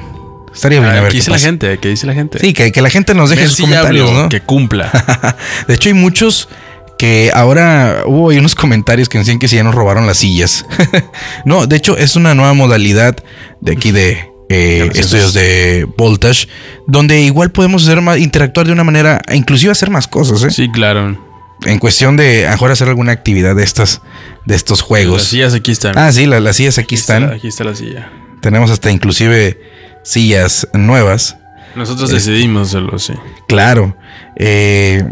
Estaría 0.53 0.79
bien 0.79 0.91
a 0.91 0.97
Ah, 0.97 1.01
ver 1.01 1.11
¿Qué 1.11 1.17
dice 1.17 1.31
la 1.31 1.39
gente? 1.39 1.77
¿Qué 1.79 1.89
dice 1.89 2.07
la 2.07 2.13
gente? 2.13 2.39
Sí, 2.39 2.53
que, 2.53 2.71
que 2.71 2.81
la 2.81 2.89
gente 2.89 3.13
nos 3.13 3.29
deje 3.29 3.47
sus 3.47 3.61
comentarios, 3.61 4.09
hablo, 4.09 4.23
¿no? 4.23 4.29
Que 4.29 4.41
cumpla. 4.41 5.35
De 5.67 5.75
hecho, 5.75 5.89
hay 5.89 5.93
muchos 5.93 6.49
que 6.97 7.31
ahora 7.33 8.03
hubo 8.05 8.29
ahí 8.29 8.37
unos 8.39 8.55
comentarios 8.55 9.07
que 9.07 9.17
decían 9.17 9.39
que 9.39 9.47
si 9.47 9.55
ya 9.55 9.63
nos 9.63 9.73
robaron 9.75 10.05
las 10.05 10.17
sillas. 10.17 10.65
no, 11.45 11.65
de 11.67 11.75
hecho, 11.77 11.97
es 11.97 12.15
una 12.15 12.35
nueva 12.35 12.53
modalidad 12.53 13.15
de 13.61 13.71
aquí 13.71 13.91
de 13.91 14.29
eh, 14.49 14.89
estudios 14.95 15.33
de 15.33 15.87
Voltage, 15.97 16.47
donde 16.87 17.21
igual 17.21 17.51
podemos 17.51 17.83
hacer 17.83 18.01
más, 18.01 18.17
interactuar 18.17 18.65
de 18.67 18.73
una 18.73 18.83
manera, 18.83 19.21
e 19.27 19.35
inclusive 19.37 19.71
hacer 19.71 19.89
más 19.91 20.07
cosas, 20.07 20.43
¿eh? 20.43 20.51
sí, 20.51 20.69
claro. 20.71 21.25
En 21.65 21.77
cuestión 21.77 22.17
de 22.17 22.47
a 22.47 22.51
mejor 22.51 22.71
hacer 22.71 22.87
alguna 22.89 23.11
actividad 23.11 23.55
de 23.55 23.63
estas, 23.63 24.01
de 24.45 24.55
estos 24.55 24.79
Las 24.79 24.87
juegos. 24.87 25.23
sillas 25.23 25.53
aquí 25.53 25.71
están. 25.71 25.97
Ah, 25.97 26.11
sí, 26.11 26.25
la- 26.25 26.39
las 26.39 26.55
sillas 26.55 26.77
aquí 26.79 26.95
está 26.95 27.17
están. 27.17 27.33
aquí 27.33 27.47
está 27.49 27.63
la 27.65 27.75
silla. 27.75 28.09
Tenemos 28.41 28.71
hasta 28.71 28.89
inclusive 28.91 29.59
sillas 30.03 30.67
nuevas. 30.73 31.37
Nosotros 31.75 32.09
decidimos 32.09 32.69
hacerlo, 32.69 32.97
sí. 32.99 33.13
Claro. 33.47 33.95
Eh, 34.35 35.03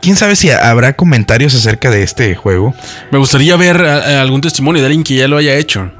¿Quién 0.00 0.16
sabe 0.16 0.34
si 0.34 0.50
habrá 0.50 0.94
comentarios 0.94 1.54
acerca 1.54 1.90
de 1.90 2.02
este 2.02 2.34
juego? 2.34 2.74
Me 3.12 3.18
gustaría 3.18 3.56
ver 3.56 3.80
a- 3.84 4.18
a 4.18 4.22
algún 4.22 4.40
testimonio 4.40 4.82
de 4.82 4.86
alguien 4.86 5.04
que 5.04 5.14
ya 5.14 5.28
lo 5.28 5.36
haya 5.36 5.54
hecho. 5.54 5.92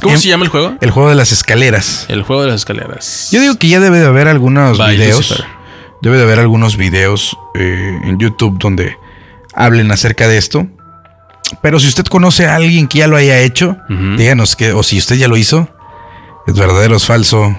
¿Cómo 0.00 0.14
Em- 0.14 0.20
se 0.20 0.28
llama 0.28 0.44
el 0.44 0.50
juego? 0.50 0.76
El 0.80 0.90
juego 0.90 1.08
de 1.08 1.14
las 1.16 1.32
escaleras. 1.32 2.04
El 2.08 2.22
juego 2.22 2.42
de 2.42 2.48
las 2.48 2.60
escaleras. 2.60 3.30
Yo 3.32 3.40
digo 3.40 3.56
que 3.56 3.68
ya 3.68 3.80
debe 3.80 3.98
de 3.98 4.06
haber 4.06 4.28
algunos 4.28 4.78
videos. 4.86 5.16
Lucifer. 5.30 5.44
Debe 6.02 6.16
de 6.18 6.22
haber 6.24 6.38
algunos 6.38 6.76
videos 6.76 7.36
eh, 7.54 7.98
en 8.04 8.18
YouTube 8.18 8.58
donde 8.58 8.96
hablen 9.54 9.90
acerca 9.90 10.28
de 10.28 10.36
esto. 10.36 10.68
Pero 11.62 11.80
si 11.80 11.88
usted 11.88 12.04
conoce 12.04 12.46
a 12.46 12.56
alguien 12.56 12.86
que 12.88 12.98
ya 12.98 13.06
lo 13.08 13.16
haya 13.16 13.38
hecho, 13.40 13.76
díganos 14.16 14.54
que, 14.56 14.72
o 14.72 14.82
si 14.82 14.98
usted 14.98 15.16
ya 15.16 15.28
lo 15.28 15.36
hizo, 15.36 15.68
es 16.46 16.54
verdadero, 16.54 16.96
es 16.96 17.06
falso, 17.06 17.56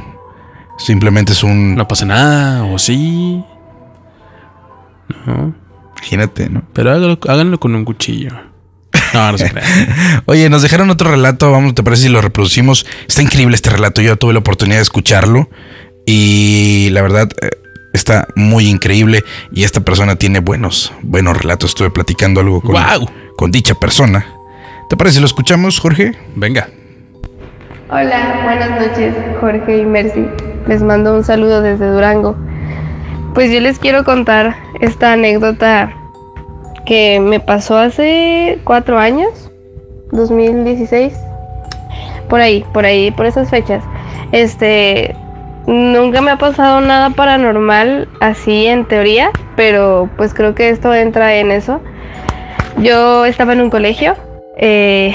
simplemente 0.78 1.34
es 1.34 1.44
un... 1.44 1.76
No 1.76 1.88
pasa 1.88 2.06
nada, 2.06 2.64
o 2.66 2.78
sí. 2.78 3.44
No. 5.26 5.56
Imagínate, 5.98 6.50
¿no? 6.50 6.64
Pero 6.74 6.92
hágalo, 6.92 7.20
háganlo 7.28 7.60
con 7.60 7.76
un 7.76 7.86
cuchillo. 7.86 8.32
No, 9.14 9.32
no 9.32 9.38
se 9.38 9.50
crea. 9.50 10.24
Oye, 10.26 10.50
nos 10.50 10.62
dejaron 10.62 10.90
otro 10.90 11.10
relato, 11.12 11.52
vamos, 11.52 11.74
¿te 11.74 11.84
parece 11.84 12.04
si 12.04 12.10
lo 12.10 12.22
reproducimos? 12.22 12.86
Está 13.08 13.22
increíble 13.22 13.56
este 13.56 13.70
relato, 13.70 14.02
yo 14.02 14.16
tuve 14.18 14.34
la 14.34 14.40
oportunidad 14.40 14.78
de 14.78 14.84
escucharlo 14.84 15.50
y 16.06 16.90
la 16.92 17.02
verdad 17.02 17.30
eh, 17.42 17.50
está 17.94 18.28
muy 18.36 18.68
increíble 18.68 19.24
y 19.52 19.64
esta 19.64 19.80
persona 19.82 20.16
tiene 20.18 20.40
buenos, 20.40 20.94
buenos 21.02 21.38
relatos. 21.38 21.72
Estuve 21.72 21.90
platicando 21.90 22.42
algo 22.42 22.62
con, 22.62 22.72
¡Guau! 22.72 23.08
con 23.38 23.52
dicha 23.52 23.76
persona. 23.76 24.26
¿Te 24.90 24.98
parece 24.98 25.16
si 25.16 25.20
lo 25.22 25.26
escuchamos, 25.26 25.80
Jorge? 25.80 26.12
Venga. 26.36 26.70
Hola, 27.88 28.42
buenas 28.44 28.82
noches, 28.82 29.14
Jorge 29.40 29.78
y 29.78 29.86
Mercy. 29.86 30.26
Les 30.66 30.82
mando 30.82 31.14
un 31.14 31.24
saludo 31.24 31.62
desde 31.62 31.86
Durango. 31.86 32.36
Pues 33.36 33.52
yo 33.52 33.60
les 33.60 33.78
quiero 33.78 34.04
contar 34.04 34.56
esta 34.82 35.14
anécdota 35.14 35.94
que 36.88 37.20
me 37.20 37.40
pasó 37.40 37.78
hace 37.78 38.58
cuatro 38.64 38.98
años, 38.98 39.52
2016. 40.12 41.14
Por 42.28 42.42
ahí, 42.42 42.66
por 42.74 42.86
ahí, 42.86 43.12
por 43.12 43.28
esas 43.28 43.52
fechas. 43.52 43.84
Este, 44.32 45.16
nunca 45.68 46.22
me 46.22 46.32
ha 46.32 46.38
pasado 46.40 46.82
nada 46.82 47.12
paranormal 47.12 48.10
así 48.20 48.66
en 48.66 48.86
teoría, 48.86 49.30
pero 49.56 50.10
pues 50.18 50.34
creo 50.34 50.56
que 50.56 50.70
esto 50.70 50.92
entra 50.92 51.36
en 51.36 51.52
eso. 51.52 51.82
Yo 52.78 53.26
estaba 53.26 53.54
en 53.54 53.62
un 53.62 53.70
colegio 53.70 54.16
eh, 54.58 55.14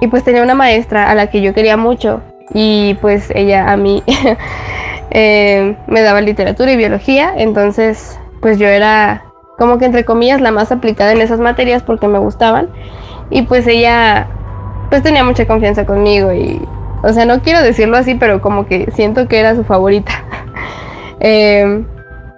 y 0.00 0.06
pues 0.08 0.24
tenía 0.24 0.42
una 0.42 0.54
maestra 0.54 1.10
a 1.10 1.14
la 1.14 1.28
que 1.28 1.40
yo 1.40 1.54
quería 1.54 1.76
mucho. 1.76 2.20
Y 2.54 2.94
pues 3.00 3.30
ella 3.34 3.70
a 3.70 3.76
mí 3.76 4.02
eh, 5.10 5.76
me 5.86 6.00
daba 6.02 6.20
literatura 6.20 6.72
y 6.72 6.76
biología, 6.76 7.32
entonces 7.36 8.18
pues 8.40 8.58
yo 8.58 8.66
era 8.68 9.24
como 9.58 9.78
que 9.78 9.84
entre 9.86 10.04
comillas 10.04 10.40
la 10.40 10.52
más 10.52 10.70
aplicada 10.70 11.12
en 11.12 11.20
esas 11.20 11.40
materias 11.40 11.82
porque 11.82 12.06
me 12.08 12.18
gustaban. 12.18 12.68
Y 13.30 13.42
pues 13.42 13.66
ella 13.66 14.28
pues 14.88 15.02
tenía 15.02 15.24
mucha 15.24 15.46
confianza 15.46 15.84
conmigo 15.84 16.32
y 16.32 16.60
o 17.02 17.12
sea 17.12 17.26
no 17.26 17.40
quiero 17.42 17.62
decirlo 17.62 17.96
así 17.98 18.14
pero 18.14 18.40
como 18.40 18.66
que 18.66 18.90
siento 18.92 19.28
que 19.28 19.38
era 19.40 19.54
su 19.54 19.64
favorita. 19.64 20.12
Eh, 21.20 21.84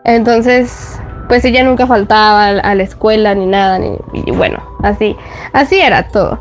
entonces 0.04 0.98
pues 1.28 1.44
ella 1.44 1.62
nunca 1.62 1.86
faltaba 1.86 2.46
a 2.48 2.74
la- 2.74 2.82
escuela 2.82 3.34
ni 3.34 3.44
nada 3.44 3.78
ni, 3.78 3.94
y 4.14 4.30
bueno 4.30 4.58
así 4.82 5.16
así 5.52 5.78
era 5.78 6.08
todo 6.08 6.40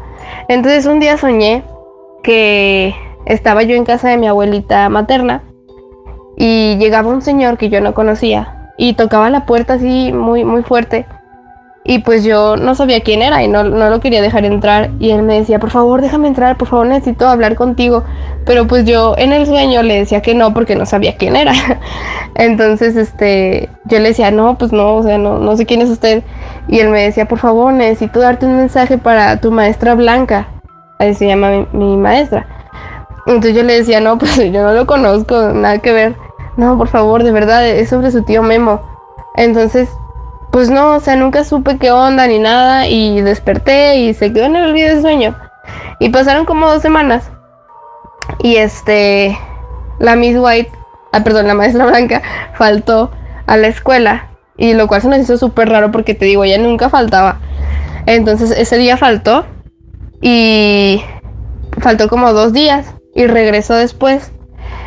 entonces 0.50 0.86
un 0.86 1.00
día 1.00 1.16
soñé 1.18 1.64
que 2.22 2.94
estaba 3.26 3.64
yo 3.64 3.76
en 3.76 3.86
casa 3.86 4.10
de 4.10 4.18
mi 4.18 4.28
abuelita 4.28 4.90
materna 4.90 5.44
y 6.36 6.76
llegaba 6.78 7.10
un 7.10 7.22
señor 7.22 7.58
que 7.58 7.70
yo 7.70 7.80
no 7.80 7.94
conocía 7.94 8.72
y 8.78 8.94
tocaba 8.94 9.30
la 9.30 9.46
puerta 9.46 9.76
así 9.76 10.12
muy 10.12 10.44
muy 10.44 10.64
fuerte 10.64 11.06
y 11.90 11.98
pues 11.98 12.24
yo 12.24 12.56
no 12.56 12.76
sabía 12.76 13.02
quién 13.02 13.24
era 13.24 13.42
y 13.42 13.48
no, 13.48 13.64
no 13.64 13.90
lo 13.90 14.00
quería 14.00 14.22
dejar 14.22 14.46
entrar. 14.46 14.92
Y 15.00 15.10
él 15.10 15.24
me 15.24 15.40
decía 15.40 15.58
por 15.58 15.72
favor 15.72 16.04
déjame 16.04 16.28
entrar 16.28 16.56
por 16.56 16.68
favor 16.68 16.86
necesito 16.86 17.28
hablar 17.28 17.56
contigo 17.56 18.04
pero 18.46 18.68
pues 18.68 18.86
yo 18.86 19.16
en 19.18 19.34
el 19.34 19.48
sueño 19.48 19.82
le 19.82 19.96
decía 19.98 20.22
que 20.22 20.36
no 20.36 20.54
porque 20.54 20.76
no 20.76 20.86
sabía 20.86 21.18
quién 21.18 21.36
era. 21.36 21.52
Entonces 22.36 22.96
este 22.96 23.70
yo 23.86 23.98
le 23.98 24.10
decía 24.10 24.30
no 24.30 24.56
pues 24.56 24.72
no 24.72 24.98
o 24.98 25.02
sea 25.04 25.18
no, 25.18 25.40
no 25.40 25.58
sé 25.58 25.66
quién 25.66 25.82
es 25.82 25.90
usted 25.90 26.22
y 26.68 26.78
él 26.78 26.90
me 26.90 27.02
decía 27.02 27.28
por 27.28 27.40
favor 27.40 27.74
necesito 27.74 28.20
darte 28.20 28.46
un 28.46 28.58
mensaje 28.58 29.00
para 29.00 29.42
tu 29.42 29.50
maestra 29.50 29.96
Blanca 29.96 30.48
así 31.00 31.16
se 31.16 31.26
llama 31.26 31.50
mi, 31.50 31.68
mi 31.72 31.98
maestra. 31.98 32.46
Entonces 33.26 33.56
yo 33.56 33.64
le 33.64 33.74
decía 33.74 34.00
no 34.00 34.20
pues 34.20 34.36
yo 34.52 34.62
no 34.62 34.74
lo 34.74 34.86
conozco 34.86 35.54
nada 35.54 35.80
que 35.80 35.92
ver 35.92 36.16
no 36.56 36.78
por 36.78 36.88
favor 36.88 37.24
de 37.24 37.32
verdad 37.32 37.68
es 37.68 37.90
sobre 37.90 38.12
su 38.12 38.22
tío 38.22 38.44
Memo 38.44 38.80
entonces 39.36 39.90
pues 40.52 40.70
no, 40.70 40.96
o 40.96 41.00
sea, 41.00 41.16
nunca 41.16 41.44
supe 41.44 41.78
qué 41.78 41.92
onda 41.92 42.28
ni 42.28 42.40
nada 42.40 42.88
y 42.88 43.22
desperté 43.22 43.98
y 43.98 44.14
se 44.14 44.34
quedó 44.34 44.46
en 44.46 44.56
el 44.56 44.70
olvido 44.70 44.90
del 44.90 45.02
sueño. 45.02 45.38
Y 46.00 46.10
pasaron 46.10 46.46
como 46.46 46.68
dos 46.68 46.82
semanas. 46.82 47.30
Y 48.42 48.56
este, 48.56 49.38
la 50.00 50.16
Miss 50.16 50.38
White, 50.38 50.72
ah, 51.12 51.24
perdón, 51.24 51.48
la 51.48 51.54
maestra 51.54 51.86
Blanca 51.86 52.22
faltó 52.56 53.12
a 53.46 53.58
la 53.58 53.68
escuela. 53.68 54.30
Y 54.58 54.74
lo 54.74 54.88
cual 54.88 55.02
se 55.02 55.08
nos 55.08 55.20
hizo 55.20 55.38
súper 55.38 55.70
raro 55.70 55.92
porque 55.92 56.16
te 56.16 56.26
digo, 56.26 56.44
ella 56.44 56.58
nunca 56.58 56.90
faltaba. 56.90 57.40
Entonces 58.06 58.52
ese 58.52 58.78
día 58.78 58.98
faltó 58.98 59.46
y 60.22 61.02
faltó 61.80 62.10
como 62.10 62.34
dos 62.34 62.54
días 62.54 62.94
y 63.14 63.28
regresó 63.28 63.76
después. 63.76 64.32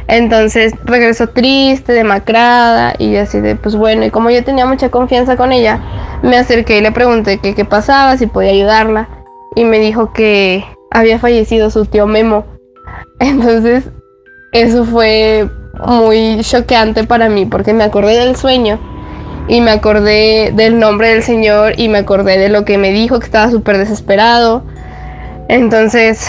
Entonces 0.08 0.74
regresó 0.84 1.28
triste, 1.28 1.92
demacrada 1.92 2.94
y 2.98 3.16
así 3.16 3.40
de, 3.40 3.56
pues 3.56 3.76
bueno, 3.76 4.04
y 4.04 4.10
como 4.10 4.30
yo 4.30 4.44
tenía 4.44 4.66
mucha 4.66 4.90
confianza 4.90 5.36
con 5.36 5.52
ella, 5.52 5.80
me 6.22 6.36
acerqué 6.36 6.78
y 6.78 6.80
le 6.80 6.92
pregunté 6.92 7.38
qué 7.38 7.64
pasaba, 7.64 8.16
si 8.16 8.26
podía 8.26 8.50
ayudarla. 8.50 9.08
Y 9.54 9.64
me 9.64 9.78
dijo 9.78 10.12
que 10.12 10.64
había 10.90 11.18
fallecido 11.18 11.70
su 11.70 11.84
tío 11.86 12.06
Memo. 12.06 12.44
Entonces 13.20 13.84
eso 14.52 14.84
fue 14.84 15.48
muy 15.86 16.40
choqueante 16.42 17.04
para 17.04 17.28
mí 17.28 17.46
porque 17.46 17.72
me 17.72 17.84
acordé 17.84 18.18
del 18.18 18.36
sueño 18.36 18.78
y 19.48 19.60
me 19.60 19.70
acordé 19.70 20.52
del 20.54 20.78
nombre 20.78 21.08
del 21.08 21.22
señor 21.22 21.74
y 21.76 21.88
me 21.88 21.98
acordé 21.98 22.38
de 22.38 22.48
lo 22.48 22.64
que 22.64 22.78
me 22.78 22.92
dijo, 22.92 23.18
que 23.18 23.26
estaba 23.26 23.50
súper 23.50 23.78
desesperado. 23.78 24.62
Entonces, 25.48 26.26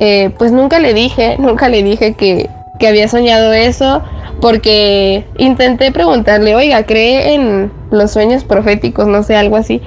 eh, 0.00 0.30
pues 0.38 0.52
nunca 0.52 0.78
le 0.78 0.94
dije, 0.94 1.36
nunca 1.38 1.68
le 1.68 1.82
dije 1.82 2.14
que, 2.14 2.48
que 2.82 2.88
había 2.88 3.06
soñado 3.06 3.52
eso, 3.52 4.02
porque 4.40 5.24
intenté 5.38 5.92
preguntarle, 5.92 6.56
oiga, 6.56 6.84
¿cree 6.84 7.32
en 7.34 7.70
los 7.92 8.10
sueños 8.10 8.42
proféticos? 8.42 9.06
No 9.06 9.22
sé, 9.22 9.36
algo 9.36 9.54
así. 9.54 9.80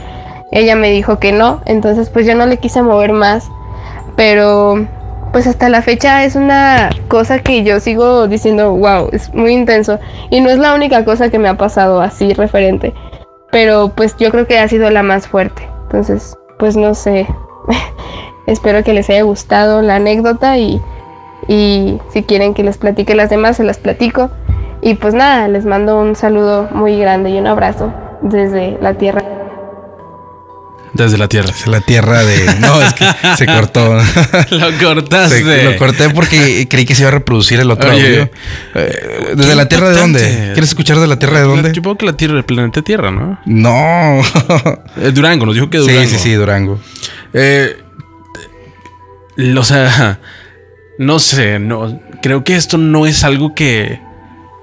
Ella 0.54 0.78
me 0.78 0.90
dijo 0.92 1.20
que 1.20 1.34
no, 1.34 1.62
entonces 1.66 2.10
pues 2.10 2.26
yo 2.26 2.36
no 2.36 2.46
le 2.46 2.56
quise 2.56 2.82
mover 2.82 3.12
más, 3.12 3.50
pero 4.16 4.88
pues 5.34 5.46
hasta 5.46 5.68
la 5.68 5.82
fecha 5.82 6.24
es 6.24 6.38
una 6.38 6.90
cosa 7.10 7.40
que 7.40 7.66
yo 7.66 7.82
sigo 7.82 8.30
diciendo, 8.30 8.72
wow, 8.72 9.10
es 9.12 9.34
muy 9.34 9.52
intenso. 9.52 10.00
Y 10.30 10.40
no 10.40 10.50
es 10.50 10.58
la 10.58 10.74
única 10.74 11.04
cosa 11.04 11.30
que 11.30 11.38
me 11.38 11.50
ha 11.50 11.58
pasado 11.58 12.00
así 12.00 12.32
referente, 12.32 12.94
pero 13.52 13.90
pues 13.90 14.16
yo 14.16 14.32
creo 14.32 14.48
que 14.48 14.58
ha 14.58 14.70
sido 14.70 14.90
la 14.90 15.04
más 15.04 15.28
fuerte. 15.28 15.68
Entonces, 15.84 16.38
pues 16.60 16.78
no 16.78 16.94
sé. 16.94 17.28
Espero 18.48 18.86
que 18.86 18.94
les 18.94 19.10
haya 19.10 19.24
gustado 19.24 19.82
la 19.82 19.96
anécdota 19.96 20.58
y, 20.58 20.80
y 21.48 21.98
si 22.14 22.24
quieren 22.24 22.54
que 22.54 22.64
les 22.64 22.78
platique 22.78 23.16
las 23.16 23.30
demás, 23.30 23.58
se 23.58 23.64
las 23.64 23.78
platico. 23.78 24.32
Y 24.82 24.96
pues 24.96 25.14
nada, 25.14 25.48
les 25.48 25.66
mando 25.66 26.00
un 26.00 26.16
saludo 26.16 26.70
muy 26.72 26.98
grande 27.00 27.30
y 27.32 27.38
un 27.38 27.48
abrazo 27.48 27.94
desde 28.22 28.78
la 28.82 28.94
tierra. 28.96 29.24
Desde 30.94 31.18
la 31.18 31.28
tierra. 31.28 31.50
Es 31.50 31.68
la 31.68 31.82
tierra 31.82 32.24
de... 32.24 32.56
No, 32.62 32.82
es 32.82 32.94
que 32.94 33.06
se 33.38 33.46
cortó. 33.54 33.96
Lo 33.96 34.72
cortaste. 34.82 35.44
Se- 35.44 35.64
lo 35.64 35.76
corté 35.78 36.10
porque 36.10 36.68
creí 36.70 36.86
que 36.86 36.96
se 36.96 37.02
iba 37.02 37.10
a 37.10 37.12
reproducir 37.12 37.60
el 37.60 37.70
otro 37.70 37.90
Oye, 37.90 38.02
audio. 38.22 38.30
Eh, 38.76 39.34
¿Desde 39.36 39.56
la 39.56 39.68
tierra 39.68 39.90
de 39.90 39.98
dónde? 40.00 40.20
¿Quieres 40.54 40.70
escuchar 40.70 40.98
de 41.00 41.08
la 41.08 41.20
tierra 41.20 41.40
de 41.40 41.46
dónde? 41.48 41.74
Supongo 41.74 41.98
que 41.98 42.06
la 42.06 42.16
tierra, 42.16 42.38
el 42.38 42.46
planeta 42.46 42.82
Tierra, 42.82 43.12
¿no? 43.12 43.40
No. 43.46 44.22
Eh, 45.02 45.12
Durango, 45.12 45.46
nos 45.46 45.56
dijo 45.56 45.70
que 45.70 45.80
Durango. 45.80 46.02
sí, 46.04 46.08
sí, 46.08 46.18
sí, 46.18 46.34
Durango. 46.34 46.80
Eh, 47.34 47.76
o 49.58 49.64
sea, 49.64 50.20
no 50.98 51.20
sé, 51.20 51.60
no, 51.60 52.00
creo 52.22 52.44
que 52.44 52.56
esto 52.56 52.78
no 52.78 53.06
es 53.06 53.24
algo 53.24 53.54
que... 53.54 54.02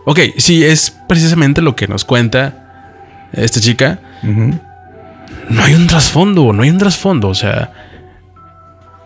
Ok, 0.04 0.18
sí, 0.38 0.64
es 0.64 0.90
precisamente 1.08 1.62
lo 1.62 1.76
que 1.76 1.86
nos 1.86 2.04
cuenta 2.04 3.28
esta 3.32 3.60
chica. 3.60 4.00
No 4.22 5.62
hay 5.62 5.74
un 5.74 5.86
trasfondo, 5.86 6.52
no 6.52 6.62
hay 6.62 6.70
un 6.70 6.78
trasfondo, 6.78 7.28
o 7.28 7.34
sea... 7.34 7.72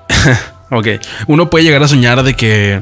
ok, 0.71 0.87
uno 1.27 1.51
puede 1.51 1.65
llegar 1.65 1.83
a 1.83 1.89
soñar 1.89 2.23
de 2.23 2.35
que... 2.35 2.81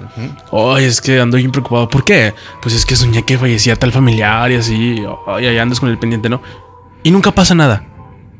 Ay, 0.52 0.84
es 0.84 1.00
que 1.00 1.20
ando 1.20 1.36
bien 1.38 1.50
preocupado. 1.50 1.88
¿Por 1.88 2.04
qué? 2.04 2.34
Pues 2.62 2.74
es 2.74 2.84
que 2.84 2.96
soñé 2.96 3.24
que 3.24 3.38
fallecía 3.38 3.76
tal 3.76 3.92
familiar 3.92 4.52
y 4.52 4.56
así. 4.56 5.02
Ay, 5.26 5.46
ahí 5.46 5.58
andas 5.58 5.80
con 5.80 5.88
el 5.88 5.98
pendiente, 5.98 6.28
¿no? 6.28 6.42
Y 7.02 7.10
nunca 7.10 7.32
pasa 7.32 7.54
nada, 7.54 7.84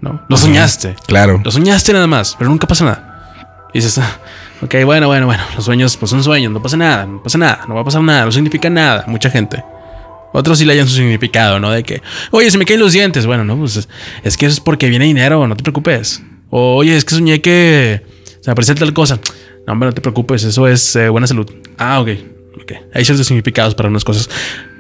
¿no? 0.01 0.23
Lo 0.29 0.37
soñaste. 0.37 0.97
Claro. 1.07 1.41
Lo 1.45 1.51
soñaste 1.51 1.93
nada 1.93 2.07
más, 2.07 2.37
pero 2.39 2.51
nunca 2.51 2.67
pasa 2.67 2.85
nada. 2.85 3.11
Y 3.75 3.79
dices, 3.79 3.99
ah, 3.99 4.19
ok, 4.63 4.75
bueno, 4.85 5.07
bueno, 5.07 5.27
bueno, 5.27 5.43
los 5.55 5.65
sueños 5.65 5.97
pues 5.97 6.11
son 6.11 6.23
sueños, 6.23 6.53
no 6.53 6.63
pasa 6.63 6.77
nada, 6.77 7.07
no 7.07 7.23
pasa 7.23 7.39
nada, 7.39 7.65
no 7.69 7.75
va 7.75 7.83
a 7.83 7.85
pasar 7.85 8.03
nada, 8.03 8.25
no 8.25 8.33
significa 8.33 8.71
nada, 8.71 9.05
mucha 9.07 9.31
gente. 9.31 9.63
Otros 10.37 10.59
sí 10.59 10.65
le 10.65 10.73
hayan 10.73 10.89
su 10.89 10.97
significado, 10.97 11.61
¿no? 11.61 11.71
De 11.71 11.85
que, 11.85 12.03
oye, 12.33 12.51
se 12.51 12.59
me 12.59 12.65
caen 12.65 12.81
los 12.81 12.93
dientes. 12.93 13.25
Bueno, 13.25 13.45
no, 13.45 13.57
pues 13.57 13.89
es, 14.25 14.37
que 14.37 14.47
eso 14.47 14.55
es 14.55 14.61
porque 14.61 14.89
viene 14.89 15.05
dinero, 15.05 15.47
no 15.47 15.57
te 15.57 15.63
preocupes. 15.63 16.25
O, 16.51 16.75
oye, 16.75 16.97
es 16.97 17.05
que 17.05 17.15
soñé 17.15 17.41
que 17.41 18.03
se 18.41 18.51
me 18.51 18.53
aparecía 18.53 18.75
tal 18.75 18.93
cosa. 18.93 19.21
No, 19.65 19.75
hombre, 19.75 19.91
no 19.91 19.93
te 19.93 20.01
preocupes, 20.01 20.43
eso 20.43 20.67
es 20.67 20.97
eh, 20.97 21.09
buena 21.09 21.29
salud. 21.29 21.49
Ah, 21.79 22.01
ok, 22.01 22.09
ok. 22.61 22.73
Hay 22.95 23.05
ciertos 23.05 23.29
significados 23.29 23.77
para 23.77 23.89
unas 23.89 24.03
cosas. 24.03 24.29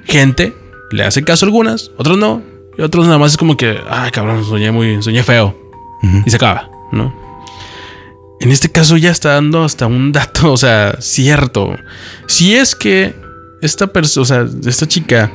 Gente 0.06 0.52
le 0.90 1.04
hace 1.04 1.22
caso 1.22 1.44
a 1.44 1.46
algunas, 1.46 1.92
otros 1.98 2.18
no. 2.18 2.42
Y 2.76 2.82
otros 2.82 3.06
nada 3.06 3.18
más 3.18 3.30
es 3.30 3.36
como 3.36 3.56
que, 3.56 3.78
ay, 3.88 4.10
cabrón, 4.10 4.44
soñé 4.44 4.72
muy, 4.72 5.00
soñé 5.04 5.22
feo. 5.22 5.56
Y 6.26 6.30
se 6.30 6.36
acaba, 6.36 6.68
¿no? 6.90 7.14
En 8.40 8.50
este 8.50 8.70
caso 8.70 8.96
ya 8.96 9.10
está 9.10 9.34
dando 9.34 9.64
hasta 9.64 9.86
un 9.86 10.12
dato, 10.12 10.52
o 10.54 10.56
sea, 10.56 10.96
cierto. 11.00 11.76
Si 12.26 12.54
es 12.54 12.74
que 12.74 13.14
esta 13.62 13.86
persona, 13.88 14.22
o 14.22 14.26
sea, 14.26 14.46
esta 14.68 14.86
chica 14.86 15.32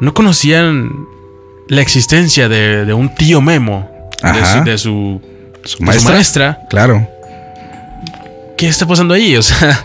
no 0.00 0.12
conocían 0.12 0.90
la 1.68 1.80
existencia 1.80 2.48
de, 2.48 2.84
de 2.84 2.92
un 2.92 3.14
tío 3.14 3.40
Memo, 3.40 3.88
de 4.22 4.44
su, 4.44 4.64
de 4.64 4.78
su, 4.78 5.20
Su 5.20 5.20
de 5.62 5.68
su 5.68 5.82
maestra. 5.82 6.12
maestra. 6.14 6.58
Claro. 6.68 7.08
¿Qué 8.56 8.68
está 8.68 8.86
pasando 8.86 9.14
ahí? 9.14 9.36
O 9.38 9.42
sea, 9.42 9.84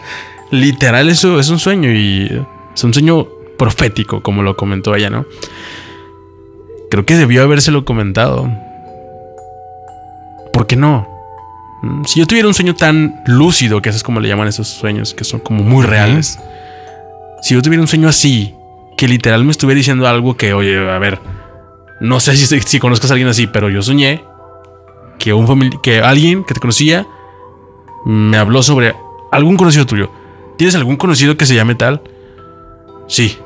literal 0.52 1.10
eso 1.10 1.40
es 1.40 1.50
un 1.50 1.60
sueño 1.60 1.92
y 1.92 2.44
es 2.76 2.84
un 2.84 2.94
sueño 2.94 3.28
profético, 3.58 4.22
como 4.22 4.42
lo 4.44 4.56
comentó 4.58 4.96
ella, 4.96 5.10
¿no? 5.10 5.26
Creo 6.90 7.06
que 7.06 7.16
debió 7.16 7.44
habérselo 7.44 7.86
comentado. 7.86 8.50
¿Por 10.52 10.66
qué 10.68 10.76
no? 10.76 11.08
Mm, 11.82 12.04
Si 12.06 12.20
yo 12.20 12.28
tuviera 12.28 12.48
un 12.48 12.54
sueño 12.54 12.76
tan 12.76 13.22
lúcido, 13.26 13.82
que 13.82 13.90
eso 13.90 13.98
es 13.98 14.04
como 14.04 14.20
le 14.20 14.28
llaman 14.28 14.48
esos 14.48 14.68
sueños, 14.68 15.14
que 15.14 15.24
son 15.24 15.40
como 15.40 15.64
muy 15.64 15.86
reales. 15.86 16.40
Si 17.42 17.54
yo 17.54 17.62
tuviera 17.62 17.82
un 17.82 17.88
sueño 17.88 18.10
así, 18.10 18.54
que 18.98 19.08
literal 19.08 19.44
me 19.46 19.52
estuviera 19.52 19.78
diciendo 19.78 20.08
algo 20.08 20.36
que, 20.36 20.54
oye, 20.54 20.78
a 20.90 21.00
ver, 21.00 21.20
no 22.02 22.20
sé 22.20 22.36
si, 22.36 22.60
si 22.62 22.80
conozcas 22.80 23.12
a 23.12 23.14
alguien 23.14 23.30
así, 23.30 23.48
pero 23.48 23.70
yo 23.70 23.82
soñé 23.82 24.24
que, 25.20 25.34
un 25.34 25.70
que 25.82 26.02
alguien 26.02 26.44
que 26.44 26.54
te 26.54 26.60
conocía 26.60 27.06
me 28.06 28.38
habló 28.38 28.64
sobre 28.64 28.96
algún 29.32 29.58
conocido 29.58 29.86
tuyo. 29.86 30.12
¿Tienes 30.58 30.76
algún 30.76 30.98
conocido 30.98 31.38
que 31.38 31.46
se 31.46 31.56
llame 31.56 31.76
tal? 31.76 32.02
Sí. 33.08 33.38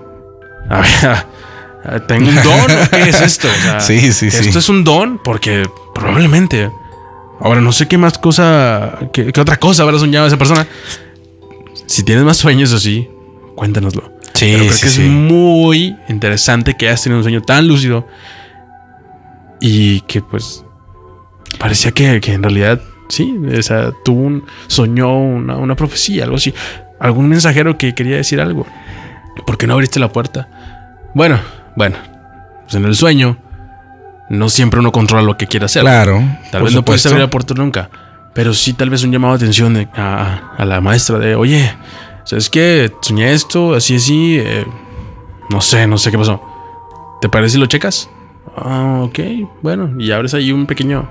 A 0.70 0.82
ver, 0.82 2.02
¿tengo 2.08 2.30
un 2.30 2.36
don 2.36 2.68
qué 2.90 3.10
es 3.10 3.22
esto? 3.22 3.48
O 3.48 3.62
sea, 3.62 3.80
Sí, 3.80 4.12
sí, 4.14 4.32
sí. 4.32 4.48
Esto 4.48 4.60
es 4.60 4.70
un 4.70 4.84
don 4.84 5.20
porque 5.24 5.64
probablemente. 5.94 6.72
Ahora 7.40 7.62
no 7.62 7.72
sé 7.72 7.88
qué 7.88 7.98
más 7.98 8.18
cosa, 8.18 9.10
qué, 9.12 9.32
qué 9.32 9.42
otra 9.42 9.58
cosa 9.58 9.84
habrá 9.84 10.00
soñado 10.00 10.28
esa 10.28 10.38
persona. 10.38 10.66
Si 11.86 12.04
tienes 12.04 12.24
más 12.24 12.38
sueños 12.38 12.72
así, 12.72 13.08
cuéntanoslo. 13.56 14.14
Sí, 14.34 14.52
Pero 14.52 14.66
creo 14.66 14.74
sí, 14.74 14.82
que 14.82 14.88
es 14.88 14.94
sí. 14.94 15.02
muy 15.02 15.96
interesante 16.10 16.76
que 16.76 16.88
hayas 16.88 17.04
tenido 17.04 17.18
un 17.20 17.24
sueño 17.24 17.42
tan 17.42 17.68
lúcido 17.68 18.08
y 19.60 20.02
que 20.02 20.22
pues 20.22 20.64
parecía 21.60 21.92
que, 21.92 22.20
que 22.20 22.34
en 22.34 22.44
realidad 22.44 22.82
sí, 23.10 23.38
o 23.58 23.62
sea, 23.62 23.92
tuvo 24.04 24.22
un, 24.22 24.46
soñó 24.68 25.18
una, 25.20 25.58
una 25.58 25.76
profecía, 25.76 26.24
algo 26.24 26.38
así, 26.38 26.54
algún 27.00 27.28
mensajero 27.30 27.78
que 27.78 27.94
quería 27.94 28.16
decir 28.18 28.42
algo. 28.42 28.66
¿Por 29.46 29.58
qué 29.58 29.68
no 29.68 29.74
abriste 29.74 30.00
la 30.00 30.12
puerta? 30.12 30.50
Bueno, 31.14 31.40
bueno, 31.76 31.98
pues 32.64 32.76
en 32.76 32.86
el 32.86 32.96
sueño 32.96 33.38
no 34.34 34.50
siempre 34.50 34.80
uno 34.80 34.92
controla 34.92 35.24
lo 35.24 35.38
que 35.38 35.48
quiere 35.48 35.66
hacer. 35.66 35.82
Claro. 35.84 36.22
Tal 36.52 36.64
vez 36.64 36.74
no 36.74 36.84
puedes 36.84 37.06
abrir 37.06 37.22
la 37.22 37.30
puerta 37.30 37.54
nunca. 37.54 37.90
Pero 38.34 38.54
sí, 38.54 38.74
tal 38.74 38.90
vez 38.90 39.04
un 39.04 39.12
llamado 39.12 39.38
de 39.38 39.44
atención 39.44 39.74
de- 39.76 39.88
a, 39.96 40.54
a 40.58 40.66
la 40.66 40.82
maestra 40.82 41.20
de, 41.20 41.36
oye, 41.36 41.72
¿sabes 42.24 42.50
qué? 42.50 42.92
Soñé 43.02 43.32
esto, 43.32 43.76
así, 43.76 43.96
así. 43.98 44.38
eh, 44.40 44.66
no 45.50 45.62
sé, 45.62 45.86
no 45.88 45.98
sé 45.98 46.10
qué 46.12 46.18
pasó. 46.18 46.42
¿Te 47.22 47.30
parece 47.30 47.54
si 47.54 47.60
lo 47.60 47.68
checas? 47.68 48.10
Ah, 48.58 49.02
ok, 49.04 49.20
bueno. 49.62 49.92
Y 50.00 50.12
abres 50.12 50.34
ahí 50.34 50.52
un 50.52 50.66
pequeño, 50.66 51.10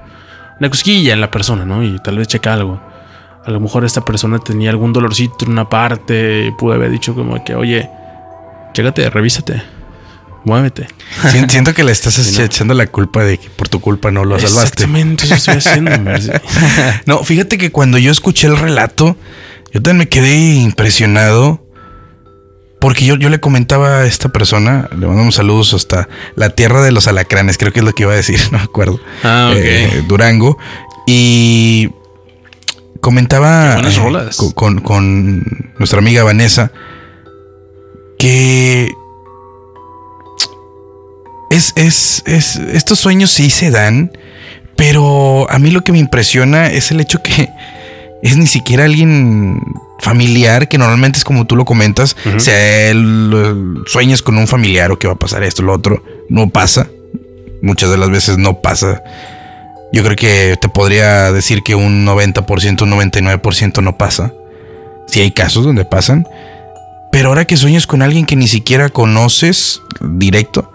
una 0.58 0.68
cosquilla 0.68 1.12
en 1.12 1.20
la 1.20 1.30
persona, 1.30 1.64
¿no? 1.64 1.82
Y 1.84 1.98
tal 2.00 2.18
vez 2.18 2.26
checa 2.28 2.54
algo. 2.54 2.80
A 3.44 3.50
lo 3.50 3.60
mejor 3.60 3.84
esta 3.84 4.04
persona 4.04 4.38
tenía 4.38 4.70
algún 4.70 4.92
dolorcito 4.92 5.44
en 5.44 5.52
una 5.52 5.68
parte 5.68 6.46
y 6.46 6.50
pudo 6.52 6.74
haber 6.74 6.90
dicho 6.90 7.14
como 7.14 7.42
que, 7.44 7.54
oye, 7.54 7.88
chécate, 8.72 9.10
revísate, 9.10 9.62
muévete. 10.44 10.86
Sien- 11.30 11.48
Siento 11.50 11.74
que 11.74 11.84
le 11.84 11.92
estás 11.92 12.18
echando 12.38 12.74
la 12.74 12.86
culpa 12.86 13.22
de 13.24 13.38
que 13.38 13.48
por 13.50 13.68
tu 13.68 13.80
culpa 13.80 14.10
no 14.10 14.24
lo 14.24 14.38
salvaste. 14.38 14.60
Exactamente, 14.84 15.24
eso 15.24 15.34
estoy 15.34 15.54
haciendo, 15.56 15.98
Mercy. 16.00 16.30
No, 17.06 17.22
fíjate 17.24 17.58
que 17.58 17.70
cuando 17.70 17.98
yo 17.98 18.10
escuché 18.12 18.46
el 18.48 18.56
relato, 18.56 19.16
yo 19.72 19.80
también 19.82 19.98
me 19.98 20.08
quedé 20.08 20.54
impresionado. 20.54 21.60
Porque 22.80 23.04
yo, 23.04 23.14
yo 23.14 23.28
le 23.28 23.38
comentaba 23.38 23.98
a 23.98 24.06
esta 24.06 24.30
persona, 24.30 24.88
le 24.98 25.06
mandamos 25.06 25.36
saludos 25.36 25.72
hasta 25.72 26.08
la 26.34 26.50
tierra 26.50 26.82
de 26.82 26.90
los 26.90 27.06
alacranes, 27.06 27.56
creo 27.56 27.72
que 27.72 27.78
es 27.78 27.84
lo 27.84 27.92
que 27.92 28.02
iba 28.02 28.12
a 28.12 28.16
decir, 28.16 28.40
no 28.50 28.58
me 28.58 28.64
acuerdo. 28.64 29.00
Ah, 29.22 29.50
ok. 29.52 29.58
Eh, 29.62 30.04
Durango. 30.08 30.58
Y 31.06 31.90
comentaba 33.00 33.78
eh, 33.80 34.30
con- 34.56 34.80
con 34.80 35.44
nuestra 35.78 36.00
amiga 36.00 36.24
Vanessa 36.24 36.72
que 38.18 38.90
es, 41.52 41.72
es, 41.76 42.22
es, 42.26 42.56
estos 42.56 42.98
sueños 42.98 43.30
sí 43.30 43.50
se 43.50 43.70
dan, 43.70 44.10
pero 44.76 45.46
a 45.50 45.58
mí 45.58 45.70
lo 45.70 45.82
que 45.82 45.92
me 45.92 45.98
impresiona 45.98 46.68
es 46.70 46.90
el 46.90 47.00
hecho 47.00 47.22
que 47.22 47.48
es 48.22 48.36
ni 48.36 48.46
siquiera 48.46 48.84
alguien 48.84 49.60
familiar, 50.00 50.66
que 50.68 50.78
normalmente 50.78 51.18
es 51.18 51.24
como 51.24 51.46
tú 51.46 51.54
lo 51.56 51.64
comentas, 51.64 52.16
Ujú. 52.26 52.40
sea 52.40 52.90
el, 52.90 52.98
el- 53.32 53.82
sueñas 53.86 54.20
con 54.22 54.36
un 54.38 54.48
familiar 54.48 54.90
o 54.90 54.98
que 54.98 55.06
va 55.06 55.12
a 55.14 55.18
pasar 55.18 55.42
esto, 55.44 55.62
lo 55.62 55.72
otro, 55.72 56.02
no 56.28 56.48
pasa. 56.50 56.88
Muchas 57.62 57.90
de 57.90 57.96
las 57.98 58.10
veces 58.10 58.38
no 58.38 58.60
pasa. 58.60 59.02
Yo 59.92 60.02
creo 60.02 60.16
que 60.16 60.56
te 60.60 60.68
podría 60.68 61.30
decir 61.32 61.62
que 61.62 61.76
un 61.76 62.04
90%, 62.04 62.82
un 62.82 62.90
99% 62.90 63.80
no 63.82 63.96
pasa. 63.96 64.32
Si 65.06 65.20
hay 65.20 65.30
casos 65.30 65.64
donde 65.64 65.84
pasan. 65.84 66.26
Pero 67.12 67.28
ahora 67.28 67.44
que 67.44 67.56
sueñas 67.56 67.86
con 67.86 68.02
alguien 68.02 68.24
que 68.26 68.34
ni 68.34 68.48
siquiera 68.48 68.88
conoces 68.88 69.80
directo. 70.00 70.72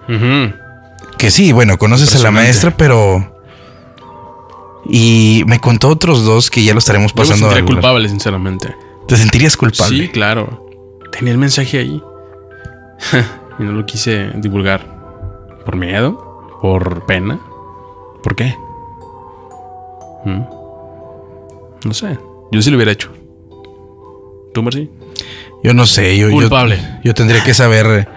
Que 1.17 1.31
sí, 1.31 1.51
bueno, 1.51 1.77
conoces 1.77 2.15
a 2.15 2.19
la 2.19 2.31
maestra, 2.31 2.75
pero. 2.75 3.33
Y 4.89 5.43
me 5.47 5.59
contó 5.59 5.89
otros 5.89 6.23
dos 6.23 6.49
que 6.49 6.63
ya 6.63 6.73
lo 6.73 6.79
estaremos 6.79 7.11
Yo 7.11 7.15
me 7.15 7.21
pasando. 7.21 7.47
sentiría 7.47 7.63
hablar. 7.63 7.75
culpable, 7.81 8.09
sinceramente. 8.09 8.75
¿Te 9.07 9.17
sentirías 9.17 9.57
culpable? 9.57 9.97
Sí, 10.03 10.09
claro. 10.09 10.65
Tenía 11.11 11.31
el 11.33 11.37
mensaje 11.39 11.79
ahí. 11.79 12.01
y 13.59 13.63
no 13.63 13.71
lo 13.73 13.85
quise 13.85 14.31
divulgar. 14.35 14.85
¿Por 15.65 15.75
miedo? 15.75 16.57
¿Por 16.61 17.05
pena? 17.05 17.39
¿Por 18.23 18.35
qué? 18.35 18.55
¿Mm? 20.25 20.41
No 21.85 21.93
sé. 21.93 22.17
Yo 22.51 22.61
sí 22.61 22.69
lo 22.69 22.77
hubiera 22.77 22.91
hecho. 22.91 23.09
¿Tú, 24.53 24.63
Mercy? 24.63 24.89
Yo 25.63 25.73
no 25.73 25.85
sé, 25.85 26.17
yo, 26.17 26.29
yo- 26.29 26.35
Culpable. 26.35 26.79
Yo, 27.03 27.13
tendría 27.13 27.43
que 27.43 27.53
saber. 27.53 28.07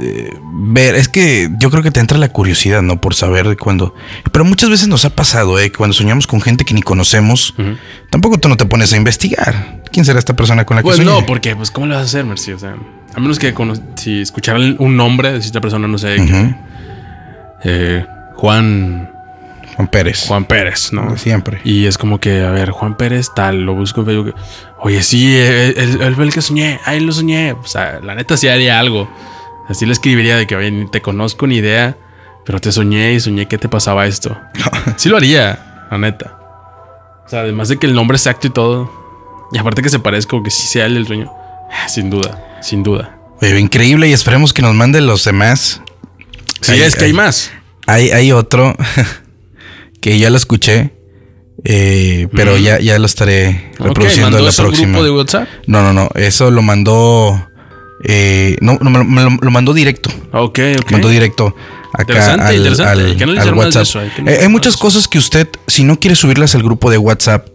Eh, 0.00 0.30
ver, 0.52 0.94
es 0.94 1.08
que 1.08 1.50
yo 1.58 1.70
creo 1.70 1.82
que 1.82 1.90
te 1.90 2.00
entra 2.00 2.18
la 2.18 2.28
curiosidad, 2.28 2.82
¿no? 2.82 3.00
Por 3.00 3.14
saber 3.14 3.56
cuando. 3.56 3.94
Pero 4.32 4.44
muchas 4.44 4.70
veces 4.70 4.88
nos 4.88 5.04
ha 5.04 5.10
pasado, 5.10 5.58
¿eh? 5.58 5.70
que 5.70 5.76
Cuando 5.78 5.94
soñamos 5.94 6.26
con 6.26 6.40
gente 6.40 6.64
que 6.64 6.74
ni 6.74 6.82
conocemos, 6.82 7.54
tampoco 8.10 8.38
tú 8.38 8.48
no 8.48 8.56
te 8.56 8.64
pones 8.66 8.92
a 8.92 8.96
investigar. 8.96 9.80
¿Quién 9.92 10.04
será 10.04 10.18
esta 10.18 10.34
persona 10.36 10.64
con 10.64 10.76
la 10.76 10.82
que 10.82 10.86
Pues 10.86 10.96
soñé? 10.96 11.10
no, 11.10 11.26
porque, 11.26 11.54
pues, 11.56 11.70
¿cómo 11.70 11.86
le 11.86 11.94
vas 11.94 12.02
a 12.02 12.06
hacer, 12.06 12.24
Mercy? 12.24 12.52
O 12.52 12.58
sea, 12.58 12.76
a 13.14 13.20
menos 13.20 13.38
que 13.38 13.54
si 13.96 14.20
escucharan 14.22 14.76
un 14.78 14.96
nombre 14.96 15.32
de 15.32 15.38
esta 15.38 15.60
persona, 15.60 15.86
no 15.88 15.98
sé, 15.98 16.16
que, 16.16 16.54
eh, 17.64 18.06
Juan, 18.36 19.10
Juan 19.76 19.88
Pérez. 19.88 20.24
Juan 20.26 20.44
Pérez, 20.44 20.92
¿no? 20.92 21.12
De 21.12 21.18
siempre. 21.18 21.60
Y 21.64 21.86
es 21.86 21.96
como 21.98 22.18
que, 22.18 22.42
a 22.42 22.50
ver, 22.50 22.70
Juan 22.70 22.96
Pérez 22.96 23.28
tal, 23.34 23.62
lo 23.62 23.74
busco 23.74 24.00
en 24.00 24.06
Facebook. 24.06 24.34
Oye, 24.80 25.02
sí, 25.02 25.36
él, 25.36 25.74
él- 25.76 25.98
él 26.02 26.14
fue 26.14 26.24
el 26.24 26.32
que 26.32 26.42
soñé, 26.42 26.80
ahí 26.84 27.00
lo 27.00 27.12
soñé. 27.12 27.52
O 27.52 27.66
sea, 27.66 28.00
la 28.02 28.14
neta 28.14 28.36
sí 28.36 28.48
haría 28.48 28.78
algo. 28.80 29.08
Así 29.72 29.86
le 29.86 29.92
escribiría 29.92 30.36
de 30.36 30.46
que, 30.46 30.54
oye, 30.54 30.70
ni 30.70 30.88
te 30.90 31.00
conozco 31.02 31.46
ni 31.46 31.56
idea, 31.56 31.96
pero 32.46 32.60
te 32.60 32.70
soñé 32.72 33.14
y 33.14 33.20
soñé 33.20 33.46
que 33.48 33.58
te 33.58 33.68
pasaba 33.68 34.06
esto. 34.06 34.36
Sí 34.96 35.08
lo 35.08 35.16
haría, 35.16 35.86
la 35.90 35.98
neta. 35.98 36.38
O 37.26 37.28
sea, 37.28 37.40
además 37.40 37.68
de 37.68 37.78
que 37.78 37.86
el 37.86 37.94
nombre 37.94 38.16
exacto 38.16 38.46
y 38.46 38.50
todo. 38.50 38.90
Y 39.52 39.58
aparte 39.58 39.82
que 39.82 39.88
se 39.90 39.98
parezca 39.98 40.36
o 40.36 40.42
que 40.42 40.50
sí 40.50 40.66
sea 40.66 40.86
él 40.86 40.96
el 40.96 41.06
sueño. 41.06 41.32
Sin 41.88 42.10
duda, 42.10 42.58
sin 42.62 42.82
duda. 42.82 43.18
Oye, 43.40 43.58
increíble 43.58 44.08
y 44.08 44.12
esperemos 44.12 44.52
que 44.52 44.62
nos 44.62 44.74
mande 44.74 45.00
los 45.00 45.24
demás. 45.24 45.80
Sí, 46.60 46.72
Hay- 46.72 46.82
es 46.82 46.94
que 46.94 47.04
hay 47.04 47.10
hay- 47.10 47.16
más. 47.16 47.50
Hay, 47.86 48.10
hay 48.10 48.30
otro 48.32 48.76
que 50.00 50.18
ya 50.18 50.30
lo 50.30 50.36
escuché, 50.36 50.92
eh, 51.64 52.28
pero 52.34 52.56
Mm. 52.56 52.62
ya, 52.62 52.78
ya 52.80 52.98
lo 52.98 53.06
estaré 53.06 53.72
reproduciendo 53.78 54.26
¿mandó 54.26 54.38
en 54.38 54.44
la 54.44 54.50
eso 54.50 54.62
próxima. 54.62 54.88
grupo 54.92 55.04
de 55.04 55.10
WhatsApp? 55.10 55.48
No, 55.66 55.82
no, 55.82 55.92
no. 55.92 56.08
Eso 56.14 56.50
lo 56.50 56.62
mandó. 56.62 57.48
Eh, 58.04 58.56
no, 58.60 58.78
no, 58.80 58.90
me 58.90 58.98
lo, 58.98 59.04
me 59.04 59.22
lo- 59.22 59.38
lo 59.40 59.50
mandó 59.50 59.72
directo. 59.74 60.10
Ok, 60.32 60.58
ok. 60.80 60.90
Mandó 60.92 61.08
directo 61.08 61.54
acá 61.92 62.02
Interesante, 62.12 62.44
al, 62.46 62.56
interesante. 62.56 62.92
al- 62.92 63.06
Hay 63.06 63.16
que 63.16 63.24
analizar 63.24 63.48
al 63.48 63.54
más 63.54 63.60
de 63.64 63.66
WhatsApp. 63.68 63.82
eso, 63.82 63.98
hay 64.00 64.08
que 64.08 64.14
Eh, 64.16 64.20
analizar 64.22 64.42
hay 64.44 64.48
muchas 64.48 64.76
cosas 64.76 65.08
que 65.08 65.18
usted, 65.18 65.48
si 65.66 65.84
no 65.84 65.98
quiere 66.00 66.16
subirlas 66.16 66.54
al 66.54 66.62
grupo 66.62 66.90
de 66.90 66.98
WhatsApp, 66.98 67.48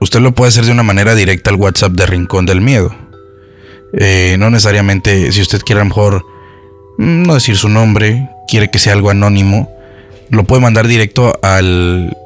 usted 0.00 0.20
lo 0.20 0.32
puede 0.34 0.48
hacer 0.48 0.64
de 0.64 0.72
una 0.72 0.82
manera 0.82 1.14
directa 1.14 1.50
al 1.50 1.56
WhatsApp 1.56 1.92
de 1.92 2.06
Rincón 2.06 2.46
del 2.46 2.60
Miedo. 2.60 2.94
Eh, 3.96 4.36
no 4.38 4.50
necesariamente, 4.50 5.30
si 5.32 5.40
usted 5.40 5.60
quiere 5.62 5.80
a 5.80 5.84
lo 5.84 5.88
mejor 5.90 6.24
mm, 6.98 7.22
no 7.22 7.34
decir 7.34 7.56
su 7.56 7.68
nombre, 7.68 8.28
quiere 8.48 8.70
que 8.70 8.78
sea 8.78 8.92
algo 8.92 9.10
anónimo, 9.10 9.70
lo 10.30 10.44
puede 10.44 10.62
mandar 10.62 10.88
directo 10.88 11.38
al 11.42 12.16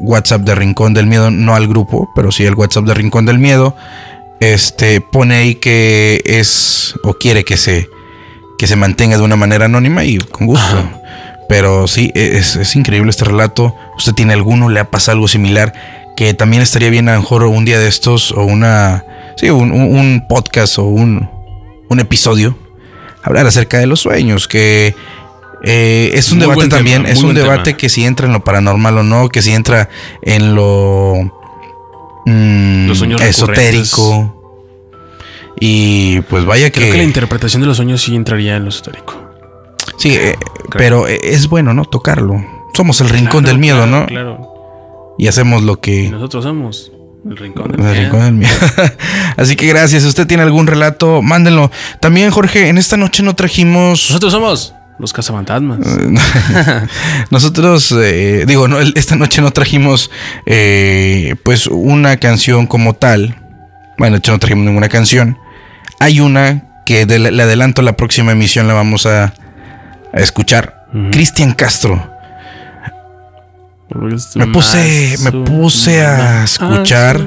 WhatsApp 0.00 0.42
de 0.42 0.54
Rincón 0.54 0.92
del 0.92 1.06
Miedo, 1.06 1.30
no 1.30 1.54
al 1.54 1.66
grupo, 1.68 2.10
pero 2.14 2.30
sí 2.32 2.46
al 2.46 2.54
WhatsApp 2.54 2.84
de 2.84 2.94
Rincón 2.94 3.24
del 3.24 3.38
Miedo. 3.38 3.74
Este 4.40 5.00
pone 5.00 5.36
ahí 5.36 5.54
que 5.54 6.20
es 6.24 6.94
o 7.02 7.14
quiere 7.14 7.44
que 7.44 7.56
se 7.56 7.88
que 8.58 8.66
se 8.66 8.76
mantenga 8.76 9.16
de 9.16 9.22
una 9.22 9.36
manera 9.36 9.64
anónima 9.66 10.04
y 10.04 10.18
con 10.18 10.46
gusto. 10.46 10.90
Pero 11.48 11.86
sí, 11.86 12.10
es, 12.14 12.56
es 12.56 12.74
increíble 12.76 13.10
este 13.10 13.24
relato. 13.24 13.74
¿Usted 13.96 14.12
tiene 14.14 14.32
alguno? 14.32 14.68
¿Le 14.68 14.80
ha 14.80 14.90
pasado 14.90 15.16
algo 15.16 15.28
similar? 15.28 15.72
que 16.16 16.32
también 16.32 16.62
estaría 16.62 16.90
bien 16.90 17.08
a 17.08 17.14
lo 17.14 17.20
mejor 17.22 17.42
un 17.42 17.64
día 17.64 17.80
de 17.80 17.88
estos 17.88 18.30
o 18.30 18.44
una, 18.44 19.04
sí, 19.36 19.50
un, 19.50 19.72
un- 19.72 20.24
podcast 20.28 20.78
o 20.78 20.84
un, 20.84 21.28
un 21.88 21.98
episodio, 21.98 22.56
hablar 23.24 23.48
acerca 23.48 23.78
de 23.80 23.86
los 23.88 23.98
sueños, 23.98 24.46
que 24.46 24.94
eh, 25.64 26.12
es 26.14 26.30
un 26.30 26.38
Muy 26.38 26.42
debate 26.46 26.60
tema, 26.68 26.76
también, 26.76 27.06
es 27.06 27.20
un 27.24 27.34
debate 27.34 27.64
tema. 27.64 27.76
que 27.78 27.88
si 27.88 28.04
entra 28.04 28.28
en 28.28 28.32
lo 28.32 28.44
paranormal 28.44 28.98
o 28.98 29.02
no, 29.02 29.28
que 29.28 29.42
si 29.42 29.50
entra 29.54 29.88
en 30.22 30.54
lo 30.54 31.33
mm, 32.26 32.86
Los 32.88 32.98
sueños 32.98 33.20
esotérico. 33.20 34.40
Y 35.60 36.20
pues 36.22 36.44
vaya 36.44 36.70
Creo 36.72 36.86
que 36.90 36.92
la 36.92 36.98
que... 36.98 37.04
interpretación 37.04 37.62
de 37.62 37.68
los 37.68 37.76
sueños 37.76 38.02
sí 38.02 38.14
entraría 38.16 38.56
en 38.56 38.64
lo 38.64 38.70
esotérico. 38.70 39.14
Sí, 39.98 40.14
eh, 40.14 40.36
pero 40.76 41.06
eh, 41.06 41.20
es 41.22 41.48
bueno, 41.48 41.72
¿no? 41.74 41.84
Tocarlo. 41.84 42.44
Somos 42.74 43.00
el 43.00 43.08
rincón 43.08 43.42
Claro, 43.44 43.46
del 43.48 43.58
miedo, 43.58 43.86
¿no? 43.86 44.06
Claro. 44.06 44.50
Y 45.16 45.28
hacemos 45.28 45.62
lo 45.62 45.80
que... 45.80 46.10
nosotros 46.10 46.42
somos 46.44 46.90
el 47.24 47.36
rincón 47.36 47.70
del 47.70 47.80
El 47.80 47.86
miedo. 47.86 48.02
rincón 48.02 48.20
del 48.22 48.32
miedo. 48.34 48.52
Así 49.36 49.54
que 49.54 49.66
gracias. 49.68 50.02
Si 50.02 50.08
usted 50.08 50.26
tiene 50.26 50.42
algún 50.42 50.66
relato, 50.66 51.22
mándenlo. 51.22 51.70
También, 52.00 52.30
Jorge, 52.32 52.68
en 52.68 52.76
esta 52.76 52.96
noche 52.96 53.22
no 53.22 53.34
trajimos... 53.36 54.10
Nosotros 54.10 54.32
somos 54.32 54.74
los 54.98 55.12
cazafantasmas. 55.12 55.78
Nosotros, 57.30 57.92
eh, 57.98 58.44
digo, 58.46 58.68
no, 58.68 58.78
esta 58.80 59.16
noche 59.16 59.42
no 59.42 59.50
trajimos 59.50 60.10
eh, 60.46 61.34
pues 61.44 61.66
una 61.66 62.16
canción 62.18 62.66
como 62.66 62.94
tal. 62.94 63.40
Bueno, 63.98 64.14
de 64.14 64.18
hecho 64.18 64.32
no 64.32 64.38
trajimos 64.38 64.64
ninguna 64.66 64.88
canción. 64.88 65.38
Hay 66.00 66.20
una 66.20 66.64
que 66.86 67.06
de- 67.06 67.18
le 67.18 67.42
adelanto 67.42 67.82
la 67.82 67.96
próxima 67.96 68.32
emisión 68.32 68.68
la 68.68 68.74
vamos 68.74 69.06
a, 69.06 69.32
a 70.12 70.20
escuchar. 70.20 70.86
Cristian 71.10 71.54
Castro. 71.54 72.10
Me 74.34 74.46
puse, 74.48 75.16
me 75.22 75.32
puse 75.44 76.04
a 76.04 76.44
escuchar. 76.44 77.20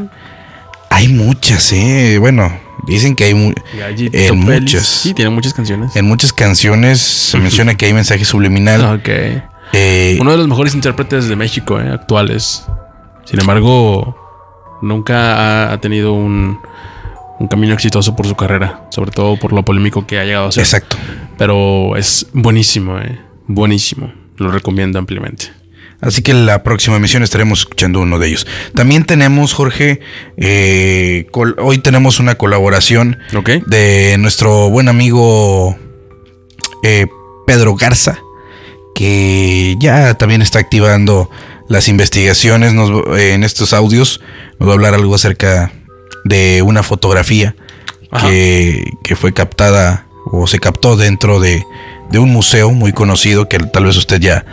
Hay 0.90 1.08
muchas, 1.10 1.72
eh. 1.74 2.18
Bueno, 2.20 2.52
dicen 2.94 3.16
que 3.16 3.26
hay 3.26 3.34
mu- 3.34 3.54
en 3.98 4.40
muchas. 4.40 4.86
Sí, 4.86 5.14
tiene 5.14 5.30
muchas 5.32 5.54
canciones. 5.54 5.96
en 5.96 6.06
muchas 6.06 6.34
canciones 6.34 7.00
se 7.00 7.38
menciona 7.38 7.76
que 7.76 7.86
hay 7.86 7.94
mensaje 7.94 8.26
subliminal. 8.26 8.96
Ok. 9.00 9.10
Eh, 9.74 10.18
Uno 10.22 10.32
de 10.32 10.38
los 10.38 10.48
mejores 10.48 10.74
intérpretes 10.76 11.28
de 11.28 11.36
México, 11.36 11.80
eh, 11.80 11.90
actuales. 11.92 12.66
Sin 13.26 13.40
embargo, 13.42 14.16
nunca 14.82 15.36
ha, 15.68 15.74
ha 15.74 15.82
tenido 15.82 16.14
un, 16.14 16.58
un 17.40 17.48
camino 17.48 17.74
exitoso 17.74 18.16
por 18.16 18.26
su 18.28 18.36
carrera. 18.36 18.88
Sobre 18.92 19.12
todo 19.12 19.38
por 19.38 19.52
lo 19.54 19.64
polémico 19.64 20.08
que 20.08 20.20
ha 20.20 20.24
llegado 20.24 20.48
a 20.48 20.52
ser. 20.52 20.64
exacto. 20.64 20.96
Pero 21.38 21.96
es 21.98 22.28
buenísimo, 22.34 22.98
eh. 23.00 23.20
Buenísimo. 23.48 24.12
Lo 24.38 24.50
recomiendo 24.52 25.00
ampliamente. 25.00 25.48
Así 26.00 26.22
que 26.22 26.34
la 26.34 26.62
próxima 26.64 26.98
emisión 26.98 27.24
estaremos 27.24 27.60
escuchando 27.60 28.02
uno 28.02 28.20
de 28.20 28.28
ellos. 28.28 28.46
También 28.76 29.04
tenemos, 29.06 29.54
Jorge, 29.54 30.00
eh, 30.38 31.26
hoy 31.58 31.80
tenemos 31.80 32.20
una 32.20 32.36
colaboración 32.36 33.18
de 33.66 34.16
nuestro 34.20 34.70
buen 34.70 34.90
amigo 34.90 35.76
eh, 36.84 37.08
Pedro 37.48 37.76
Garza, 37.76 38.20
que 38.96 39.76
ya 39.80 40.14
también 40.16 40.42
está 40.42 40.60
activando 40.60 41.30
las 41.70 41.88
investigaciones 41.88 42.74
nos- 42.74 43.18
eh, 43.18 43.34
en 43.34 43.44
estos 43.44 43.74
audios. 43.74 44.22
Nos 44.60 44.70
va 44.70 44.74
a 44.74 44.76
hablar 44.76 44.94
algo 44.94 45.16
acerca 45.16 45.72
de 46.26 46.62
una 46.62 46.84
fotografía 46.84 47.56
que, 48.22 48.92
que 49.04 49.16
fue 49.16 49.34
captada 49.34 50.08
o 50.32 50.48
se 50.48 50.60
captó 50.60 50.96
dentro 50.96 51.40
de, 51.40 51.64
de 52.12 52.20
un 52.20 52.32
museo 52.32 52.72
muy 52.72 52.94
conocido 52.94 53.50
que 53.50 53.60
tal 53.60 53.86
vez 53.86 53.98
usted 53.98 54.20
ya 54.20 54.46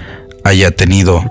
haya 0.45 0.70
tenido 0.70 1.24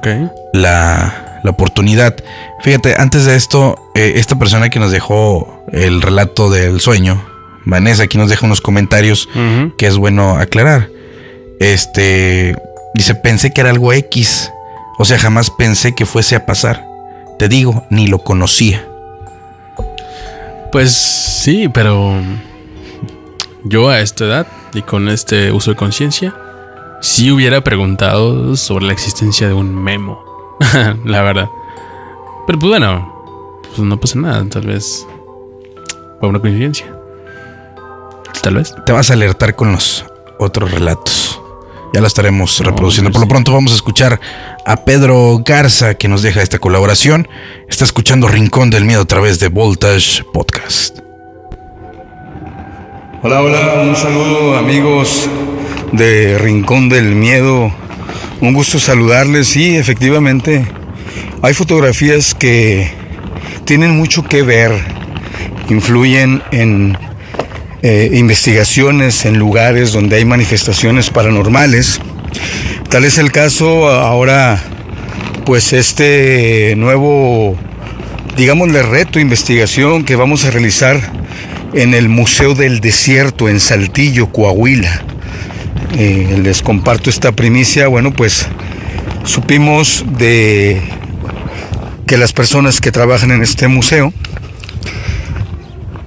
la, 0.53 1.39
la 1.43 1.49
oportunidad. 1.49 2.15
Fíjate, 2.61 2.95
antes 2.97 3.25
de 3.25 3.35
esto, 3.35 3.77
eh, 3.95 4.13
esta 4.15 4.37
persona 4.37 4.69
que 4.69 4.79
nos 4.79 4.91
dejó 4.91 5.63
el 5.71 6.01
relato 6.01 6.49
del 6.49 6.79
sueño, 6.79 7.23
Vanessa, 7.65 8.03
aquí 8.03 8.17
nos 8.17 8.29
deja 8.29 8.45
unos 8.45 8.61
comentarios 8.61 9.29
que 9.77 9.87
es 9.87 9.97
bueno 9.97 10.37
aclarar. 10.37 10.89
Este 11.59 12.55
dice: 12.93 13.15
Pensé 13.15 13.53
que 13.53 13.61
era 13.61 13.69
algo 13.69 13.93
X. 13.93 14.51
O 14.99 15.05
sea, 15.05 15.17
jamás 15.17 15.49
pensé 15.49 15.95
que 15.95 16.05
fuese 16.05 16.35
a 16.35 16.45
pasar. 16.45 16.85
Te 17.39 17.47
digo, 17.47 17.85
ni 17.89 18.07
lo 18.07 18.19
conocía. 18.19 18.85
Pues 20.71 20.91
sí, 20.93 21.69
pero 21.73 22.15
yo 23.63 23.89
a 23.89 23.99
esta 24.01 24.25
edad 24.25 24.47
y 24.73 24.81
con 24.81 25.07
este 25.07 25.51
uso 25.51 25.71
de 25.71 25.77
conciencia, 25.77 26.35
sí 27.03 27.29
hubiera 27.31 27.61
preguntado 27.61 28.55
sobre 28.55 28.85
la 28.85 28.93
existencia 28.93 29.47
de 29.47 29.53
un 29.53 29.75
memo. 29.75 30.23
la 31.03 31.21
verdad. 31.21 31.49
Pero 32.47 32.59
pues 32.59 32.69
bueno, 32.69 33.61
pues 33.67 33.79
no 33.79 33.99
pasa 33.99 34.19
nada, 34.19 34.45
tal 34.49 34.67
vez 34.67 35.05
fue 36.19 36.29
una 36.29 36.39
coincidencia. 36.39 36.95
Tal 38.41 38.55
vez. 38.55 38.73
Te 38.85 38.91
vas 38.93 39.09
a 39.09 39.13
alertar 39.13 39.55
con 39.55 39.73
los 39.73 40.05
otros 40.39 40.71
relatos. 40.71 41.41
Ya 41.93 42.01
lo 42.01 42.07
estaremos 42.07 42.59
No, 42.61 42.69
reproduciendo. 42.69 43.11
Por 43.11 43.21
lo 43.21 43.27
pronto 43.27 43.53
vamos 43.53 43.73
a 43.73 43.75
escuchar 43.75 44.19
a 44.65 44.77
Pedro 44.83 45.39
Garza 45.45 45.95
que 45.95 46.07
nos 46.07 46.21
deja 46.21 46.41
esta 46.41 46.57
colaboración. 46.57 47.27
Está 47.67 47.83
escuchando 47.83 48.27
Rincón 48.27 48.69
del 48.69 48.85
Miedo 48.85 49.01
a 49.01 49.05
través 49.05 49.39
de 49.39 49.49
Voltage 49.49 50.23
Podcast. 50.33 50.99
Hola, 53.21 53.41
hola, 53.41 53.81
un 53.81 53.95
saludo 53.95 54.57
amigos 54.57 55.29
de 55.93 56.37
Rincón 56.37 56.89
del 56.89 57.15
Miedo. 57.15 57.71
Un 58.41 58.53
gusto 58.53 58.79
saludarles. 58.79 59.47
Sí, 59.47 59.77
efectivamente, 59.77 60.65
hay 61.41 61.53
fotografías 61.53 62.35
que 62.35 62.91
tienen 63.63 63.95
mucho 63.95 64.23
que 64.23 64.41
ver, 64.41 64.71
influyen 65.69 66.41
en 66.51 66.97
eh, 67.81 68.09
investigaciones 68.13 69.25
en 69.25 69.37
lugares 69.37 69.93
donde 69.93 70.17
hay 70.17 70.25
manifestaciones 70.25 71.09
paranormales. 71.09 72.01
Tal 72.89 73.05
es 73.05 73.17
el 73.17 73.31
caso 73.31 73.89
ahora, 73.89 74.61
pues 75.45 75.73
este 75.73 76.73
nuevo, 76.75 77.55
digámosle, 78.35 78.81
reto, 78.83 79.19
investigación 79.19 80.03
que 80.03 80.15
vamos 80.15 80.45
a 80.45 80.51
realizar 80.51 80.99
en 81.73 81.93
el 81.93 82.09
Museo 82.09 82.55
del 82.55 82.81
Desierto 82.81 83.47
en 83.47 83.59
Saltillo, 83.59 84.31
Coahuila. 84.31 85.12
Eh, 85.91 86.39
les 86.41 86.61
comparto 86.61 87.09
esta 87.09 87.31
primicia. 87.31 87.87
Bueno, 87.87 88.11
pues 88.11 88.47
supimos 89.23 90.05
de 90.17 90.81
que 92.07 92.17
las 92.17 92.33
personas 92.33 92.81
que 92.81 92.91
trabajan 92.91 93.31
en 93.31 93.41
este 93.41 93.67
museo, 93.67 94.13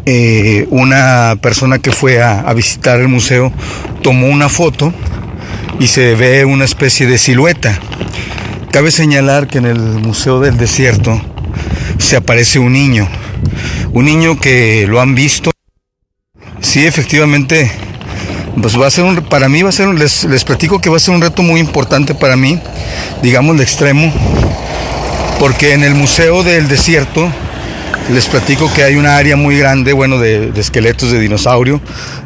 eh, 0.04 0.66
una 0.70 1.36
persona 1.40 1.78
que 1.78 1.92
fue 1.92 2.22
a, 2.22 2.40
a 2.40 2.54
visitar 2.54 3.00
el 3.00 3.08
museo 3.08 3.52
tomó 4.02 4.28
una 4.28 4.48
foto 4.48 4.92
y 5.78 5.88
se 5.88 6.14
ve 6.14 6.44
una 6.44 6.64
especie 6.64 7.06
de 7.06 7.18
silueta. 7.18 7.78
Cabe 8.70 8.90
señalar 8.90 9.46
que 9.46 9.58
en 9.58 9.66
el 9.66 9.78
Museo 9.78 10.40
del 10.40 10.58
Desierto 10.58 11.20
se 11.98 12.16
aparece 12.16 12.58
un 12.58 12.72
niño, 12.72 13.08
un 13.92 14.04
niño 14.04 14.38
que 14.38 14.86
lo 14.86 15.00
han 15.00 15.14
visto. 15.14 15.50
Sí, 16.60 16.86
efectivamente, 16.86 17.70
pues 18.60 18.80
va 18.80 18.86
a 18.86 18.90
ser 18.90 19.04
un, 19.04 19.16
para 19.16 19.48
mí 19.48 19.62
va 19.62 19.68
a 19.68 19.72
ser, 19.72 19.88
un- 19.88 19.98
les, 19.98 20.24
les 20.24 20.44
platico 20.44 20.80
que 20.80 20.88
va 20.90 20.96
a 20.96 21.00
ser 21.00 21.14
un 21.14 21.20
reto 21.20 21.42
muy 21.42 21.60
importante 21.60 22.14
para 22.14 22.36
mí, 22.36 22.58
digamos 23.22 23.56
de 23.58 23.62
extremo, 23.64 24.12
porque 25.38 25.74
en 25.74 25.84
el 25.84 25.94
Museo 25.94 26.42
del 26.42 26.68
Desierto 26.68 27.30
les 28.12 28.26
platico 28.26 28.72
que 28.72 28.82
hay 28.84 28.96
una 28.96 29.16
área 29.16 29.36
muy 29.36 29.58
grande, 29.58 29.92
bueno, 29.92 30.18
de, 30.18 30.52
esqueletos 30.56 31.10
de 31.10 31.18
dinosaurio 31.18 31.80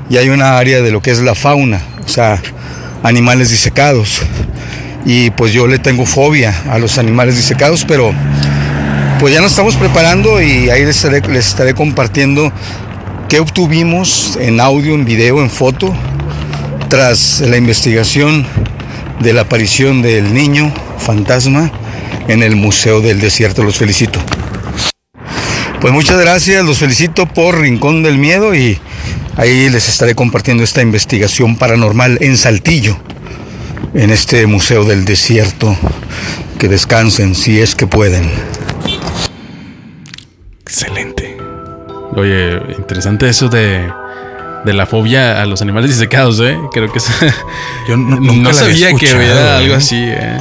y 0.09 0.19
hay 0.19 0.29
una 0.29 0.59
área 0.59 0.83
de 0.83 0.91
lo 0.91 1.01
que 1.03 1.11
es 1.11 1.21
la 1.21 1.35
fauna, 1.35 1.81
o 2.05 2.09
sea, 2.09 2.41
animales 3.03 3.51
disecados. 3.51 4.23
Y 5.07 5.31
pues 5.31 5.53
yo 5.53 5.67
le 5.67 5.79
tengo 5.79 6.05
fobia 6.05 6.55
a 6.71 6.79
los 6.79 6.99
animales 6.99 7.35
disecados, 7.35 7.87
pero 7.89 8.13
pues 9.19 9.33
ya 9.35 9.41
nos 9.41 9.53
estamos 9.53 9.77
preparando 9.77 10.41
y 10.43 10.69
ahí 10.69 10.85
les 10.85 11.05
estaré 11.05 11.75
compartiendo 11.75 12.53
qué 13.29 13.41
obtuvimos 13.41 14.37
en 14.39 14.61
audio, 14.61 14.95
en 14.95 15.07
video, 15.07 15.41
en 15.41 15.49
foto, 15.49 15.95
tras 16.91 17.41
la 17.41 17.57
investigación 17.57 18.45
de 19.21 19.33
la 19.33 19.43
aparición 19.43 20.03
del 20.03 20.35
niño 20.35 20.75
fantasma 20.99 21.71
en 22.27 22.43
el 22.43 22.57
Museo 22.57 23.01
del 23.01 23.21
Desierto. 23.21 23.63
Los 23.63 23.79
felicito. 23.79 24.19
Pues 25.81 25.93
muchas 25.95 26.21
gracias, 26.21 26.65
los 26.65 26.79
felicito 26.79 27.27
por 27.27 27.59
Rincón 27.61 28.03
del 28.03 28.19
Miedo 28.19 28.55
y 28.57 28.79
ahí 29.37 29.71
les 29.71 29.89
estaré 29.89 30.17
compartiendo 30.17 30.65
esta 30.65 30.83
investigación 30.83 31.57
paranormal 31.57 32.19
en 32.21 32.37
Saltillo, 32.37 32.99
en 33.95 34.11
este 34.11 34.47
Museo 34.47 34.85
del 34.85 35.05
Desierto. 35.05 35.77
Que 36.59 36.69
descansen 36.69 37.37
si 37.37 37.61
es 37.61 37.75
que 37.77 37.87
pueden. 37.87 38.29
Excelente. 40.63 41.37
Oye, 42.17 42.61
interesante 42.77 43.29
eso 43.29 43.49
de, 43.49 43.89
de 44.65 44.73
la 44.73 44.87
fobia 44.87 45.41
a 45.41 45.47
los 45.47 45.63
animales 45.63 45.91
disecados, 45.91 46.41
¿eh? 46.41 46.59
Creo 46.73 46.91
que 46.93 46.99
es... 46.99 47.07
Yo 47.89 47.97
no, 47.97 48.17
había 48.17 48.55
sabía 48.55 48.89
que 48.89 49.07
escuchado, 49.07 49.19
hubiera 49.19 49.57
algo 49.59 49.75
¿eh? 49.75 49.77
así, 49.77 49.97
¿eh? 49.97 50.39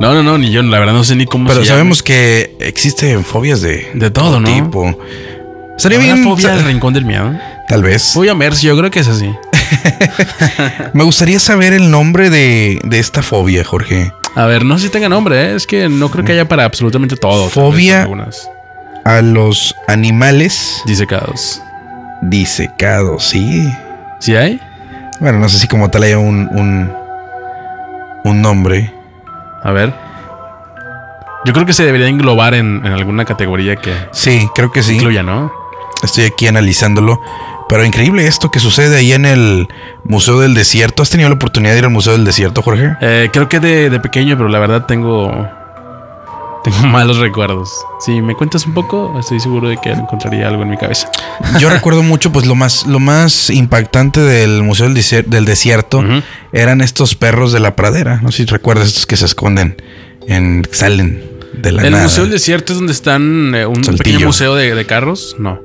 No, 0.00 0.14
no, 0.14 0.22
no, 0.22 0.38
ni 0.38 0.52
yo, 0.52 0.62
la 0.62 0.78
verdad 0.78 0.92
no 0.92 1.02
sé 1.02 1.16
ni 1.16 1.26
cómo 1.26 1.48
Pero 1.48 1.60
se 1.60 1.66
llama. 1.66 1.78
sabemos 1.78 2.04
que 2.04 2.54
existen 2.60 3.24
fobias 3.24 3.60
de, 3.62 3.90
De 3.94 4.12
todo, 4.12 4.38
¿no? 4.38 4.48
tipo. 4.48 4.96
¿Habrá 5.84 5.98
bien. 5.98 6.22
fobia 6.22 6.52
al 6.54 6.62
rincón 6.62 6.94
del 6.94 7.04
miedo? 7.04 7.32
Tal 7.68 7.82
vez. 7.82 8.12
Fobia 8.14 8.30
a 8.30 8.34
Mercy, 8.36 8.68
yo 8.68 8.76
creo 8.78 8.92
que 8.92 9.00
es 9.00 9.08
así. 9.08 9.28
Me 10.92 11.02
gustaría 11.02 11.40
saber 11.40 11.72
el 11.72 11.90
nombre 11.90 12.30
de, 12.30 12.78
de 12.84 12.98
esta 13.00 13.22
fobia, 13.22 13.64
Jorge. 13.64 14.12
A 14.36 14.46
ver, 14.46 14.64
no 14.64 14.78
sé 14.78 14.84
si 14.84 14.90
tenga 14.90 15.08
nombre, 15.08 15.50
¿eh? 15.50 15.54
es 15.56 15.66
que 15.66 15.88
no 15.88 16.10
creo 16.10 16.24
que 16.24 16.30
haya 16.32 16.46
para 16.46 16.64
absolutamente 16.64 17.16
todo. 17.16 17.48
Fobia. 17.48 18.02
Algunas 18.02 18.48
A 19.04 19.20
los 19.20 19.74
animales 19.88 20.80
disecados. 20.86 21.60
Disecados, 22.22 23.24
sí. 23.24 23.68
¿Sí 24.20 24.36
hay? 24.36 24.60
Bueno, 25.20 25.38
no 25.38 25.48
sé 25.48 25.58
si 25.58 25.68
como 25.68 25.90
tal 25.90 26.02
haya 26.04 26.18
un, 26.18 26.48
un, 26.52 26.92
un 28.24 28.42
nombre. 28.42 28.92
A 29.62 29.70
ver. 29.72 29.92
Yo 31.44 31.52
creo 31.52 31.66
que 31.66 31.72
se 31.72 31.84
debería 31.84 32.08
englobar 32.08 32.54
en, 32.54 32.84
en 32.84 32.92
alguna 32.92 33.24
categoría 33.24 33.76
que 33.76 33.92
Sí, 34.12 34.48
creo 34.54 34.70
que 34.72 34.82
sí. 34.82 34.96
incluya, 34.96 35.22
¿no? 35.22 35.52
Estoy 36.02 36.24
aquí 36.24 36.46
analizándolo. 36.46 37.20
Pero 37.68 37.84
increíble 37.84 38.26
esto 38.26 38.50
que 38.50 38.60
sucede 38.60 38.96
ahí 38.96 39.12
en 39.12 39.26
el 39.26 39.68
Museo 40.04 40.40
del 40.40 40.54
Desierto. 40.54 41.02
¿Has 41.02 41.10
tenido 41.10 41.28
la 41.28 41.34
oportunidad 41.34 41.72
de 41.72 41.78
ir 41.80 41.84
al 41.84 41.90
Museo 41.90 42.14
del 42.14 42.24
Desierto, 42.24 42.62
Jorge? 42.62 42.96
Eh, 43.00 43.28
creo 43.32 43.48
que 43.48 43.60
de, 43.60 43.90
de 43.90 44.00
pequeño, 44.00 44.36
pero 44.36 44.48
la 44.48 44.58
verdad 44.58 44.86
tengo. 44.86 45.46
Tengo 46.70 46.86
malos 46.92 47.18
recuerdos. 47.18 47.70
Si 48.00 48.20
me 48.22 48.34
cuentas 48.34 48.66
un 48.66 48.74
poco, 48.74 49.14
estoy 49.18 49.40
seguro 49.40 49.68
de 49.68 49.76
que 49.78 49.90
encontraría 49.90 50.48
algo 50.48 50.62
en 50.62 50.70
mi 50.70 50.76
cabeza. 50.76 51.10
Yo 51.58 51.68
recuerdo 51.70 52.02
mucho, 52.02 52.30
pues 52.32 52.46
lo 52.46 52.54
más, 52.54 52.86
lo 52.86 52.98
más 53.00 53.50
impactante 53.50 54.20
del 54.20 54.62
Museo 54.62 54.86
del, 54.86 54.96
Desier- 54.96 55.24
del 55.26 55.44
Desierto 55.44 56.04
eran 56.52 56.80
estos 56.80 57.14
perros 57.14 57.52
de 57.52 57.60
la 57.60 57.76
pradera. 57.76 58.20
No 58.22 58.30
sé 58.30 58.38
si 58.38 58.44
recuerdas 58.46 58.88
estos 58.88 59.06
que 59.06 59.16
se 59.16 59.24
esconden, 59.26 59.76
en, 60.26 60.66
salen 60.72 61.22
de 61.54 61.72
la 61.72 61.82
¿El 61.82 61.90
nada. 61.92 62.04
Museo 62.04 62.24
del 62.24 62.32
Desierto 62.32 62.72
es 62.72 62.78
donde 62.78 62.92
están 62.92 63.54
eh, 63.54 63.66
un 63.66 63.82
Saltillo. 63.82 64.04
pequeño 64.04 64.26
museo 64.26 64.54
de, 64.54 64.74
de 64.74 64.86
carros? 64.86 65.34
No. 65.38 65.60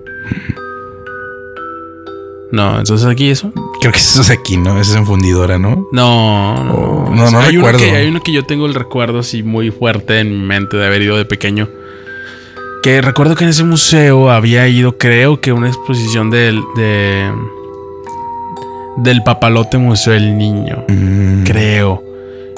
No, 2.54 2.78
entonces 2.78 3.08
aquí 3.08 3.30
eso. 3.32 3.52
Creo 3.82 3.92
que 3.92 3.98
eso 3.98 4.22
es 4.22 4.30
aquí, 4.30 4.58
¿no? 4.58 4.80
Ese 4.80 4.92
es 4.92 4.98
en 4.98 5.08
Fundidora, 5.08 5.58
¿no? 5.58 5.88
No, 5.92 6.64
no, 6.64 6.74
Oh, 6.74 7.06
no. 7.10 7.16
no, 7.26 7.32
no 7.32 7.40
hay 7.40 7.56
recuerdo. 7.56 7.80
Uno 7.80 7.92
que, 7.92 7.98
hay 7.98 8.08
uno 8.08 8.22
que 8.22 8.32
yo 8.32 8.46
tengo 8.46 8.68
el 8.68 8.76
recuerdo 8.76 9.18
así 9.20 9.42
muy 9.42 9.72
fuerte 9.72 10.20
en 10.20 10.30
mi 10.32 10.46
mente 10.46 10.78
de 10.78 10.86
haber 10.86 11.02
ido 11.02 11.18
de 11.18 11.26
pequeño. 11.26 11.68
Que 12.84 13.02
recuerdo 13.02 13.34
que 13.36 13.44
en 13.46 13.50
ese 13.50 13.64
museo 13.64 14.30
había 14.30 14.68
ido, 14.68 14.98
creo 15.00 15.42
que 15.42 15.52
una 15.52 15.68
exposición 15.68 16.30
del, 16.30 16.62
de, 16.76 17.32
del 18.98 19.24
papalote 19.24 19.78
Museo 19.80 20.14
del 20.14 20.38
Niño. 20.38 20.84
Mm, 20.90 21.44
Creo. 21.46 22.04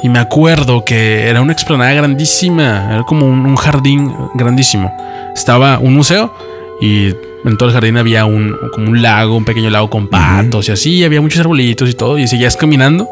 Y 0.04 0.10
me 0.10 0.20
acuerdo 0.20 0.84
que 0.84 1.30
era 1.30 1.42
una 1.42 1.54
explanada 1.54 1.94
grandísima. 1.94 2.90
Era 2.96 3.04
como 3.04 3.26
un, 3.28 3.46
un 3.46 3.56
jardín 3.56 4.14
grandísimo. 4.34 4.92
Estaba 5.34 5.80
un 5.80 5.96
museo 5.96 6.34
y 6.82 7.14
en 7.46 7.58
todo 7.58 7.70
el 7.70 7.74
jardín 7.74 7.98
había 7.98 8.26
un, 8.26 8.58
como 8.74 8.90
un 8.90 9.02
lago, 9.02 9.38
un 9.38 9.46
pequeño 9.46 9.70
lago 9.70 9.90
con 9.90 10.08
patos 10.08 10.68
y 10.70 10.72
así. 10.72 10.96
y 10.96 11.04
había 11.04 11.22
muchos 11.22 11.40
arbolitos 11.40 11.90
y 11.90 11.94
todo. 11.94 12.18
Y 12.18 12.28
seguías 12.28 12.58
caminando 12.58 13.08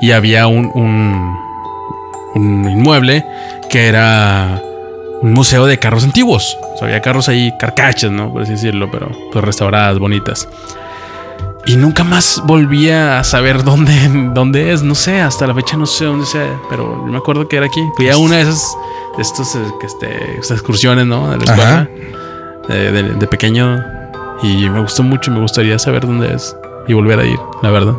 y 0.00 0.12
había 0.12 0.46
un, 0.46 0.70
un, 0.74 1.36
un 2.34 2.70
inmueble 2.70 3.24
que 3.70 3.86
era 3.86 4.62
un 5.20 5.32
museo 5.32 5.66
de 5.66 5.78
carros 5.78 6.04
antiguos. 6.04 6.56
O 6.74 6.78
sea, 6.78 6.88
había 6.88 7.00
carros 7.00 7.28
ahí, 7.28 7.52
carcachas, 7.58 8.10
¿no? 8.10 8.32
Por 8.32 8.42
así 8.42 8.52
decirlo, 8.52 8.90
pero 8.90 9.10
pues 9.32 9.44
restauradas, 9.44 9.98
bonitas. 9.98 10.48
Y 11.66 11.76
nunca 11.76 12.04
más 12.04 12.42
volví 12.46 12.88
a 12.88 13.22
saber 13.22 13.62
dónde, 13.62 13.92
dónde 14.34 14.72
es, 14.72 14.82
no 14.82 14.94
sé, 14.94 15.20
hasta 15.20 15.46
la 15.46 15.54
fecha 15.54 15.76
no 15.76 15.86
sé 15.86 16.06
dónde 16.06 16.26
sea, 16.26 16.58
pero 16.70 17.04
yo 17.04 17.12
me 17.12 17.18
acuerdo 17.18 17.46
que 17.46 17.56
era 17.56 17.66
aquí. 17.66 17.82
Fui 17.96 18.08
a 18.08 18.16
una 18.16 18.36
de 18.36 18.42
esas, 18.42 18.76
de 19.16 19.22
estos, 19.22 19.54
eh, 19.54 19.58
que 19.78 19.86
este, 19.86 20.34
estas 20.36 20.52
excursiones, 20.52 21.06
¿no? 21.06 21.30
De 21.30 21.36
la 21.36 21.44
escuela, 21.44 21.80
Ajá. 21.80 21.88
De, 22.68 22.92
de- 22.92 23.14
de 23.14 23.26
pequeño, 23.26 23.82
y 24.42 24.68
me 24.68 24.80
gustó 24.80 25.02
mucho, 25.02 25.30
me 25.30 25.40
gustaría 25.40 25.78
saber 25.78 26.06
dónde 26.06 26.34
es 26.34 26.54
y 26.88 26.92
volver 26.94 27.18
a 27.20 27.24
ir, 27.24 27.38
la 27.62 27.70
verdad. 27.70 27.94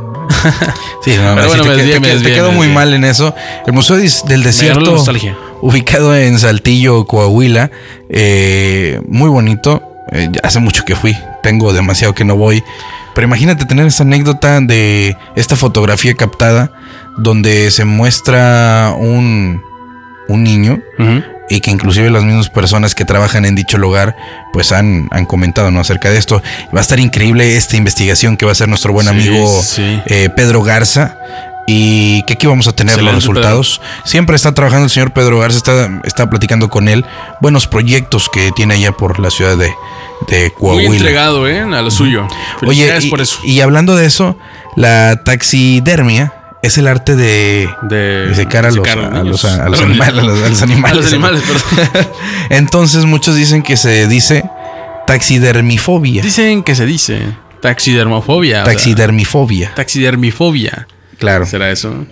Sí, 1.03 1.11
no, 1.17 1.35
Pero 1.35 1.49
sí, 1.49 1.59
te, 1.61 1.69
me 1.69 1.75
te- 1.75 1.75
desvié, 1.77 1.93
te- 1.93 1.99
me 1.99 2.07
te 2.07 2.13
desvié, 2.13 2.33
quedó 2.35 2.51
me 2.51 2.57
muy 2.57 2.67
mal 2.69 2.93
en 2.93 3.03
eso. 3.03 3.33
El 3.67 3.73
Museo 3.73 3.97
del 3.97 4.43
Desierto, 4.43 4.91
ubicado 5.61 6.15
en 6.15 6.39
Saltillo, 6.39 7.05
Coahuila, 7.05 7.69
eh, 8.09 9.01
muy 9.07 9.29
bonito. 9.29 9.83
Eh, 10.11 10.29
hace 10.43 10.59
mucho 10.59 10.83
que 10.85 10.95
fui, 10.95 11.15
tengo 11.43 11.71
demasiado 11.73 12.13
que 12.13 12.25
no 12.25 12.35
voy. 12.35 12.63
Pero 13.13 13.27
imagínate 13.27 13.65
tener 13.65 13.85
esta 13.87 14.03
anécdota 14.03 14.59
de 14.61 15.15
esta 15.35 15.55
fotografía 15.55 16.13
captada 16.15 16.71
donde 17.17 17.69
se 17.71 17.83
muestra 17.85 18.93
un, 18.97 19.61
un 20.27 20.43
niño. 20.43 20.79
Y 21.51 21.59
que 21.59 21.69
inclusive 21.69 22.09
las 22.09 22.23
mismas 22.23 22.49
personas 22.49 22.95
que 22.95 23.03
trabajan 23.05 23.45
en 23.45 23.55
dicho 23.55 23.77
lugar 23.77 24.15
pues 24.53 24.71
han, 24.71 25.07
han 25.11 25.25
comentado 25.25 25.69
¿no? 25.69 25.81
acerca 25.81 26.09
de 26.09 26.17
esto. 26.17 26.41
Va 26.73 26.79
a 26.79 26.81
estar 26.81 26.99
increíble 26.99 27.57
esta 27.57 27.75
investigación 27.77 28.37
que 28.37 28.45
va 28.45 28.51
a 28.51 28.53
hacer 28.53 28.69
nuestro 28.69 28.93
buen 28.93 29.05
Sí, 29.07 29.09
amigo 29.11 29.61
sí. 29.61 30.01
eh, 30.05 30.29
Pedro 30.35 30.63
Garza. 30.63 31.17
Y 31.67 32.23
que 32.23 32.33
aquí 32.33 32.47
vamos 32.47 32.67
a 32.67 32.73
tener 32.73 33.01
los 33.01 33.13
resultados. 33.13 33.81
Siempre 34.03 34.35
está 34.35 34.51
trabajando 34.53 34.85
el 34.85 34.89
señor 34.89 35.11
Pedro 35.13 35.39
Garza, 35.39 35.57
está, 35.57 36.01
está 36.05 36.29
platicando 36.29 36.69
con 36.69 36.87
él. 36.89 37.05
Buenos 37.39 37.67
proyectos 37.67 38.29
que 38.29 38.51
tiene 38.53 38.73
allá 38.73 38.91
por 38.93 39.19
la 39.19 39.29
ciudad 39.29 39.55
de, 39.57 39.71
de 40.27 40.41
Muy 40.41 40.51
Coahuila. 40.59 40.95
entregado, 40.95 41.47
¿eh? 41.47 41.61
A 41.61 41.81
lo 41.81 41.91
suyo. 41.91 42.27
Oye, 42.65 42.91
y, 43.01 43.09
por 43.09 43.21
eso. 43.21 43.39
y 43.43 43.61
hablando 43.61 43.95
de 43.95 44.05
eso, 44.07 44.37
la 44.75 45.21
taxidermia 45.23 46.33
es 46.63 46.77
el 46.77 46.87
arte 46.87 47.15
de, 47.15 47.69
de 47.83 48.31
secar 48.35 48.65
a 48.65 48.71
los, 48.71 48.87
a 48.87 49.23
los, 49.23 49.45
a 49.45 49.69
los 49.69 49.81
animales. 49.81 50.19
A 50.19 50.25
los, 50.25 50.43
a 50.43 50.49
los 50.49 50.61
animales. 50.61 50.91
A 50.91 51.01
los 51.01 51.13
animales, 51.13 51.43
perdón. 51.43 52.07
Entonces 52.49 53.05
muchos 53.05 53.35
dicen 53.35 53.63
que 53.63 53.77
se 53.77 54.07
dice 54.07 54.43
taxidermifobia. 55.07 56.21
Dicen 56.21 56.63
que 56.63 56.75
se 56.75 56.85
dice 56.85 57.21
taxidermofobia. 57.61 58.61
o 58.61 58.65
sea, 58.65 58.73
Taxidermifobia. 58.73 59.73
taxidermifobia. 59.75 60.87
Claro. 61.17 61.45
¿Será 61.45 61.69
eso? 61.71 62.05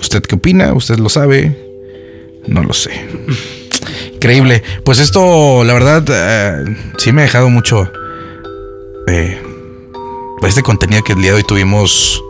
¿Usted 0.00 0.22
qué 0.22 0.34
opina? 0.36 0.72
¿Usted 0.74 0.98
lo 0.98 1.08
sabe? 1.08 1.56
No 2.46 2.62
lo 2.62 2.72
sé. 2.72 2.90
Increíble. 4.14 4.62
Pues 4.84 4.98
esto, 5.00 5.64
la 5.64 5.72
verdad, 5.72 6.04
eh, 6.08 6.76
sí 6.98 7.12
me 7.12 7.22
ha 7.22 7.24
dejado 7.24 7.48
mucho. 7.50 7.90
eh, 9.08 9.42
este 10.46 10.62
contenido 10.62 11.02
que 11.02 11.14
el 11.14 11.22
día 11.22 11.30
de 11.32 11.38
hoy 11.38 11.42
tuvimos. 11.44 12.22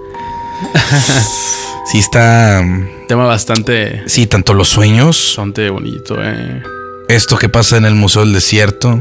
sí 1.87 1.99
está. 1.99 2.63
Tema 3.09 3.25
bastante, 3.27 4.03
Sí, 4.07 4.27
tanto 4.27 4.55
los 4.55 4.69
sueños, 4.69 5.35
bastante 5.37 5.71
bonito, 5.71 6.17
eh. 6.21 6.63
esto 7.09 7.37
que 7.37 7.49
pasa 7.49 7.77
en 7.77 7.85
el 7.85 7.95
Museo 7.95 8.23
del 8.25 8.33
Desierto, 8.35 8.99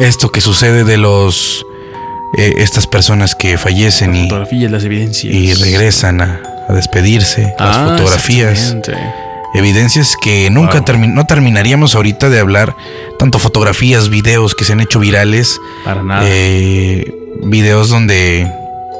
esto 0.00 0.30
que 0.30 0.40
sucede 0.40 0.84
de 0.84 0.96
los. 0.96 1.64
eh, 2.38 2.54
estas 2.58 2.86
personas 2.86 3.34
que 3.34 3.56
fallecen 3.58 4.14
y, 4.14 4.24
Fotografías, 4.24 4.70
las 4.70 4.84
evidencias. 4.84 5.34
y 5.34 5.54
regresan 5.54 6.20
a, 6.20 6.40
a 6.68 6.72
despedirse, 6.74 7.54
las 7.58 7.76
Ah, 7.76 7.88
fotografías. 7.96 8.76
Evidencias 9.54 10.16
que 10.20 10.50
nunca 10.50 10.74
Wow. 10.80 10.84
termi- 10.84 11.12
no 11.14 11.24
terminaríamos 11.24 11.94
ahorita 11.94 12.28
de 12.28 12.40
hablar. 12.40 12.76
Tanto 13.18 13.38
fotografías, 13.38 14.10
videos 14.10 14.54
que 14.54 14.64
se 14.66 14.74
han 14.74 14.80
hecho 14.80 15.00
virales. 15.00 15.58
Para 15.82 16.02
nada. 16.02 16.20
eh, 16.26 17.10
videos 17.42 17.88
donde. 17.88 18.52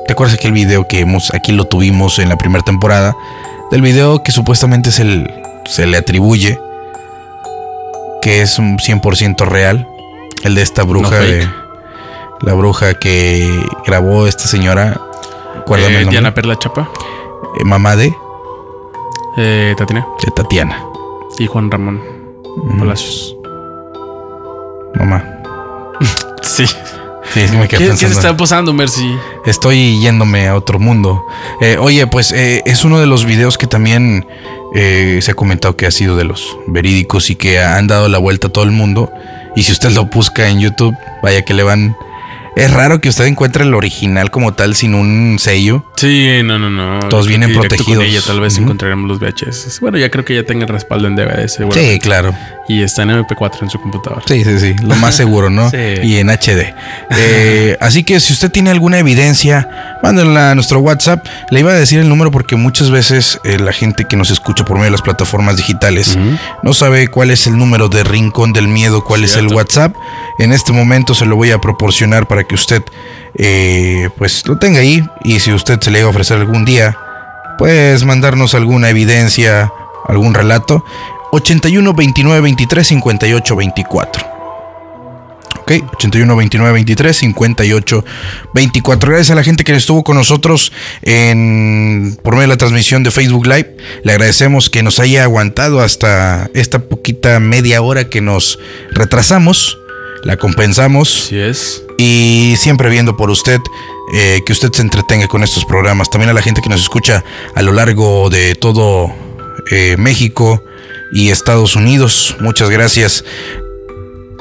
¿Te 0.07 0.13
acuerdas 0.13 0.37
aquel 0.37 0.53
video 0.53 0.87
que 0.87 1.01
hemos, 1.01 1.33
aquí 1.35 1.53
lo 1.53 1.65
tuvimos 1.65 2.19
en 2.19 2.29
la 2.29 2.37
primera 2.37 2.63
temporada? 2.65 3.17
Del 3.71 3.83
video 3.83 4.23
que 4.23 4.31
supuestamente 4.33 4.91
es 4.91 5.01
el, 5.01 5.29
se 5.67 5.87
le 5.87 5.97
atribuye. 5.97 6.59
Que 8.23 8.43
es 8.43 8.59
un 8.59 8.79
100% 8.79 9.45
real. 9.47 9.89
El 10.45 10.55
de 10.55 10.63
esta 10.63 10.83
bruja. 10.85 11.19
de- 11.19 11.49
la 12.43 12.53
bruja 12.53 12.95
que 12.95 13.49
grabó 13.87 14.27
esta 14.27 14.45
señora. 14.47 15.01
Eh, 15.79 16.01
el. 16.03 16.09
Diana 16.11 16.35
Perla 16.35 16.59
Chapa, 16.59 16.89
eh, 17.59 17.65
mamá 17.65 17.97
de, 17.97 18.15
eh, 19.39 19.75
Tatiana 19.77 20.07
de 20.23 20.31
Tatiana. 20.33 20.85
y 21.39 21.47
Juan 21.47 21.71
Ramón 21.71 22.01
Palacios. 22.79 23.35
Mamá. 24.97 25.25
Sí. 26.43 26.65
Sí, 27.37 27.43
es 27.43 27.51
que 27.51 27.59
me 27.59 27.68
quedé 27.68 27.91
¿Qué, 27.91 27.97
se 27.99 28.07
está 28.07 28.34
posando, 28.34 28.72
Mercy? 28.72 29.14
Estoy 29.45 30.01
yéndome 30.01 30.49
a 30.49 30.57
otro 30.57 30.78
mundo. 30.78 31.22
Eh, 31.61 31.76
oye, 31.78 32.07
pues 32.07 32.32
eh, 32.32 32.62
es 32.64 32.82
uno 32.82 32.99
de 32.99 33.05
los 33.05 33.26
videos 33.26 33.59
que 33.59 33.66
también 33.66 34.26
eh, 34.74 35.18
se 35.20 35.32
ha 35.32 35.34
comentado 35.34 35.76
que 35.76 35.84
ha 35.84 35.91
sido 35.91 36.16
de 36.16 36.24
los 36.24 36.57
verídicos 36.66 37.28
y 37.28 37.37
que 37.37 37.61
han 37.61 37.89
dado 37.89 38.09
la 38.09 38.16
vuelta 38.16 38.47
a 38.47 38.51
todo 38.51 38.64
el 38.64 38.70
mundo. 38.70 39.11
Y 39.55 39.64
si 39.64 39.72
usted 39.72 39.91
lo 39.91 40.07
busca 40.07 40.49
en 40.49 40.61
YouTube, 40.61 40.97
vaya 41.22 41.45
que 41.45 41.53
le 41.53 41.62
van... 41.62 41.95
Es 42.57 42.70
raro 42.70 43.03
que 43.03 43.11
usted 43.11 43.26
encuentre 43.26 43.64
el 43.64 43.74
original 43.74 44.30
como 44.30 44.55
tal 44.55 44.74
sin 44.74 44.95
un 44.95 45.37
sello. 45.39 45.84
Sí, 45.97 46.42
no, 46.44 46.59
no, 46.59 46.70
no. 46.70 47.01
Todos 47.09 47.26
vienen 47.26 47.53
protegidos. 47.53 48.05
Con 48.05 48.07
ella 48.07 48.20
tal 48.26 48.40
vez 48.40 48.59
encontraremos 48.59 49.09
los 49.09 49.18
VHS. 49.18 49.80
Bueno, 49.80 49.99
ya 49.99 50.11
creo 50.11 50.24
que 50.24 50.34
ya 50.34 50.42
tenga 50.42 50.64
el 50.64 50.68
respaldo 50.68 51.09
en 51.09 51.16
DVD, 51.16 51.49
Sí, 51.49 51.99
claro. 51.99 52.34
Y 52.68 52.82
está 52.82 53.03
en 53.03 53.11
MP4 53.11 53.62
en 53.62 53.70
su 53.70 53.80
computadora. 53.80 54.22
Sí, 54.26 54.44
sí, 54.44 54.59
sí. 54.59 54.76
Lo 54.82 54.97
más 54.97 55.14
seguro, 55.14 55.51
¿no? 55.51 55.70
Sí. 55.76 55.76
Y 56.05 56.16
en 56.18 56.28
HD. 56.28 56.74
Eh, 57.11 57.76
así 57.80 58.05
que 58.05 58.20
si 58.20 58.32
usted 58.32 58.51
tiene 58.51 58.70
alguna 58.70 58.99
evidencia, 58.99 59.99
mándenla 60.03 60.53
a 60.53 60.55
nuestro 60.55 60.78
WhatsApp. 60.80 61.26
Le 61.51 61.61
iba 61.61 61.72
a 61.72 61.74
decir 61.74 61.99
el 61.99 62.09
número 62.09 62.30
porque 62.30 62.57
muchas 62.57 62.90
veces 62.90 63.40
eh, 63.44 63.59
la 63.59 63.72
gente 63.72 64.05
que 64.09 64.16
nos 64.16 64.30
escucha 64.30 64.64
por 64.64 64.76
medio 64.76 64.86
de 64.86 64.90
las 64.92 65.03
plataformas 65.03 65.57
digitales 65.57 66.16
no 66.62 66.72
sabe 66.72 67.09
cuál 67.09 67.30
es 67.30 67.47
el 67.47 67.57
número 67.57 67.88
de 67.88 68.05
Rincón 68.05 68.53
del 68.53 68.68
Miedo, 68.68 69.03
cuál 69.05 69.24
es 69.24 69.36
el. 69.36 69.47
WhatsApp. 69.57 69.94
En 70.38 70.53
este 70.53 70.72
momento 70.72 71.14
se 71.14 71.24
lo 71.24 71.36
voy 71.36 71.51
a 71.51 71.59
proporcionar 71.59 72.26
para 72.26 72.44
que 72.44 72.55
usted 72.55 72.82
eh, 73.39 74.09
pues 74.16 74.47
lo 74.47 74.59
tenga 74.59 74.80
ahí. 74.80 75.05
Y 75.24 75.41
si 75.41 75.53
usted 75.53 75.80
se 75.80 75.91
le 75.91 75.99
llega 75.99 76.09
a 76.09 76.11
ofrecer 76.11 76.39
algún 76.39 76.64
día, 76.64 76.97
pues 77.59 78.05
mandarnos 78.05 78.55
alguna 78.55 78.91
evidencia, 78.91 79.72
algún 80.07 80.34
relato. 80.34 80.84
81 81.32 81.93
29 81.93 82.41
23 82.41 82.87
58 82.87 83.57
24. 83.57 84.37
Ok, 85.61 85.72
81 85.95 86.37
29 86.37 86.72
23 86.72 87.16
58 87.16 88.05
24. 88.55 89.11
Gracias 89.11 89.30
a 89.30 89.34
la 89.34 89.43
gente 89.43 89.64
que 89.64 89.74
estuvo 89.74 90.05
con 90.05 90.16
nosotros 90.16 90.72
en, 91.03 92.16
por 92.22 92.34
medio 92.34 92.43
de 92.43 92.55
la 92.55 92.57
transmisión 92.57 93.03
de 93.03 93.11
Facebook 93.11 93.47
Live. 93.47 93.76
Le 94.05 94.12
agradecemos 94.12 94.70
que 94.70 94.84
nos 94.84 95.01
haya 95.01 95.24
aguantado 95.24 95.80
hasta 95.80 96.49
esta 96.55 96.78
poquita 96.78 97.41
media 97.41 97.82
hora 97.82 98.09
que 98.09 98.20
nos 98.20 98.61
retrasamos. 98.93 99.76
La 100.23 100.37
compensamos 100.37 101.27
Así 101.27 101.39
es. 101.39 101.83
y 101.99 102.55
siempre 102.57 102.89
viendo 102.91 103.17
por 103.17 103.31
usted 103.31 103.61
eh, 104.12 104.43
que 104.47 104.53
usted 104.53 104.73
se 104.73 104.83
entretenga 104.83 105.27
con 105.27 105.43
estos 105.43 105.64
programas. 105.64 106.11
También 106.11 106.31
a 106.31 106.33
la 106.33 106.43
gente 106.43 106.62
que 106.62 106.69
nos 106.69 106.81
escucha 106.81 107.25
a 107.55 107.62
lo 107.62 107.73
largo 107.73 108.31
de 108.31 108.55
todo 108.55 109.12
eh, 109.71 109.97
México 109.99 110.62
y 111.12 111.31
Estados 111.31 111.77
Unidos. 111.77 112.37
Muchas 112.41 112.71
gracias. 112.71 113.25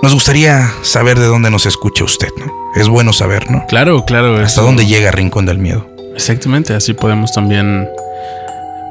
Nos 0.03 0.13
gustaría 0.13 0.69
saber 0.83 1.17
de 1.17 1.25
dónde 1.25 1.49
nos 1.49 1.65
escucha 1.65 2.03
usted, 2.03 2.29
¿no? 2.37 2.45
Es 2.75 2.87
bueno 2.87 3.11
saber, 3.11 3.49
¿no? 3.49 3.65
Claro, 3.67 4.05
claro. 4.05 4.37
Hasta 4.37 4.61
dónde 4.61 4.85
llega 4.85 5.09
Rincón 5.09 5.45
del 5.45 5.57
Miedo. 5.57 5.87
Exactamente, 6.13 6.73
así 6.73 6.93
podemos 6.93 7.31
también. 7.31 7.87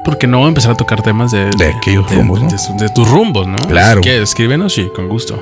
Porque 0.03 0.27
no 0.27 0.47
empezar 0.47 0.71
a 0.71 0.75
tocar 0.75 1.01
temas 1.01 1.31
de, 1.31 1.49
De 1.57 1.73
aquellos 1.73 2.09
rumbos, 2.11 2.41
¿no? 2.41 2.49
de, 2.77 2.89
tus 2.89 3.09
rumbos, 3.09 3.47
¿no? 3.47 3.55
Claro. 3.67 4.01
Así 4.01 4.09
que 4.09 4.21
escríbenos, 4.21 4.73
sí, 4.73 4.89
con 4.95 5.07
gusto. 5.07 5.41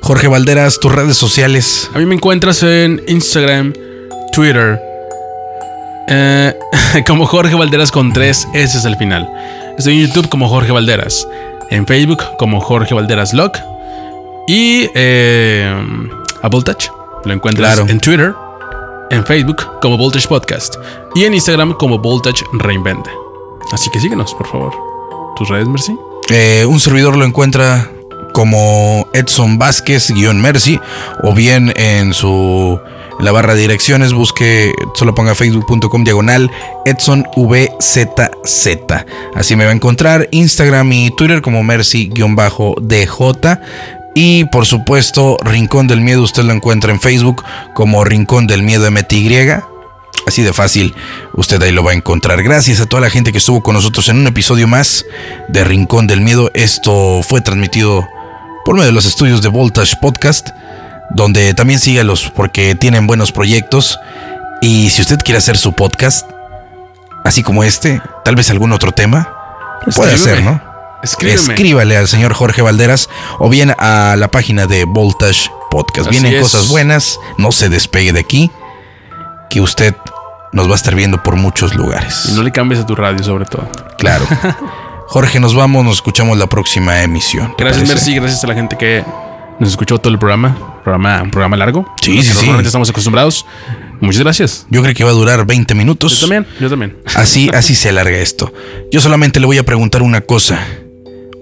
Jorge 0.00 0.28
Valderas, 0.28 0.78
tus 0.80 0.92
redes 0.92 1.16
sociales. 1.16 1.90
A 1.94 1.98
mí 1.98 2.06
me 2.06 2.14
encuentras 2.14 2.62
en 2.62 3.02
Instagram, 3.08 3.72
Twitter, 4.32 4.80
eh, 6.08 6.54
como 7.06 7.26
Jorge 7.26 7.54
Valderas 7.54 7.90
con 7.90 8.12
tres 8.12 8.46
S 8.54 8.78
es 8.78 8.84
el 8.84 8.96
final. 8.96 9.28
Estoy 9.76 10.00
en 10.00 10.06
YouTube 10.06 10.28
como 10.28 10.48
Jorge 10.48 10.72
Valderas, 10.72 11.26
en 11.70 11.86
Facebook 11.86 12.22
como 12.38 12.60
Jorge 12.60 12.94
Valderas 12.94 13.32
Log 13.34 13.52
y 14.48 14.88
eh, 14.94 15.70
a 16.42 16.48
Voltage. 16.48 16.90
Lo 17.24 17.32
encuentras 17.32 17.74
Claro. 17.74 17.90
en 17.90 18.00
Twitter, 18.00 18.34
en 19.10 19.24
Facebook 19.26 19.64
como 19.82 19.96
Voltage 19.96 20.28
Podcast 20.28 20.76
y 21.14 21.24
en 21.24 21.34
Instagram 21.34 21.74
como 21.74 21.98
Voltage 21.98 22.44
Reinventa. 22.52 23.10
Así 23.72 23.90
que 23.90 24.00
síguenos, 24.00 24.34
por 24.34 24.46
favor. 24.46 24.72
¿Tus 25.36 25.48
redes, 25.48 25.68
Mercy? 25.68 25.94
Eh, 26.30 26.64
un 26.66 26.80
servidor 26.80 27.16
lo 27.16 27.24
encuentra 27.24 27.90
como 28.38 29.08
Edson 29.14 29.58
Vázquez 29.58 30.12
guion 30.12 30.40
Mercy 30.40 30.78
o 31.24 31.34
bien 31.34 31.72
en 31.74 32.14
su 32.14 32.78
la 33.18 33.32
barra 33.32 33.56
de 33.56 33.62
direcciones 33.62 34.12
busque 34.12 34.72
solo 34.94 35.12
ponga 35.12 35.34
facebook.com 35.34 36.04
diagonal 36.04 36.48
Edson 36.84 37.26
VZZ 37.36 38.68
así 39.34 39.56
me 39.56 39.64
va 39.64 39.72
a 39.72 39.74
encontrar 39.74 40.28
Instagram 40.30 40.92
y 40.92 41.10
Twitter 41.16 41.42
como 41.42 41.64
Mercy 41.64 42.10
guion 42.14 42.36
bajo 42.36 42.76
DJ 42.80 43.58
y 44.14 44.44
por 44.44 44.66
supuesto 44.66 45.36
Rincón 45.42 45.88
del 45.88 46.00
Miedo 46.00 46.22
usted 46.22 46.44
lo 46.44 46.52
encuentra 46.52 46.92
en 46.92 47.00
Facebook 47.00 47.42
como 47.74 48.04
Rincón 48.04 48.46
del 48.46 48.62
Miedo 48.62 48.88
MTY 48.88 49.48
Así 50.26 50.42
de 50.42 50.52
fácil, 50.52 50.94
usted 51.32 51.62
ahí 51.62 51.72
lo 51.72 51.82
va 51.82 51.92
a 51.92 51.94
encontrar. 51.94 52.42
Gracias 52.42 52.82
a 52.82 52.86
toda 52.86 53.00
la 53.00 53.08
gente 53.08 53.32
que 53.32 53.38
estuvo 53.38 53.62
con 53.62 53.72
nosotros 53.72 54.10
en 54.10 54.18
un 54.18 54.26
episodio 54.26 54.68
más 54.68 55.06
de 55.48 55.64
Rincón 55.64 56.06
del 56.06 56.20
Miedo. 56.20 56.50
Esto 56.52 57.22
fue 57.22 57.40
transmitido 57.40 58.06
por 58.68 58.74
medio 58.74 58.88
de 58.88 58.92
los 58.92 59.06
estudios 59.06 59.40
de 59.40 59.48
Voltage 59.48 59.96
Podcast, 59.96 60.50
donde 61.08 61.54
también 61.54 61.80
sígalos 61.80 62.30
porque 62.36 62.74
tienen 62.74 63.06
buenos 63.06 63.32
proyectos. 63.32 63.98
Y 64.60 64.90
si 64.90 65.00
usted 65.00 65.16
quiere 65.24 65.38
hacer 65.38 65.56
su 65.56 65.72
podcast, 65.72 66.30
así 67.24 67.42
como 67.42 67.64
este, 67.64 68.02
tal 68.26 68.36
vez 68.36 68.50
algún 68.50 68.72
otro 68.72 68.92
tema, 68.92 69.26
puede 69.96 70.12
hacer. 70.12 70.42
¿no? 70.42 70.60
Escríbeme. 71.02 71.54
Escríbale 71.54 71.96
al 71.96 72.08
señor 72.08 72.34
Jorge 72.34 72.60
Valderas 72.60 73.08
o 73.38 73.48
bien 73.48 73.72
a 73.78 74.16
la 74.18 74.28
página 74.28 74.66
de 74.66 74.84
Voltage 74.84 75.50
Podcast. 75.70 76.08
Así 76.08 76.20
Vienen 76.20 76.34
es. 76.34 76.42
cosas 76.42 76.68
buenas, 76.68 77.18
no 77.38 77.52
se 77.52 77.70
despegue 77.70 78.12
de 78.12 78.20
aquí, 78.20 78.50
que 79.48 79.62
usted 79.62 79.96
nos 80.52 80.68
va 80.68 80.72
a 80.72 80.76
estar 80.76 80.94
viendo 80.94 81.22
por 81.22 81.36
muchos 81.36 81.74
lugares. 81.74 82.26
Y 82.28 82.32
no 82.32 82.42
le 82.42 82.52
cambies 82.52 82.82
a 82.82 82.86
tu 82.86 82.94
radio, 82.94 83.24
sobre 83.24 83.46
todo. 83.46 83.66
Claro. 83.96 84.26
Jorge, 85.08 85.40
nos 85.40 85.54
vamos, 85.54 85.86
nos 85.86 85.96
escuchamos 85.96 86.36
la 86.36 86.46
próxima 86.48 87.02
emisión. 87.02 87.56
¿te 87.56 87.64
Gracias, 87.64 87.88
parece? 87.88 87.94
Mercy. 87.94 88.14
Gracias 88.20 88.44
a 88.44 88.46
la 88.46 88.54
gente 88.54 88.76
que 88.76 89.02
nos 89.58 89.70
escuchó 89.70 89.98
todo 89.98 90.12
el 90.12 90.18
programa. 90.18 90.82
Programa, 90.84 91.22
un 91.22 91.30
programa 91.30 91.56
largo. 91.56 91.86
Sí, 92.02 92.22
sí, 92.22 92.28
sí. 92.28 92.34
Normalmente 92.34 92.68
estamos 92.68 92.90
acostumbrados. 92.90 93.46
Muchas 94.00 94.20
gracias. 94.20 94.66
Yo 94.68 94.82
creo 94.82 94.94
que 94.94 95.04
va 95.04 95.10
a 95.10 95.14
durar 95.14 95.46
20 95.46 95.74
minutos. 95.74 96.20
Yo 96.20 96.28
también, 96.28 96.46
yo 96.60 96.68
también. 96.68 96.98
Así, 97.14 97.48
así 97.54 97.74
se 97.74 97.88
alarga 97.88 98.18
esto. 98.18 98.52
Yo 98.92 99.00
solamente 99.00 99.40
le 99.40 99.46
voy 99.46 99.56
a 99.56 99.64
preguntar 99.64 100.02
una 100.02 100.20
cosa. 100.20 100.60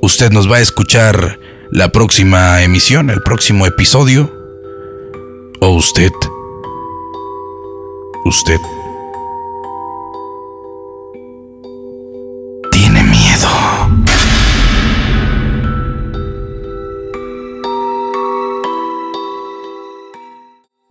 ¿Usted 0.00 0.30
nos 0.30 0.50
va 0.50 0.58
a 0.58 0.60
escuchar 0.60 1.40
la 1.72 1.90
próxima 1.90 2.62
emisión, 2.62 3.10
el 3.10 3.20
próximo 3.22 3.66
episodio? 3.66 4.32
¿O 5.60 5.70
usted? 5.70 6.12
¿Usted 8.24 8.60